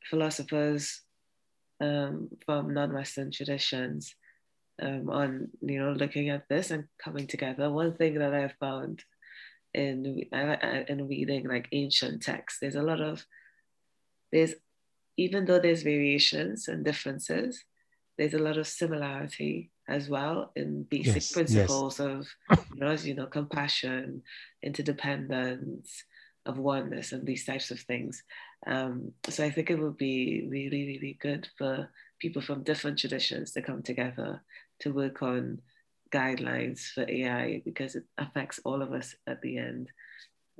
philosophers 0.09 1.01
um, 1.81 2.29
from 2.45 2.73
non-Western 2.73 3.31
traditions 3.31 4.15
um, 4.81 5.09
on, 5.09 5.49
you 5.61 5.79
know, 5.79 5.91
looking 5.91 6.29
at 6.29 6.47
this 6.47 6.71
and 6.71 6.85
coming 7.03 7.27
together? 7.27 7.69
One 7.69 7.95
thing 7.95 8.19
that 8.19 8.33
I 8.33 8.53
found 8.59 9.03
in 9.73 10.25
in 10.31 11.07
reading 11.07 11.47
like 11.47 11.67
ancient 11.71 12.21
texts, 12.21 12.59
there's 12.59 12.75
a 12.75 12.81
lot 12.81 13.01
of 13.01 13.25
there's 14.31 14.53
even 15.17 15.45
though 15.45 15.59
there's 15.59 15.83
variations 15.83 16.67
and 16.67 16.85
differences, 16.85 17.63
there's 18.17 18.33
a 18.33 18.39
lot 18.39 18.57
of 18.57 18.67
similarity 18.67 19.71
as 19.89 20.09
well 20.09 20.51
in 20.55 20.83
basic 20.83 21.15
yes, 21.15 21.31
principles 21.31 21.99
yes. 21.99 22.07
of 22.07 22.27
you 22.73 22.79
know, 22.79 22.91
you 22.91 23.15
know, 23.15 23.27
compassion, 23.27 24.21
interdependence, 24.63 26.05
of 26.45 26.57
oneness 26.57 27.11
and 27.11 27.25
these 27.25 27.45
types 27.45 27.71
of 27.71 27.79
things. 27.81 28.23
Um, 28.67 29.11
so 29.29 29.43
I 29.43 29.51
think 29.51 29.69
it 29.69 29.79
would 29.79 29.97
be 29.97 30.47
really, 30.49 30.85
really 30.85 31.17
good 31.21 31.47
for 31.57 31.89
people 32.19 32.41
from 32.41 32.63
different 32.63 32.99
traditions 32.99 33.51
to 33.51 33.61
come 33.61 33.81
together 33.81 34.41
to 34.81 34.93
work 34.93 35.21
on 35.21 35.61
guidelines 36.11 36.91
for 36.91 37.05
AI 37.09 37.61
because 37.65 37.95
it 37.95 38.03
affects 38.17 38.59
all 38.65 38.81
of 38.81 38.91
us 38.91 39.15
at 39.27 39.41
the 39.41 39.57
end. 39.57 39.89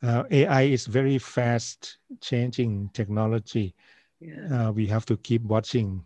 uh, 0.03 0.25
AI 0.31 0.63
is 0.63 0.87
very 0.87 1.19
fast 1.19 1.99
changing 2.21 2.91
technology. 2.93 3.75
Yeah. 4.21 4.49
Uh, 4.51 4.73
we 4.73 4.87
have 4.87 5.05
to 5.07 5.17
keep 5.17 5.43
watching 5.43 6.05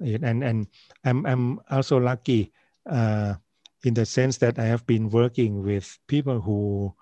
it, 0.00 0.22
and 0.22 0.42
and 0.44 0.66
I'm 1.04 1.26
I'm 1.26 1.60
also 1.70 1.98
lucky 1.98 2.52
uh, 2.88 3.34
in 3.84 3.94
the 3.94 4.04
sense 4.06 4.38
that 4.38 4.58
I 4.58 4.64
have 4.66 4.86
been 4.86 5.10
working 5.10 5.62
with 5.62 5.98
people 6.08 6.40
who 6.42 6.94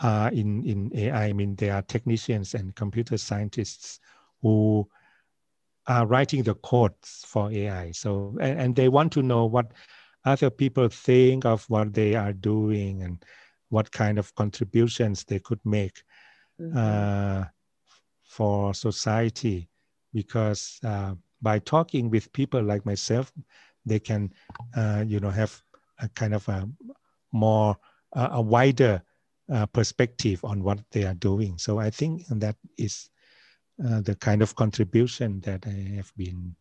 are 0.00 0.30
in 0.30 0.64
in 0.64 0.90
AI. 0.94 1.26
I 1.26 1.32
mean, 1.32 1.54
there 1.56 1.74
are 1.74 1.82
technicians 1.82 2.54
and 2.54 2.74
computer 2.74 3.16
scientists 3.18 4.00
who 4.40 4.88
are 5.86 6.06
writing 6.06 6.42
the 6.42 6.54
codes 6.54 7.24
for 7.26 7.50
AI. 7.50 7.92
So 7.92 8.36
and, 8.40 8.60
and 8.60 8.76
they 8.76 8.88
want 8.88 9.12
to 9.12 9.22
know 9.22 9.46
what 9.46 9.72
other 10.24 10.50
people 10.50 10.88
think 10.88 11.44
of 11.44 11.64
what 11.68 11.92
they 11.92 12.14
are 12.14 12.32
doing 12.32 13.02
and 13.02 13.24
what 13.70 13.90
kind 13.90 14.18
of 14.18 14.34
contributions 14.34 15.24
they 15.24 15.38
could 15.38 15.60
make 15.64 16.02
mm-hmm. 16.60 16.76
uh, 16.76 17.44
for 18.24 18.74
society 18.74 19.68
because 20.12 20.78
uh, 20.84 21.14
by 21.40 21.58
talking 21.58 22.10
with 22.10 22.32
people 22.32 22.62
like 22.62 22.86
myself 22.86 23.32
they 23.84 23.98
can 23.98 24.32
uh, 24.76 25.02
you 25.06 25.18
know 25.18 25.30
have 25.30 25.60
a 26.00 26.08
kind 26.10 26.34
of 26.34 26.46
a 26.48 26.68
more 27.32 27.76
uh, 28.14 28.28
a 28.32 28.40
wider 28.40 29.02
uh, 29.50 29.66
perspective 29.66 30.44
on 30.44 30.62
what 30.62 30.78
they 30.90 31.04
are 31.04 31.14
doing 31.14 31.58
so 31.58 31.78
i 31.78 31.90
think 31.90 32.26
that 32.28 32.56
is 32.78 33.10
uh, 33.84 34.00
the 34.02 34.14
kind 34.16 34.42
of 34.42 34.54
contribution 34.54 35.40
that 35.40 35.66
i 35.66 35.96
have 35.96 36.12
been 36.16 36.54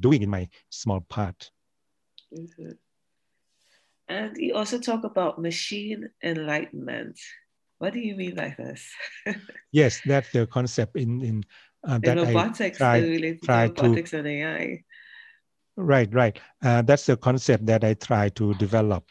doing 0.00 0.22
in 0.22 0.28
my 0.28 0.48
small 0.70 1.00
part 1.00 1.50
mm-hmm. 2.36 2.72
And 4.08 4.36
you 4.38 4.54
also 4.54 4.78
talk 4.78 5.04
about 5.04 5.38
machine 5.38 6.08
enlightenment. 6.24 7.20
What 7.78 7.92
do 7.92 8.00
you 8.00 8.16
mean 8.16 8.34
by 8.34 8.54
this? 8.56 8.90
yes, 9.72 10.00
that's 10.04 10.32
the 10.32 10.46
concept 10.46 10.96
in 10.96 11.20
in, 11.20 11.44
uh, 11.84 11.98
that 11.98 12.18
in 12.18 12.24
robotics, 12.24 12.80
I 12.80 13.00
try, 13.00 13.36
try 13.44 13.64
robotics 13.66 14.10
to, 14.10 14.18
and 14.18 14.26
AI. 14.26 14.84
Right, 15.76 16.12
right. 16.12 16.40
Uh, 16.64 16.82
that's 16.82 17.06
the 17.06 17.16
concept 17.16 17.66
that 17.66 17.84
I 17.84 17.94
try 17.94 18.30
to 18.30 18.54
develop. 18.54 19.04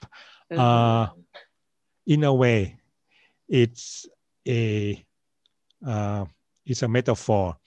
Uh, 0.52 1.08
in 2.08 2.24
a 2.24 2.34
way, 2.34 2.80
it's 3.47 4.08
a 4.47 5.05
uh, 5.86 6.26
it's 6.66 6.82
a 6.82 6.88
metaphor. 6.88 7.58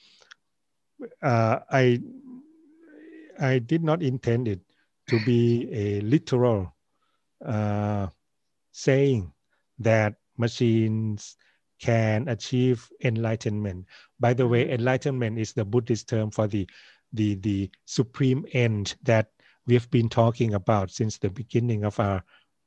Uh, 1.22 1.60
I 1.70 2.00
I 3.38 3.58
did 3.60 3.84
not 3.84 4.02
intend 4.02 4.48
it 4.48 4.60
to 5.08 5.20
be 5.20 5.68
a 5.72 6.00
literal 6.00 6.74
uh, 7.44 8.08
saying 8.72 9.32
that 9.78 10.16
machines 10.36 11.36
can 11.80 12.28
achieve 12.28 12.88
enlightenment. 13.04 13.86
By 14.18 14.34
the 14.34 14.48
way, 14.48 14.70
enlightenment 14.70 15.38
is 15.38 15.52
the 15.52 15.64
Buddhist 15.64 16.08
term 16.08 16.30
for 16.30 16.46
the 16.48 16.68
the 17.12 17.34
the 17.36 17.70
supreme 17.84 18.46
end 18.52 18.94
that 19.02 19.32
we 19.66 19.74
have 19.74 19.90
been 19.90 20.08
talking 20.08 20.54
about 20.54 20.90
since 20.90 21.18
the 21.18 21.30
beginning 21.30 21.84
of 21.84 21.98
our 22.00 22.24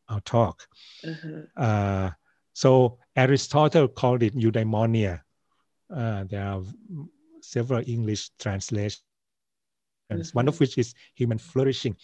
our 0.10 0.22
talk. 0.22 0.68
Mm-hmm. 1.06 1.42
Uh, 1.56 2.12
so 2.54 3.00
Aristotle 3.16 3.88
called 3.88 4.24
it 4.24 4.36
eudaimonia. 4.36 5.22
Uh, 5.94 6.24
there 6.26 6.46
are 6.46 6.64
several 7.42 7.84
English 7.88 8.30
translations, 8.40 9.04
mm-hmm. 10.12 10.22
one 10.34 10.48
of 10.48 10.60
which 10.60 10.78
is 10.78 10.94
human 11.16 11.38
flourishing, 11.38 11.96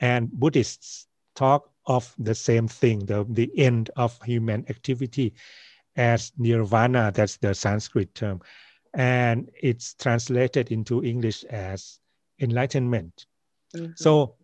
and 0.00 0.30
Buddhists 0.32 1.06
talk 1.34 1.70
of 1.86 2.14
the 2.18 2.34
same 2.34 2.68
thing, 2.68 3.04
the, 3.06 3.26
the 3.28 3.50
end 3.58 3.90
of 3.96 4.20
human 4.22 4.64
activity 4.68 5.34
as 5.96 6.32
nirvana, 6.38 7.12
that's 7.14 7.36
the 7.38 7.54
Sanskrit 7.54 8.14
term. 8.14 8.40
And 8.94 9.50
it's 9.60 9.94
translated 9.94 10.70
into 10.72 11.04
English 11.04 11.44
as 11.44 12.00
enlightenment. 12.40 13.26
Mm-hmm. 13.74 13.92
So 13.96 14.36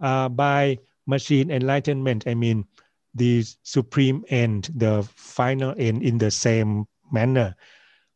uh, 0.00 0.28
by 0.28 0.78
machine 1.08 1.50
enlightenment, 1.50 2.24
I 2.28 2.34
mean 2.34 2.64
the 3.14 3.42
supreme 3.62 4.24
end, 4.28 4.70
the 4.76 5.02
final 5.16 5.74
end 5.78 6.02
in 6.02 6.18
the 6.18 6.30
same 6.30 6.84
manner 7.10 7.56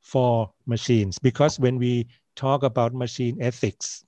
for 0.00 0.52
machines. 0.66 1.18
Because 1.18 1.58
when 1.58 1.78
we 1.78 2.06
talk 2.36 2.62
about 2.62 2.94
machine 2.94 3.38
ethics, 3.40 4.04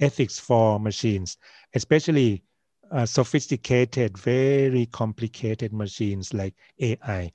ethics 0.00 0.38
for 0.38 0.80
machines, 0.80 1.38
especially 1.74 2.42
uh, 2.90 3.06
sophisticated, 3.06 4.18
very 4.18 4.86
complicated 4.86 5.72
machines 5.72 6.34
like 6.34 6.54
AI, 6.80 7.30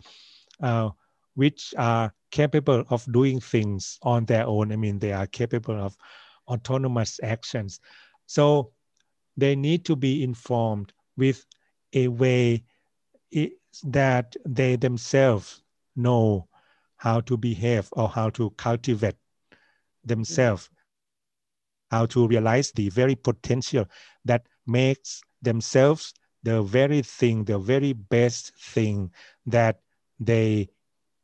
uh, 0.61 0.89
which 1.35 1.73
are 1.77 2.13
capable 2.31 2.83
of 2.89 3.09
doing 3.11 3.39
things 3.39 3.97
on 4.03 4.25
their 4.25 4.45
own. 4.45 4.71
I 4.71 4.75
mean, 4.75 4.99
they 4.99 5.13
are 5.13 5.27
capable 5.27 5.75
of 5.79 5.95
autonomous 6.47 7.19
actions. 7.23 7.79
So 8.25 8.71
they 9.37 9.55
need 9.55 9.85
to 9.85 9.95
be 9.95 10.23
informed 10.23 10.93
with 11.17 11.45
a 11.93 12.07
way 12.07 12.63
that 13.83 14.35
they 14.45 14.75
themselves 14.75 15.63
know 15.95 16.47
how 16.97 17.19
to 17.21 17.37
behave 17.37 17.89
or 17.93 18.07
how 18.07 18.29
to 18.29 18.49
cultivate 18.51 19.15
themselves, 20.03 20.69
how 21.91 22.05
to 22.05 22.27
realize 22.27 22.71
the 22.71 22.89
very 22.89 23.15
potential 23.15 23.85
that 24.23 24.45
makes 24.65 25.21
themselves 25.41 26.13
the 26.43 26.61
very 26.61 27.01
thing, 27.01 27.43
the 27.43 27.57
very 27.57 27.93
best 27.93 28.55
thing 28.55 29.11
that 29.45 29.79
they 30.19 30.69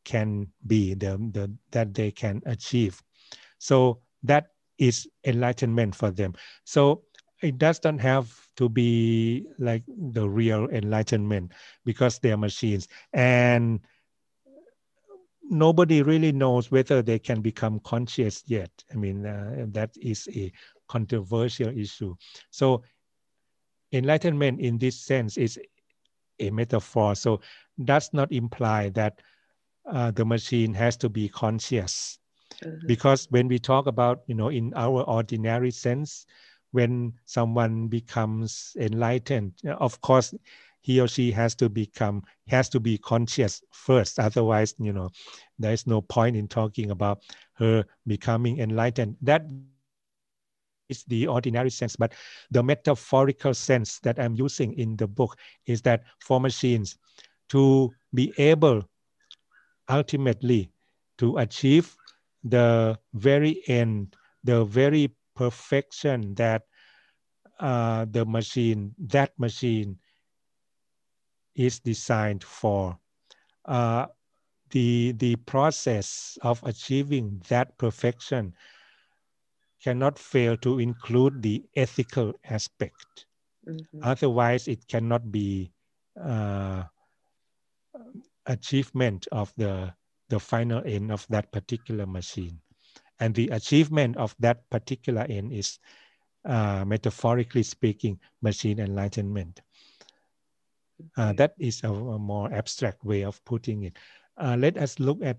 can 0.03 0.47
be, 0.65 0.93
the, 0.95 1.17
the, 1.31 1.51
that 1.71 1.93
they 1.93 2.11
can 2.11 2.41
achieve. 2.45 3.01
So 3.59 3.99
that 4.23 4.47
is 4.77 5.07
enlightenment 5.23 5.95
for 5.95 6.09
them. 6.11 6.33
So 6.63 7.03
it 7.41 7.57
doesn't 7.57 7.99
have 7.99 8.47
to 8.57 8.69
be 8.69 9.45
like 9.57 9.83
the 9.87 10.29
real 10.29 10.67
enlightenment 10.69 11.51
because 11.85 12.19
they 12.19 12.31
are 12.31 12.37
machines. 12.37 12.87
And 13.13 13.79
nobody 15.49 16.01
really 16.01 16.31
knows 16.31 16.71
whether 16.71 17.01
they 17.01 17.19
can 17.19 17.41
become 17.41 17.79
conscious 17.79 18.43
yet. 18.45 18.71
I 18.91 18.95
mean, 18.95 19.25
uh, 19.25 19.65
that 19.69 19.91
is 19.99 20.29
a 20.35 20.51
controversial 20.87 21.69
issue. 21.77 22.15
So 22.51 22.83
enlightenment 23.91 24.59
in 24.61 24.77
this 24.77 24.97
sense 24.97 25.37
is 25.37 25.59
a 26.39 26.49
metaphor. 26.51 27.15
So 27.15 27.41
does 27.83 28.11
not 28.13 28.31
imply 28.31 28.89
that 28.89 29.21
uh, 29.91 30.11
the 30.11 30.25
machine 30.25 30.73
has 30.73 30.95
to 30.97 31.09
be 31.09 31.27
conscious. 31.27 32.19
Mm-hmm. 32.63 32.87
Because 32.87 33.27
when 33.31 33.47
we 33.47 33.59
talk 33.59 33.87
about, 33.87 34.21
you 34.27 34.35
know, 34.35 34.49
in 34.49 34.73
our 34.75 35.03
ordinary 35.03 35.71
sense, 35.71 36.25
when 36.71 37.13
someone 37.25 37.87
becomes 37.87 38.75
enlightened, 38.79 39.53
of 39.79 39.99
course, 40.01 40.33
he 40.81 40.99
or 40.99 41.07
she 41.07 41.31
has 41.31 41.53
to 41.55 41.69
become 41.69 42.23
has 42.47 42.67
to 42.69 42.79
be 42.79 42.97
conscious 42.97 43.61
first. 43.71 44.19
Otherwise 44.19 44.73
you 44.79 44.91
know 44.91 45.09
there 45.59 45.73
is 45.73 45.85
no 45.85 46.01
point 46.01 46.35
in 46.35 46.47
talking 46.47 46.89
about 46.91 47.21
her 47.53 47.85
becoming 48.07 48.59
enlightened. 48.59 49.15
That 49.21 49.45
is 49.45 49.69
the 49.69 51.27
ordinary 51.27 51.69
sense 51.69 51.95
but 51.95 52.13
the 52.51 52.61
metaphorical 52.61 53.53
sense 53.53 53.99
that 53.99 54.19
i'm 54.19 54.35
using 54.35 54.73
in 54.77 54.95
the 54.97 55.07
book 55.07 55.37
is 55.65 55.81
that 55.81 56.03
for 56.19 56.39
machines 56.39 56.97
to 57.47 57.89
be 58.13 58.33
able 58.37 58.83
ultimately 59.89 60.69
to 61.17 61.37
achieve 61.37 61.95
the 62.43 62.97
very 63.13 63.63
end 63.67 64.15
the 64.43 64.65
very 64.65 65.15
perfection 65.41 66.35
that 66.35 66.61
uh, 67.59 68.05
the 68.11 68.23
machine 68.25 68.93
that 68.99 69.31
machine 69.39 69.97
is 71.55 71.79
designed 71.79 72.43
for. 72.43 72.97
Uh, 73.65 74.05
the, 74.69 75.13
the 75.17 75.35
process 75.35 76.37
of 76.43 76.61
achieving 76.63 77.41
that 77.49 77.75
perfection 77.77 78.53
cannot 79.83 80.19
fail 80.19 80.55
to 80.57 80.79
include 80.79 81.41
the 81.41 81.65
ethical 81.75 82.33
aspect. 82.45 83.25
Mm-hmm. 83.67 83.99
Otherwise, 84.03 84.67
it 84.67 84.87
cannot 84.87 85.31
be 85.31 85.73
uh, 86.21 86.83
achievement 88.45 89.27
of 89.31 89.51
the, 89.57 89.91
the 90.29 90.39
final 90.39 90.83
end 90.85 91.11
of 91.11 91.25
that 91.29 91.51
particular 91.51 92.05
machine. 92.05 92.61
And 93.21 93.35
the 93.35 93.49
achievement 93.49 94.17
of 94.17 94.35
that 94.39 94.67
particular 94.71 95.21
end 95.29 95.53
is, 95.53 95.77
uh, 96.43 96.83
metaphorically 96.83 97.61
speaking, 97.61 98.19
machine 98.41 98.79
enlightenment. 98.79 99.61
Uh, 101.15 101.31
that 101.33 101.53
is 101.59 101.83
a, 101.83 101.89
a, 101.89 102.17
more 102.17 102.51
abstract 102.51 103.05
way 103.05 103.23
of 103.23 103.43
putting 103.45 103.83
it. 103.83 103.97
Uh, 104.37 104.57
let 104.57 104.75
us 104.77 104.99
look 104.99 105.21
at 105.21 105.37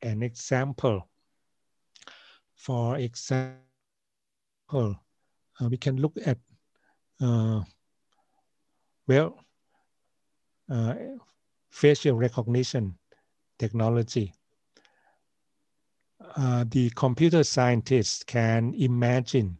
an 0.00 0.22
example. 0.22 1.06
For 2.56 2.96
example, 2.96 3.60
uh, 4.72 5.68
we 5.68 5.76
can 5.76 5.98
look 5.98 6.16
at, 6.24 6.38
uh, 7.20 7.60
well, 9.06 9.38
uh, 10.70 10.94
facial 11.70 12.16
recognition 12.16 12.96
technology. 13.58 14.32
Uh, 16.36 16.64
the 16.68 16.90
computer 16.90 17.44
scientists 17.44 18.22
can 18.24 18.74
imagine 18.74 19.58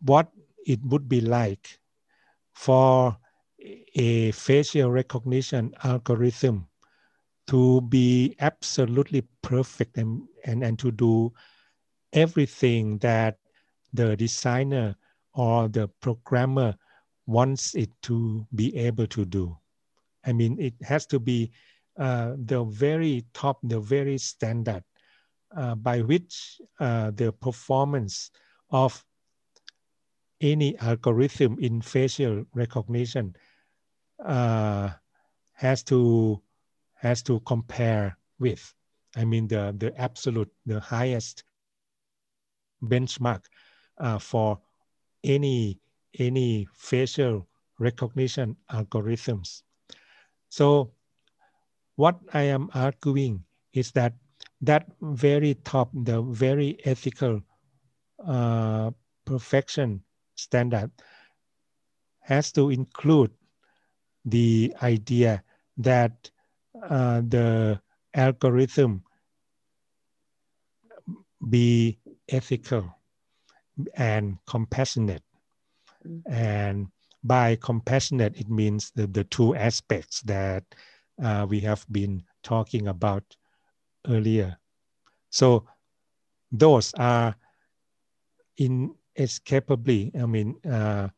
what 0.00 0.30
it 0.66 0.80
would 0.84 1.08
be 1.08 1.20
like 1.20 1.78
for 2.52 3.16
a 3.94 4.30
facial 4.32 4.90
recognition 4.90 5.74
algorithm 5.82 6.68
to 7.46 7.80
be 7.82 8.34
absolutely 8.40 9.22
perfect 9.42 9.96
and, 9.98 10.22
and, 10.44 10.62
and 10.62 10.78
to 10.78 10.90
do 10.90 11.32
everything 12.12 12.98
that 12.98 13.38
the 13.92 14.16
designer 14.16 14.94
or 15.34 15.68
the 15.68 15.88
programmer 16.00 16.74
wants 17.26 17.74
it 17.74 17.90
to 18.02 18.46
be 18.54 18.76
able 18.76 19.06
to 19.06 19.24
do. 19.24 19.56
I 20.24 20.32
mean, 20.32 20.58
it 20.60 20.74
has 20.82 21.06
to 21.06 21.18
be 21.18 21.50
the 21.96 22.64
very 22.70 23.24
top, 23.32 23.58
the 23.62 23.80
very 23.80 24.18
standard 24.18 24.82
uh, 25.56 25.74
by 25.74 26.00
which 26.00 26.60
uh, 26.80 27.10
the 27.12 27.32
performance 27.32 28.30
of 28.70 29.04
any 30.40 30.76
algorithm 30.78 31.56
in 31.60 31.80
facial 31.80 32.44
recognition 32.54 33.34
uh, 34.24 34.90
has 35.52 35.82
to 35.84 36.42
has 36.94 37.22
to 37.22 37.40
compare 37.40 38.16
with. 38.38 38.74
I 39.16 39.24
mean 39.24 39.46
the 39.46 39.74
the 39.78 39.94
absolute 40.00 40.50
the 40.66 40.80
highest 40.80 41.44
benchmark 42.82 43.44
uh, 43.98 44.18
for 44.18 44.58
any 45.22 45.80
any 46.18 46.66
facial 46.74 47.46
recognition 47.78 48.56
algorithms. 48.72 49.62
So 50.48 50.92
what 51.96 52.18
I 52.32 52.42
am 52.42 52.70
arguing 52.74 53.44
is 53.72 53.92
that 53.92 54.14
that 54.60 54.86
very 55.00 55.54
top, 55.64 55.90
the 55.92 56.22
very 56.22 56.78
ethical 56.84 57.42
uh, 58.26 58.90
perfection 59.24 60.02
standard 60.36 60.90
has 62.20 62.52
to 62.52 62.70
include 62.70 63.30
the 64.24 64.74
idea 64.82 65.42
that 65.76 66.30
uh, 66.88 67.20
the 67.28 67.80
algorithm 68.14 69.02
be 71.48 71.98
ethical 72.28 72.88
and 73.94 74.38
compassionate. 74.46 75.22
Mm-hmm. 76.06 76.32
And 76.32 76.88
by 77.22 77.56
compassionate, 77.56 78.36
it 78.36 78.48
means 78.48 78.92
the, 78.94 79.06
the 79.06 79.24
two 79.24 79.54
aspects 79.54 80.22
that 80.22 80.64
uh, 81.22 81.46
we 81.48 81.60
have 81.60 81.86
been 81.90 82.22
talking 82.42 82.86
about 82.88 83.36
earlier. 84.08 84.58
So 85.30 85.64
those 86.50 86.92
are 86.94 87.36
inescapably, 88.56 90.12
I 90.18 90.26
mean, 90.26 90.56
uh, 90.64 91.08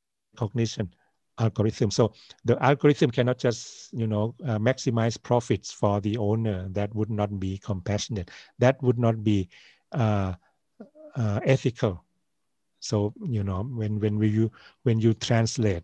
algorithm. 1.39 1.91
So 1.91 2.13
the 2.45 2.61
algorithm 2.63 3.11
cannot 3.11 3.37
just, 3.37 3.93
you 3.93 4.07
know, 4.07 4.35
uh, 4.45 4.59
maximize 4.59 5.21
profits 5.21 5.71
for 5.71 6.01
the 6.01 6.17
owner. 6.17 6.67
That 6.69 6.93
would 6.95 7.09
not 7.09 7.39
be 7.39 7.57
compassionate. 7.57 8.31
That 8.59 8.81
would 8.81 8.99
not 8.99 9.23
be 9.23 9.49
uh, 9.91 10.33
uh, 11.15 11.39
ethical. 11.45 12.03
So 12.79 13.13
you 13.25 13.43
know, 13.43 13.63
when 13.63 13.99
when 13.99 14.19
we 14.19 14.27
you 14.27 14.51
when 14.83 14.99
you 14.99 15.13
translate 15.13 15.83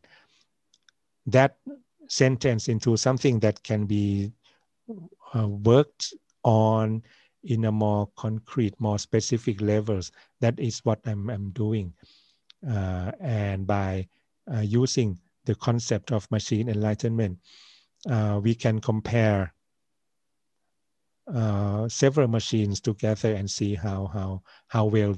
that 1.26 1.58
sentence 2.08 2.68
into 2.68 2.98
something 2.98 3.40
that 3.40 3.64
can 3.64 3.86
be 3.86 4.32
uh, 5.34 5.48
worked 5.48 6.14
on 6.44 7.04
in 7.44 7.66
a 7.66 7.72
more 7.72 8.10
concrete, 8.18 8.80
more 8.80 9.00
specific 9.00 9.62
levels. 9.62 10.12
That 10.42 10.60
is 10.60 10.80
what 10.80 11.00
I'm, 11.06 11.30
I'm 11.30 11.52
doing. 11.52 11.94
Uh, 12.68 13.12
and 13.22 13.66
by 13.66 14.08
uh, 14.54 14.60
using 14.60 15.18
the 15.46 15.56
concept 15.56 16.12
of 16.12 16.30
machine 16.32 16.70
enlightenment, 16.70 17.40
uh, 18.10 18.40
we 18.42 18.56
can 18.56 18.80
compare 18.80 19.54
uh, 21.34 21.88
several 21.88 22.28
machines 22.28 22.80
together 22.80 23.34
and 23.34 23.50
see 23.50 23.76
how, 23.76 24.08
how, 24.08 24.42
how 24.68 24.86
well 24.86 25.14
they 25.14 25.18